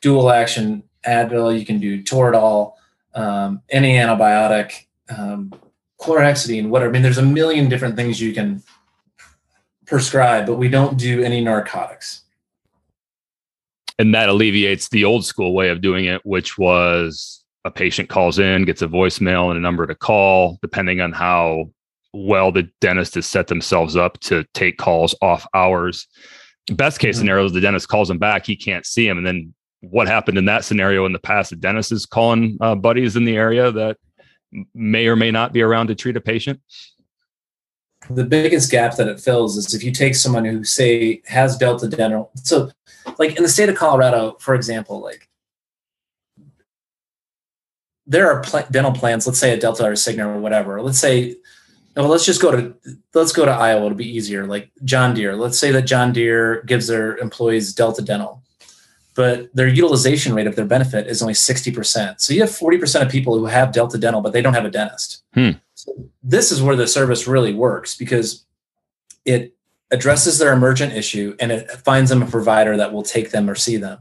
dual 0.00 0.30
action 0.30 0.82
Advil. 1.06 1.58
You 1.58 1.64
can 1.64 1.78
do 1.78 2.02
Toradol, 2.02 2.74
um, 3.14 3.62
any 3.70 3.94
antibiotic, 3.94 4.86
um, 5.16 5.52
chlorhexidine, 6.00 6.68
whatever. 6.68 6.90
I 6.90 6.92
mean, 6.92 7.02
there's 7.02 7.18
a 7.18 7.22
million 7.22 7.68
different 7.68 7.96
things 7.96 8.20
you 8.20 8.32
can 8.32 8.62
prescribe, 9.86 10.46
but 10.46 10.56
we 10.56 10.68
don't 10.68 10.98
do 10.98 11.22
any 11.22 11.40
narcotics. 11.42 12.22
And 13.98 14.14
that 14.14 14.28
alleviates 14.28 14.88
the 14.90 15.04
old 15.04 15.24
school 15.24 15.54
way 15.54 15.70
of 15.70 15.80
doing 15.80 16.04
it, 16.04 16.24
which 16.24 16.56
was 16.56 17.42
a 17.64 17.70
patient 17.70 18.08
calls 18.08 18.38
in, 18.38 18.64
gets 18.64 18.82
a 18.82 18.86
voicemail 18.86 19.48
and 19.48 19.58
a 19.58 19.60
number 19.60 19.86
to 19.86 19.94
call, 19.94 20.58
depending 20.62 21.00
on 21.00 21.12
how 21.12 21.70
well 22.12 22.52
the 22.52 22.68
dentist 22.80 23.14
has 23.14 23.26
set 23.26 23.48
themselves 23.48 23.96
up 23.96 24.18
to 24.20 24.44
take 24.54 24.78
calls 24.78 25.14
off 25.22 25.46
hours. 25.54 26.06
Best 26.72 26.98
case 26.98 27.16
mm-hmm. 27.16 27.22
scenario 27.22 27.44
is 27.46 27.52
the 27.52 27.60
dentist 27.60 27.88
calls 27.88 28.10
him 28.10 28.18
back, 28.18 28.46
he 28.46 28.56
can't 28.56 28.86
see 28.86 29.06
him. 29.06 29.18
And 29.18 29.26
then 29.26 29.54
what 29.80 30.08
happened 30.08 30.38
in 30.38 30.46
that 30.46 30.64
scenario 30.64 31.06
in 31.06 31.12
the 31.12 31.18
past? 31.18 31.50
The 31.50 31.56
dentist 31.56 31.92
is 31.92 32.06
calling 32.06 32.58
uh, 32.60 32.74
buddies 32.74 33.16
in 33.16 33.24
the 33.24 33.36
area 33.36 33.70
that 33.70 33.96
may 34.74 35.06
or 35.06 35.16
may 35.16 35.30
not 35.30 35.52
be 35.52 35.62
around 35.62 35.88
to 35.88 35.94
treat 35.94 36.16
a 36.16 36.20
patient. 36.20 36.60
The 38.10 38.24
biggest 38.24 38.70
gap 38.70 38.96
that 38.96 39.08
it 39.08 39.20
fills 39.20 39.56
is 39.56 39.74
if 39.74 39.84
you 39.84 39.92
take 39.92 40.14
someone 40.14 40.44
who 40.44 40.64
say 40.64 41.20
has 41.26 41.58
Delta 41.58 41.88
Dental. 41.88 42.30
So, 42.36 42.70
like 43.18 43.36
in 43.36 43.42
the 43.42 43.48
state 43.48 43.68
of 43.68 43.76
Colorado, 43.76 44.36
for 44.40 44.54
example, 44.54 45.00
like 45.00 45.28
there 48.06 48.32
are 48.32 48.40
pl- 48.40 48.66
dental 48.70 48.92
plans. 48.92 49.26
Let's 49.26 49.38
say 49.38 49.52
a 49.52 49.60
Delta 49.60 49.84
or 49.84 49.90
a 49.90 49.94
Cigna 49.94 50.26
or 50.26 50.40
whatever. 50.40 50.80
Let's 50.80 50.98
say 50.98 51.36
well, 52.02 52.12
let's 52.12 52.24
just 52.24 52.40
go 52.40 52.52
to 52.52 52.74
let's 53.14 53.32
go 53.32 53.44
to 53.44 53.50
Iowa. 53.50 53.86
It'll 53.86 53.96
be 53.96 54.08
easier. 54.08 54.46
Like 54.46 54.70
John 54.84 55.14
Deere. 55.14 55.36
Let's 55.36 55.58
say 55.58 55.72
that 55.72 55.82
John 55.82 56.12
Deere 56.12 56.62
gives 56.62 56.86
their 56.86 57.16
employees 57.18 57.74
Delta 57.74 58.02
Dental, 58.02 58.42
but 59.14 59.50
their 59.54 59.66
utilization 59.66 60.34
rate 60.34 60.46
of 60.46 60.54
their 60.54 60.64
benefit 60.64 61.08
is 61.08 61.22
only 61.22 61.34
sixty 61.34 61.72
percent. 61.72 62.20
So 62.20 62.32
you 62.32 62.40
have 62.40 62.54
forty 62.54 62.78
percent 62.78 63.04
of 63.04 63.10
people 63.10 63.36
who 63.38 63.46
have 63.46 63.72
Delta 63.72 63.98
Dental, 63.98 64.20
but 64.20 64.32
they 64.32 64.42
don't 64.42 64.54
have 64.54 64.64
a 64.64 64.70
dentist. 64.70 65.24
Hmm. 65.34 65.50
So 65.74 65.92
this 66.22 66.52
is 66.52 66.62
where 66.62 66.76
the 66.76 66.86
service 66.86 67.26
really 67.26 67.52
works 67.52 67.96
because 67.96 68.44
it 69.24 69.54
addresses 69.90 70.38
their 70.38 70.52
emergent 70.52 70.92
issue 70.92 71.34
and 71.40 71.50
it 71.50 71.70
finds 71.70 72.10
them 72.10 72.22
a 72.22 72.26
provider 72.26 72.76
that 72.76 72.92
will 72.92 73.02
take 73.02 73.30
them 73.30 73.48
or 73.48 73.54
see 73.54 73.76
them. 73.76 73.98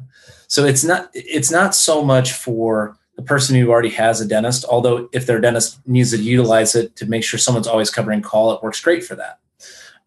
So 0.47 0.65
it's 0.65 0.83
not 0.83 1.09
it's 1.13 1.51
not 1.51 1.75
so 1.75 2.03
much 2.03 2.33
for 2.33 2.97
the 3.17 3.23
person 3.23 3.55
who 3.55 3.69
already 3.69 3.89
has 3.89 4.21
a 4.21 4.27
dentist, 4.27 4.63
although 4.69 5.09
if 5.11 5.25
their 5.25 5.41
dentist 5.41 5.79
needs 5.87 6.11
to 6.11 6.17
utilize 6.17 6.75
it 6.75 6.95
to 6.95 7.05
make 7.07 7.23
sure 7.23 7.39
someone's 7.39 7.67
always 7.67 7.89
covering 7.89 8.21
call, 8.21 8.53
it 8.53 8.63
works 8.63 8.79
great 8.79 9.03
for 9.03 9.15
that. 9.15 9.39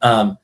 Um, 0.00 0.38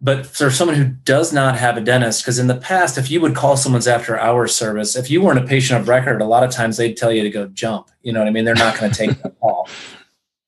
but 0.00 0.26
for 0.26 0.50
someone 0.50 0.76
who 0.76 0.84
does 0.84 1.32
not 1.32 1.56
have 1.56 1.76
a 1.76 1.80
dentist, 1.80 2.22
because 2.22 2.38
in 2.38 2.48
the 2.48 2.56
past, 2.56 2.98
if 2.98 3.10
you 3.10 3.20
would 3.20 3.34
call 3.34 3.56
someone's 3.56 3.86
after 3.86 4.18
hours 4.18 4.54
service, 4.54 4.96
if 4.96 5.08
you 5.08 5.22
weren't 5.22 5.38
a 5.38 5.46
patient 5.46 5.80
of 5.80 5.88
record, 5.88 6.20
a 6.20 6.26
lot 6.26 6.42
of 6.42 6.50
times 6.50 6.76
they'd 6.76 6.96
tell 6.96 7.12
you 7.12 7.22
to 7.22 7.30
go 7.30 7.46
jump. 7.46 7.88
You 8.02 8.12
know 8.12 8.18
what 8.18 8.28
I 8.28 8.32
mean? 8.32 8.44
They're 8.44 8.54
not 8.54 8.78
going 8.78 8.90
to 8.90 8.98
take 8.98 9.22
the 9.22 9.30
call. 9.40 9.68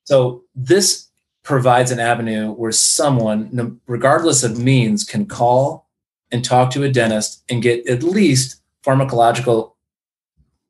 So 0.05 0.43
this 0.55 1.09
provides 1.45 1.93
an 1.93 2.01
avenue 2.01 2.51
where 2.53 2.73
someone, 2.73 3.81
regardless 3.87 4.43
of 4.43 4.59
means, 4.59 5.05
can 5.05 5.27
call 5.27 5.89
and 6.33 6.45
talk 6.45 6.71
to 6.73 6.83
a 6.83 6.91
dentist 6.91 7.45
and 7.49 7.63
get 7.63 7.89
at 7.89 8.03
least 8.03 8.61
pharmacological 8.85 9.76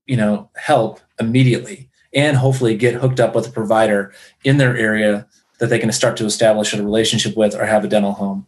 you 0.07 0.17
know 0.17 0.51
help 0.57 1.01
immediately 1.21 1.89
and 2.13 2.37
hopefully 2.37 2.77
get 2.77 2.95
hooked 2.95 3.21
up 3.21 3.35
with 3.35 3.49
a 3.49 3.53
provider 3.53 4.13
in 4.45 4.57
their 4.57 4.77
area 4.77 5.27
that 5.59 5.69
they 5.69 5.79
can 5.79 5.93
start 5.93 6.17
to 6.17 6.25
establish 6.25 6.73
a 6.73 6.83
relationship 6.83 7.37
with 7.37 7.55
or 7.55 7.65
have 7.65 7.85
a 7.85 7.89
dental 7.89 8.13
home. 8.13 8.47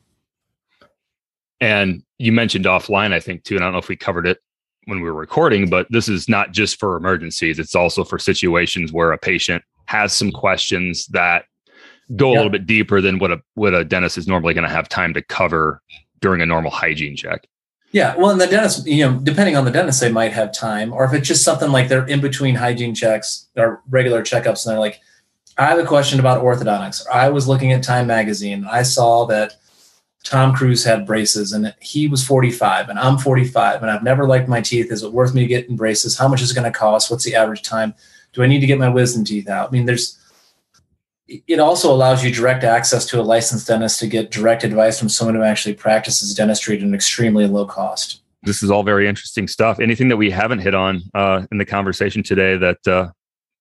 And 1.61 2.03
you 2.19 2.33
mentioned 2.33 2.65
offline 2.65 3.13
i 3.13 3.21
think 3.21 3.45
too 3.45 3.55
and 3.55 3.65
i 3.65 3.67
don't 3.67 3.73
know 3.73 3.79
if 3.79 3.89
we 3.89 3.97
covered 3.97 4.27
it 4.27 4.39
when 4.85 5.01
we 5.01 5.11
were 5.11 5.15
recording 5.15 5.69
but 5.69 5.87
this 5.91 6.09
is 6.09 6.29
not 6.29 6.53
just 6.53 6.79
for 6.79 6.97
emergencies. 6.97 7.59
It's 7.59 7.75
also 7.75 8.05
for 8.05 8.19
situations 8.19 8.93
where 8.93 9.13
a 9.13 9.19
patient 9.19 9.63
has 9.87 10.13
some 10.13 10.33
questions 10.33 11.07
that 11.09 11.45
go 12.17 12.31
a 12.31 12.35
little 12.35 12.51
bit 12.51 12.67
deeper 12.67 13.01
than 13.01 13.19
what 13.19 13.31
a 13.31 13.41
what 13.55 13.75
a 13.75 13.85
dentist 13.85 14.19
is 14.19 14.27
normally 14.27 14.55
going 14.55 14.67
to 14.67 14.75
have 14.75 14.89
time 14.89 15.15
to 15.15 15.23
cover 15.23 15.83
during 16.21 16.41
a 16.41 16.47
normal 16.47 16.71
hygiene 16.71 17.17
check 17.17 17.47
yeah, 17.91 18.15
well, 18.17 18.31
and 18.31 18.41
the 18.41 18.47
dentist, 18.47 18.87
you 18.87 19.05
know, 19.05 19.19
depending 19.19 19.57
on 19.57 19.65
the 19.65 19.71
dentist, 19.71 20.01
they 20.01 20.13
might 20.13 20.33
have 20.33 20.53
time, 20.53 20.93
or 20.93 21.05
if 21.05 21.13
it's 21.15 21.27
just 21.27 21.43
something 21.43 21.71
like 21.71 21.89
they're 21.89 22.07
in 22.07 22.21
between 22.21 22.55
hygiene 22.55 22.95
checks 22.95 23.47
or 23.57 23.83
regular 23.89 24.23
checkups, 24.23 24.67
and 24.67 24.73
they're 24.73 24.81
like, 24.81 25.01
"I 25.57 25.67
have 25.67 25.79
a 25.79 25.87
question 25.87 26.21
about 26.21 26.43
orthodontics." 26.43 27.07
I 27.09 27.31
was 27.31 27.49
looking 27.49 27.73
at 27.73 27.83
Time 27.83 28.07
Magazine. 28.07 28.67
I 28.71 28.83
saw 28.83 29.25
that 29.27 29.55
Tom 30.23 30.55
Cruise 30.55 30.85
had 30.85 31.07
braces, 31.07 31.53
and 31.53 31.75
he 31.81 32.09
was 32.09 32.23
45, 32.23 32.91
and 32.91 32.99
I'm 32.99 33.17
45, 33.17 33.81
and 33.81 33.91
I've 33.91 34.03
never 34.03 34.27
liked 34.27 34.49
my 34.49 34.61
teeth. 34.61 34.93
Is 34.93 35.03
it 35.03 35.13
worth 35.13 35.35
me 35.35 35.47
getting 35.47 35.77
braces? 35.77 36.19
How 36.19 36.29
much 36.29 36.43
is 36.43 36.51
it 36.51 36.55
going 36.55 36.71
to 36.71 36.79
cost? 36.79 37.11
What's 37.11 37.25
the 37.25 37.35
average 37.35 37.63
time? 37.63 37.95
Do 38.35 38.43
I 38.43 38.47
need 38.47 38.61
to 38.61 38.67
get 38.67 38.79
my 38.79 38.91
wisdom 38.91 39.25
teeth 39.25 39.49
out? 39.49 39.69
I 39.69 39.71
mean, 39.71 39.87
there's 39.87 40.19
it 41.29 41.61
also 41.61 41.93
allows 41.93 42.25
you 42.25 42.33
direct 42.33 42.65
access 42.65 43.05
to 43.07 43.21
a 43.21 43.23
licensed 43.23 43.67
dentist 43.67 44.01
to 44.01 44.07
get 44.07 44.31
direct 44.31 44.65
advice 44.65 44.99
from 44.99 45.09
someone 45.09 45.35
who 45.35 45.43
actually 45.43 45.75
practices 45.75 46.35
dentistry 46.35 46.77
at 46.77 46.83
an 46.83 46.95
extremely 46.95 47.47
low 47.47 47.67
cost. 47.67 48.23
This 48.43 48.63
is 48.63 48.71
all 48.71 48.83
very 48.83 49.07
interesting 49.07 49.47
stuff. 49.47 49.79
Anything 49.79 50.09
that 50.09 50.17
we 50.17 50.31
haven't 50.31 50.61
hit 50.61 50.75
on 50.75 51.03
uh, 51.15 51.45
in 51.53 51.59
the 51.59 51.67
conversation 51.67 52.23
today 52.23 52.57
that 52.57 52.87
uh, 52.87 53.11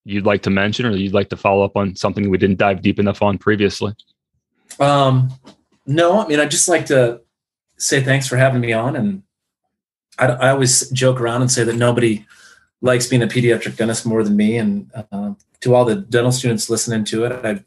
you'd 0.05 0.25
like 0.25 0.43
to 0.43 0.49
mention, 0.49 0.85
or 0.85 0.91
you'd 0.91 1.13
like 1.13 1.29
to 1.29 1.37
follow 1.37 1.65
up 1.65 1.75
on 1.75 1.95
something 1.95 2.29
we 2.29 2.37
didn't 2.37 2.57
dive 2.57 2.81
deep 2.81 2.99
enough 2.99 3.21
on 3.21 3.37
previously? 3.37 3.93
Um, 4.79 5.33
no, 5.85 6.21
I 6.21 6.27
mean, 6.27 6.39
I'd 6.39 6.51
just 6.51 6.69
like 6.69 6.85
to 6.85 7.21
say 7.77 8.01
thanks 8.01 8.27
for 8.27 8.37
having 8.37 8.61
me 8.61 8.71
on, 8.71 8.95
and 8.95 9.23
I, 10.17 10.27
I 10.27 10.49
always 10.51 10.89
joke 10.91 11.19
around 11.19 11.41
and 11.41 11.51
say 11.51 11.63
that 11.63 11.75
nobody 11.75 12.25
likes 12.81 13.07
being 13.07 13.23
a 13.23 13.27
pediatric 13.27 13.75
dentist 13.75 14.05
more 14.05 14.23
than 14.23 14.35
me, 14.35 14.57
and 14.57 14.91
uh, 15.11 15.33
to 15.61 15.75
all 15.75 15.85
the 15.85 15.95
dental 15.95 16.31
students 16.31 16.69
listening 16.69 17.03
to 17.05 17.25
it, 17.25 17.31
I 17.45 17.63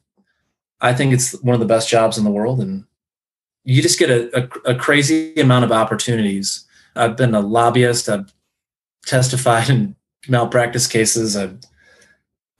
I 0.80 0.94
think 0.94 1.12
it's 1.12 1.32
one 1.42 1.54
of 1.54 1.60
the 1.60 1.66
best 1.66 1.88
jobs 1.88 2.16
in 2.16 2.24
the 2.24 2.30
world, 2.30 2.60
and 2.60 2.84
you 3.64 3.82
just 3.82 3.98
get 3.98 4.10
a, 4.10 4.44
a, 4.66 4.72
a 4.72 4.74
crazy 4.74 5.34
amount 5.34 5.64
of 5.64 5.72
opportunities. 5.72 6.64
I've 6.96 7.16
been 7.16 7.34
a 7.34 7.40
lobbyist. 7.40 8.08
I've 8.08 8.32
testified 9.06 9.68
in 9.68 9.96
malpractice 10.28 10.86
cases. 10.86 11.36
i 11.36 11.50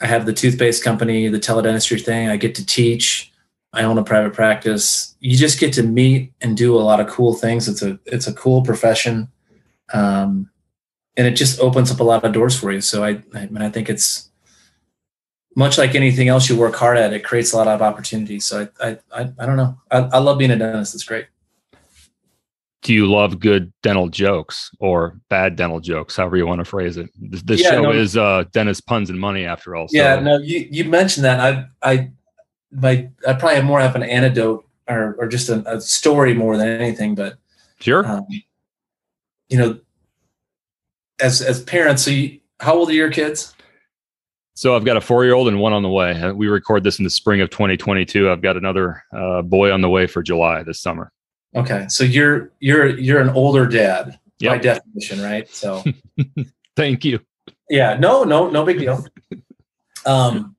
I 0.03 0.07
have 0.07 0.25
the 0.25 0.33
toothpaste 0.33 0.83
company, 0.83 1.29
the 1.29 1.39
teledentistry 1.39 2.03
thing. 2.03 2.31
I 2.31 2.39
get 2.39 2.55
to 2.55 2.65
teach. 2.65 3.31
I 3.73 3.85
own 3.85 3.99
a 3.99 4.03
private 4.03 4.33
practice. 4.33 5.15
You 5.21 5.37
just 5.37 5.61
get 5.61 5.73
to 5.75 5.83
meet 5.83 6.33
and 6.41 6.57
do 6.57 6.75
a 6.75 6.81
lot 6.81 7.01
of 7.01 7.09
cool 7.09 7.35
things. 7.35 7.69
It's 7.69 7.83
a 7.83 7.99
it's 8.07 8.27
a 8.27 8.33
cool 8.33 8.63
profession, 8.63 9.29
um, 9.93 10.50
and 11.21 11.29
it 11.29 11.33
just 11.33 11.61
opens 11.61 11.91
up 11.93 12.01
a 12.01 12.03
lot 12.03 12.25
of 12.25 12.33
doors 12.33 12.59
for 12.59 12.73
you. 12.73 12.81
So 12.81 13.05
I 13.05 13.21
I, 13.35 13.47
mean, 13.47 13.61
I 13.61 13.69
think 13.69 13.91
it's 13.91 14.31
much 15.55 15.77
like 15.77 15.95
anything 15.95 16.29
else 16.29 16.49
you 16.49 16.57
work 16.57 16.75
hard 16.75 16.97
at, 16.97 17.13
it 17.13 17.25
creates 17.25 17.53
a 17.53 17.59
lot 17.59 17.69
of 17.69 17.83
opportunities. 17.83 18.47
So 18.47 18.67
I, 18.81 18.89
I, 18.89 18.99
I, 19.13 19.33
I 19.39 19.47
don't 19.47 19.59
know. 19.59 19.79
I, 19.91 19.99
I 19.99 20.19
love 20.19 20.39
being 20.39 20.51
a 20.51 20.57
dentist. 20.57 20.95
It's 20.95 21.05
great. 21.05 21.27
Do 22.81 22.95
you 22.95 23.07
love 23.07 23.39
good 23.39 23.71
dental 23.83 24.09
jokes 24.09 24.71
or 24.79 25.21
bad 25.29 25.57
dental 25.57 25.81
jokes, 25.81 26.17
however 26.17 26.39
you 26.39 26.47
want 26.47 26.61
to 26.61 26.65
phrase 26.65 26.97
it? 26.97 27.11
This, 27.21 27.43
this 27.43 27.63
yeah, 27.63 27.73
show 27.73 27.83
no, 27.83 27.93
is 27.93 28.17
uh, 28.17 28.45
dentist 28.53 28.87
puns 28.87 29.11
and 29.11 29.21
money, 29.21 29.45
after 29.45 29.77
all. 29.77 29.89
So. 29.89 29.99
Yeah, 29.99 30.21
no, 30.21 30.39
you, 30.39 30.67
you 30.71 30.85
mentioned 30.87 31.27
that. 31.27 31.41
I, 31.41 31.67
I, 31.83 32.11
my, 32.73 33.11
I 33.29 33.35
probably 33.35 33.57
have 33.57 33.67
more 33.67 33.81
have 33.81 33.97
an 33.97 34.03
anecdote 34.03 34.65
or, 34.89 35.15
or 35.19 35.29
just 35.29 35.51
a, 35.51 35.63
a 35.71 35.79
story 35.83 36.33
more 36.33 36.57
than 36.57 36.69
anything. 36.69 37.15
But 37.15 37.37
sure, 37.81 38.07
um, 38.07 38.27
you 39.51 39.59
know, 39.59 39.79
as 41.21 41.43
as 41.43 41.63
parents, 41.63 42.03
so 42.05 42.11
you, 42.11 42.41
how 42.61 42.75
old 42.75 42.91
are 42.91 42.95
your 42.95 43.11
kids? 43.11 43.55
So 44.55 44.77
I've 44.77 44.85
got 44.85 44.97
a 44.97 45.01
four-year-old 45.01 45.49
and 45.49 45.59
one 45.59 45.73
on 45.73 45.83
the 45.83 45.89
way. 45.89 46.21
Uh, 46.21 46.35
we 46.35 46.49
record 46.49 46.85
this 46.85 46.99
in 46.99 47.05
the 47.05 47.11
spring 47.11 47.41
of 47.41 47.49
2022. 47.51 48.31
I've 48.31 48.43
got 48.43 48.57
another 48.57 49.03
uh, 49.17 49.41
boy 49.43 49.73
on 49.73 49.81
the 49.81 49.89
way 49.89 50.07
for 50.07 50.23
July 50.23 50.63
this 50.63 50.81
summer. 50.81 51.13
Okay, 51.57 51.87
so 51.89 52.05
you're 52.05 52.53
you're 52.61 52.89
you're 52.99 53.21
an 53.21 53.31
older 53.31 53.67
dad 53.67 54.19
yep. 54.39 54.53
by 54.53 54.59
definition, 54.59 55.23
right? 55.23 55.49
So, 55.49 55.83
thank 56.77 57.05
you. 57.05 57.21
Yeah, 57.69 57.97
no, 57.99 58.25
no, 58.25 58.51
no 58.51 58.65
big 58.65 58.79
deal. 58.79 59.05
Um, 60.07 60.57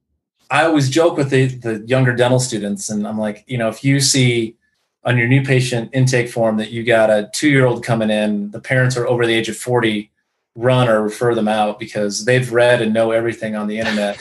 I 0.50 0.65
always 0.65 0.89
joke 0.89 1.17
with 1.17 1.30
the 1.30 1.47
the 1.47 1.84
younger 1.88 2.13
dental 2.13 2.39
students, 2.39 2.89
and 2.89 3.08
I'm 3.08 3.17
like, 3.17 3.43
you 3.47 3.58
know, 3.58 3.69
if 3.69 3.84
you 3.84 4.00
see 4.00 4.56
on 5.04 5.17
your 5.17 5.28
new 5.28 5.43
patient 5.43 5.89
intake 5.93 6.30
form 6.30 6.58
that 6.58 6.71
you 6.71 6.84
got 6.84 7.10
a 7.10 7.30
two 7.34 7.50
year 7.50 7.65
old 7.65 7.84
coming 7.84 8.10
in, 8.10 8.52
the 8.52 8.60
parents 8.60 8.95
are 8.97 9.08
over 9.08 9.26
the 9.26 9.34
age 9.34 9.50
of 9.50 9.58
40 9.58 10.11
run 10.56 10.90
or 10.90 11.02
refer 11.02 11.34
them 11.34 11.48
out 11.48 11.80
because 11.80 12.26
they've 12.26 12.52
read 12.52 12.82
and 12.82 12.94
know 12.94 13.12
everything 13.12 13.56
on 13.56 13.68
the 13.68 13.80
internet. 13.80 14.20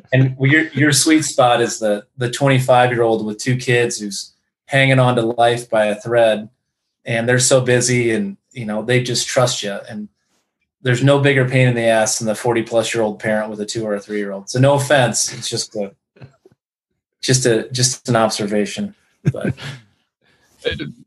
and 0.12 0.36
your 0.40 0.68
your 0.68 0.92
sweet 0.92 1.22
spot 1.22 1.60
is 1.60 1.78
the 1.78 2.06
the 2.16 2.30
25 2.30 2.90
year 2.90 3.02
old 3.02 3.24
with 3.24 3.38
two 3.38 3.56
kids 3.56 3.98
who's 3.98 4.32
hanging 4.66 4.98
on 4.98 5.16
to 5.16 5.22
life 5.22 5.68
by 5.70 5.86
a 5.86 6.00
thread, 6.00 6.48
and 7.04 7.28
they're 7.28 7.38
so 7.38 7.60
busy 7.60 8.10
and 8.10 8.36
you 8.52 8.66
know 8.66 8.82
they 8.82 9.02
just 9.02 9.26
trust 9.26 9.62
you 9.62 9.78
and. 9.88 10.08
There's 10.84 11.04
no 11.04 11.20
bigger 11.20 11.48
pain 11.48 11.68
in 11.68 11.76
the 11.76 11.82
ass 11.82 12.18
than 12.18 12.26
the 12.26 12.34
40 12.34 12.64
plus 12.64 12.92
year 12.92 13.04
old 13.04 13.20
parent 13.20 13.48
with 13.48 13.60
a 13.60 13.64
two 13.64 13.86
or 13.86 13.94
a 13.94 14.00
three 14.00 14.18
year 14.18 14.32
old. 14.32 14.50
So 14.50 14.58
no 14.58 14.74
offense, 14.74 15.32
it's 15.32 15.48
just 15.48 15.76
a, 15.76 15.94
just 17.20 17.46
a, 17.46 17.70
just 17.70 18.08
an 18.08 18.16
observation. 18.16 18.96
But 19.32 19.54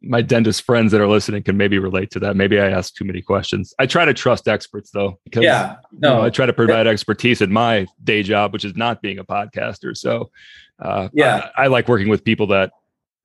my 0.01 0.21
dentist 0.21 0.63
friends 0.63 0.91
that 0.91 1.01
are 1.01 1.07
listening 1.07 1.43
can 1.43 1.57
maybe 1.57 1.79
relate 1.79 2.11
to 2.11 2.19
that. 2.19 2.35
Maybe 2.35 2.59
I 2.59 2.69
ask 2.69 2.95
too 2.95 3.05
many 3.05 3.21
questions. 3.21 3.73
I 3.79 3.85
try 3.85 4.05
to 4.05 4.13
trust 4.13 4.47
experts 4.47 4.91
though, 4.91 5.19
because 5.23 5.43
yeah, 5.43 5.77
no, 5.91 6.09
you 6.09 6.15
know, 6.15 6.23
I 6.23 6.29
try 6.29 6.45
to 6.45 6.53
provide 6.53 6.87
expertise 6.87 7.41
in 7.41 7.51
my 7.51 7.87
day 8.03 8.23
job, 8.23 8.53
which 8.53 8.65
is 8.65 8.75
not 8.75 9.01
being 9.01 9.19
a 9.19 9.23
podcaster. 9.23 9.95
So, 9.95 10.29
uh, 10.79 11.09
yeah, 11.13 11.49
I, 11.57 11.65
I, 11.65 11.67
like 11.67 11.87
working 11.87 12.09
with 12.09 12.23
people 12.23 12.47
that 12.47 12.71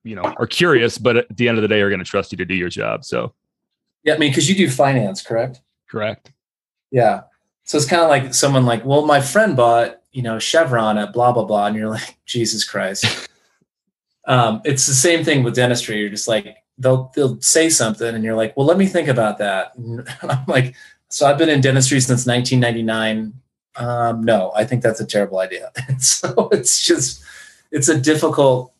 you 0.03 0.15
know 0.15 0.23
are 0.23 0.47
curious, 0.47 0.97
but 0.97 1.17
at 1.17 1.37
the 1.37 1.47
end 1.47 1.57
of 1.57 1.61
the 1.61 1.67
day, 1.67 1.81
are 1.81 1.89
going 1.89 1.99
to 1.99 2.05
trust 2.05 2.31
you 2.31 2.37
to 2.37 2.45
do 2.45 2.55
your 2.55 2.69
job. 2.69 3.03
So, 3.05 3.33
yeah, 4.03 4.15
I 4.15 4.17
mean, 4.17 4.31
because 4.31 4.49
you 4.49 4.55
do 4.55 4.69
finance, 4.69 5.21
correct? 5.21 5.61
Correct. 5.89 6.31
Yeah. 6.91 7.21
So 7.63 7.77
it's 7.77 7.87
kind 7.87 8.01
of 8.01 8.09
like 8.09 8.33
someone 8.33 8.65
like, 8.65 8.83
well, 8.83 9.05
my 9.05 9.21
friend 9.21 9.55
bought 9.55 10.01
you 10.11 10.21
know 10.21 10.39
Chevron 10.39 10.97
at 10.97 11.13
blah 11.13 11.31
blah 11.31 11.45
blah, 11.45 11.67
and 11.67 11.75
you're 11.75 11.89
like, 11.89 12.17
Jesus 12.25 12.63
Christ. 12.63 13.29
Um, 14.25 14.61
it's 14.63 14.87
the 14.87 14.93
same 14.93 15.23
thing 15.23 15.43
with 15.43 15.55
dentistry. 15.55 15.99
You're 15.99 16.09
just 16.09 16.27
like 16.27 16.55
they'll 16.77 17.11
they'll 17.15 17.39
say 17.41 17.69
something, 17.69 18.13
and 18.13 18.23
you're 18.23 18.35
like, 18.35 18.55
well, 18.55 18.65
let 18.65 18.77
me 18.77 18.85
think 18.85 19.07
about 19.07 19.37
that. 19.39 19.75
And 19.75 20.07
I'm 20.21 20.45
like, 20.47 20.75
so 21.09 21.25
I've 21.25 21.37
been 21.37 21.49
in 21.49 21.61
dentistry 21.61 21.99
since 21.99 22.25
1999. 22.25 23.33
Um, 23.77 24.23
no, 24.23 24.51
I 24.55 24.65
think 24.65 24.83
that's 24.83 24.99
a 24.99 25.05
terrible 25.05 25.39
idea. 25.39 25.71
so 25.99 26.49
it's 26.51 26.81
just 26.81 27.23
it's 27.71 27.89
a 27.89 27.99
difficult. 27.99 28.73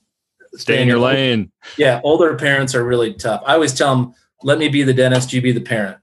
Stay 0.56 0.82
in 0.82 0.88
your 0.88 1.00
lane. 1.00 1.50
Yeah, 1.78 2.02
older 2.04 2.36
parents 2.36 2.76
are 2.76 2.84
really 2.84 3.14
tough. 3.14 3.42
I 3.46 3.54
always 3.54 3.74
tell 3.74 3.96
them, 3.96 4.14
"Let 4.44 4.60
me 4.60 4.68
be 4.68 4.84
the 4.84 4.94
dentist, 4.94 5.32
you 5.32 5.42
be 5.42 5.54
the 5.54 5.62
parent." 5.62 5.98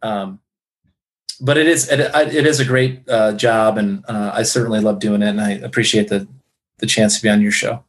Um, 0.00 0.38
but 1.40 1.58
it 1.58 1.66
is 1.66 1.90
it, 1.90 1.98
it 1.98 2.46
is 2.46 2.60
a 2.60 2.64
great 2.64 3.02
uh, 3.08 3.32
job, 3.32 3.78
and 3.78 4.04
uh, 4.06 4.30
I 4.32 4.44
certainly 4.44 4.78
love 4.78 5.00
doing 5.00 5.22
it, 5.22 5.28
and 5.28 5.40
I 5.40 5.52
appreciate 5.52 6.06
the 6.06 6.28
the 6.78 6.86
chance 6.86 7.16
to 7.16 7.22
be 7.22 7.28
on 7.28 7.42
your 7.42 7.50
show 7.50 7.84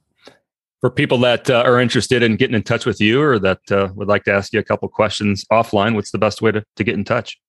for 0.82 0.90
people 0.90 1.20
that 1.20 1.50
uh, 1.50 1.62
are 1.62 1.80
interested 1.80 2.24
in 2.24 2.36
getting 2.36 2.56
in 2.56 2.64
touch 2.64 2.86
with 2.86 3.00
you 3.00 3.22
or 3.22 3.40
that 3.40 3.72
uh, 3.72 3.90
would 3.96 4.08
like 4.08 4.24
to 4.24 4.34
ask 4.34 4.52
you 4.52 4.60
a 4.60 4.64
couple 4.64 4.90
questions 4.90 5.46
offline, 5.52 5.94
what's 5.94 6.12
the 6.12 6.18
best 6.18 6.42
way 6.42 6.52
to, 6.52 6.64
to 6.76 6.84
get 6.84 6.96
in 6.96 7.04
touch? 7.04 7.40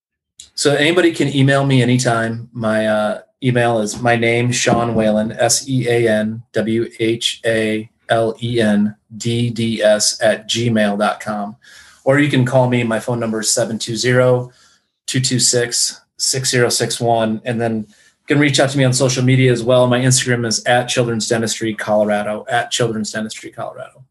So 0.55 0.75
anybody 0.75 1.13
can 1.13 1.35
email 1.35 1.65
me 1.65 1.83
anytime. 1.83 2.51
My 2.53 2.87
uh, 2.87 3.23
email 3.43 3.81
is 3.81 4.01
my 4.03 4.17
name, 4.17 4.53
Sean 4.53 4.95
Whalen, 4.95 5.33
S 5.33 5.67
E 5.67 5.89
A 5.89 6.09
N 6.09 6.43
W 6.53 6.91
H 6.99 7.41
A 7.47 7.91
L 8.11 8.37
E 8.43 8.61
N 8.61 8.97
D 9.17 9.49
D 9.51 9.83
S 9.83 10.21
at 10.23 10.49
gmail.com. 10.49 11.57
Or 12.05 12.19
you 12.19 12.29
can 12.29 12.45
call 12.45 12.69
me. 12.69 12.83
My 12.83 13.01
phone 13.01 13.19
number 13.19 13.41
is 13.41 13.51
720 13.51 14.53
226 15.07 16.01
6061. 16.19 17.41
And 17.45 17.61
then 17.61 17.87
can 18.27 18.39
reach 18.39 18.61
out 18.61 18.71
to 18.71 18.79
me 18.79 18.85
on 18.85 18.93
social 18.93 19.25
media 19.25 19.53
as 19.53 19.63
well. 19.63 19.87
My 19.87 20.01
Instagram 20.01 20.47
is 20.47 20.65
at 20.65 20.89
Children's 20.89 21.29
Dentistry 21.29 21.75
Colorado, 21.75 22.45
at 22.49 22.71
Children's 22.71 23.11
Dentistry 23.11 23.51
Colorado. 23.51 24.05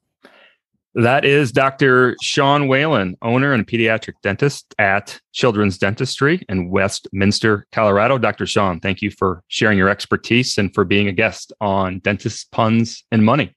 That 0.94 1.24
is 1.24 1.54
Dr. 1.54 2.18
Sean 2.22 2.68
Whalen, 2.68 3.16
owner 3.22 3.54
and 3.54 3.66
pediatric 3.66 4.16
dentist 4.22 4.76
at 4.78 5.22
Children's 5.32 5.78
Dentistry 5.78 6.44
in 6.50 6.70
Westminster, 6.70 7.66
Colorado. 7.72 8.18
Dr. 8.18 8.46
Sean, 8.46 8.82
thank 8.82 9.02
you 9.02 9.10
for 9.10 9.42
sharing 9.48 9.78
your 9.78 9.88
expertise 9.88 10.58
and 10.58 10.74
for 10.74 10.84
being 10.84 11.08
a 11.08 11.14
guest 11.14 11.54
on 11.62 12.00
Dentist 12.00 12.52
Puns 12.52 13.06
and 13.10 13.24
Money. 13.24 13.56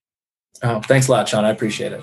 Oh, 0.63 0.81
thanks 0.81 1.09
a 1.09 1.11
lot, 1.11 1.29
Shawn. 1.29 1.45
I 1.45 1.51
appreciate 1.51 1.91
it. 1.93 2.01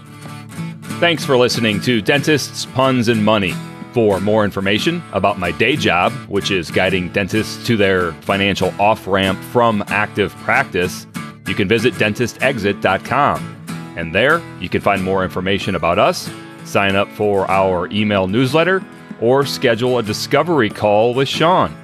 Thanks 1.00 1.24
for 1.24 1.38
listening 1.38 1.80
to 1.82 2.02
Dentists, 2.02 2.66
Puns, 2.66 3.08
and 3.08 3.24
Money. 3.24 3.54
For 3.94 4.22
more 4.22 4.46
information 4.46 5.04
about 5.12 5.38
my 5.38 5.52
day 5.52 5.76
job, 5.76 6.14
which 6.30 6.50
is 6.50 6.72
guiding 6.72 7.10
dentists 7.10 7.66
to 7.68 7.76
their 7.76 8.14
financial 8.22 8.74
off 8.80 9.06
ramp 9.06 9.38
from 9.46 9.84
active 9.88 10.34
practice, 10.38 11.06
you 11.46 11.56
can 11.56 11.68
visit 11.68 11.94
dentistexit.com. 11.96 13.94
And 13.98 14.16
there 14.16 14.42
you 14.62 14.70
can 14.70 14.80
find 14.80 15.04
more 15.04 15.26
information 15.26 15.76
about 15.76 16.00
us, 16.00 16.30
sign 16.64 16.96
up 16.96 17.10
for 17.10 17.50
our 17.52 17.88
email 17.92 18.28
newsletter, 18.28 18.82
or 19.20 19.46
schedule 19.46 19.98
a 19.98 20.04
discovery 20.04 20.70
call 20.70 21.14
with 21.14 21.28
Shawn. 21.28 21.76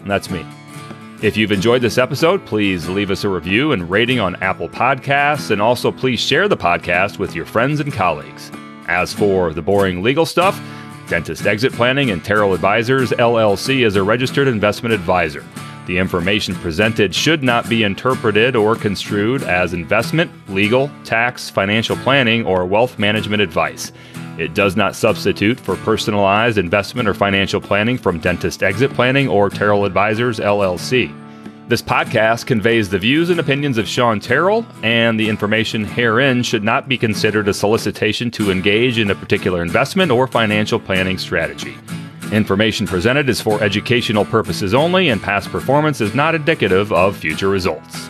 And 0.00 0.08
that's 0.08 0.30
me. 0.30 0.46
If 1.20 1.36
you've 1.36 1.50
enjoyed 1.50 1.82
this 1.82 1.98
episode, 1.98 2.46
please 2.46 2.88
leave 2.88 3.10
us 3.10 3.24
a 3.24 3.28
review 3.28 3.72
and 3.72 3.90
rating 3.90 4.20
on 4.20 4.36
Apple 4.36 4.68
Podcasts, 4.68 5.50
and 5.50 5.60
also 5.60 5.90
please 5.90 6.20
share 6.20 6.46
the 6.46 6.56
podcast 6.56 7.18
with 7.18 7.34
your 7.34 7.44
friends 7.44 7.80
and 7.80 7.92
colleagues. 7.92 8.52
As 8.86 9.12
for 9.12 9.52
the 9.52 9.60
boring 9.60 10.04
legal 10.04 10.24
stuff, 10.24 10.60
Dentist 11.08 11.46
Exit 11.46 11.72
Planning 11.72 12.10
and 12.10 12.22
Terrell 12.22 12.52
Advisors 12.52 13.12
LLC 13.12 13.86
is 13.86 13.96
a 13.96 14.02
registered 14.02 14.46
investment 14.46 14.92
advisor. 14.92 15.42
The 15.86 15.96
information 15.96 16.54
presented 16.56 17.14
should 17.14 17.42
not 17.42 17.66
be 17.66 17.82
interpreted 17.82 18.54
or 18.54 18.76
construed 18.76 19.42
as 19.42 19.72
investment, 19.72 20.30
legal, 20.50 20.90
tax, 21.04 21.48
financial 21.48 21.96
planning, 21.96 22.44
or 22.44 22.66
wealth 22.66 22.98
management 22.98 23.40
advice. 23.40 23.90
It 24.36 24.52
does 24.52 24.76
not 24.76 24.94
substitute 24.94 25.58
for 25.58 25.76
personalized 25.76 26.58
investment 26.58 27.08
or 27.08 27.14
financial 27.14 27.60
planning 27.60 27.96
from 27.96 28.20
Dentist 28.20 28.62
Exit 28.62 28.92
Planning 28.92 29.28
or 29.28 29.48
Terrell 29.48 29.86
Advisors 29.86 30.38
LLC. 30.40 31.10
This 31.68 31.82
podcast 31.82 32.46
conveys 32.46 32.88
the 32.88 32.98
views 32.98 33.28
and 33.28 33.38
opinions 33.38 33.76
of 33.76 33.86
Shawn 33.86 34.20
Terrell, 34.20 34.64
and 34.82 35.20
the 35.20 35.28
information 35.28 35.84
herein 35.84 36.42
should 36.42 36.64
not 36.64 36.88
be 36.88 36.96
considered 36.96 37.46
a 37.46 37.52
solicitation 37.52 38.30
to 38.30 38.50
engage 38.50 38.96
in 38.96 39.10
a 39.10 39.14
particular 39.14 39.60
investment 39.60 40.10
or 40.10 40.26
financial 40.26 40.80
planning 40.80 41.18
strategy. 41.18 41.76
Information 42.32 42.86
presented 42.86 43.28
is 43.28 43.42
for 43.42 43.62
educational 43.62 44.24
purposes 44.24 44.72
only, 44.72 45.10
and 45.10 45.20
past 45.22 45.50
performance 45.50 46.00
is 46.00 46.14
not 46.14 46.34
indicative 46.34 46.90
of 46.90 47.18
future 47.18 47.50
results. 47.50 48.08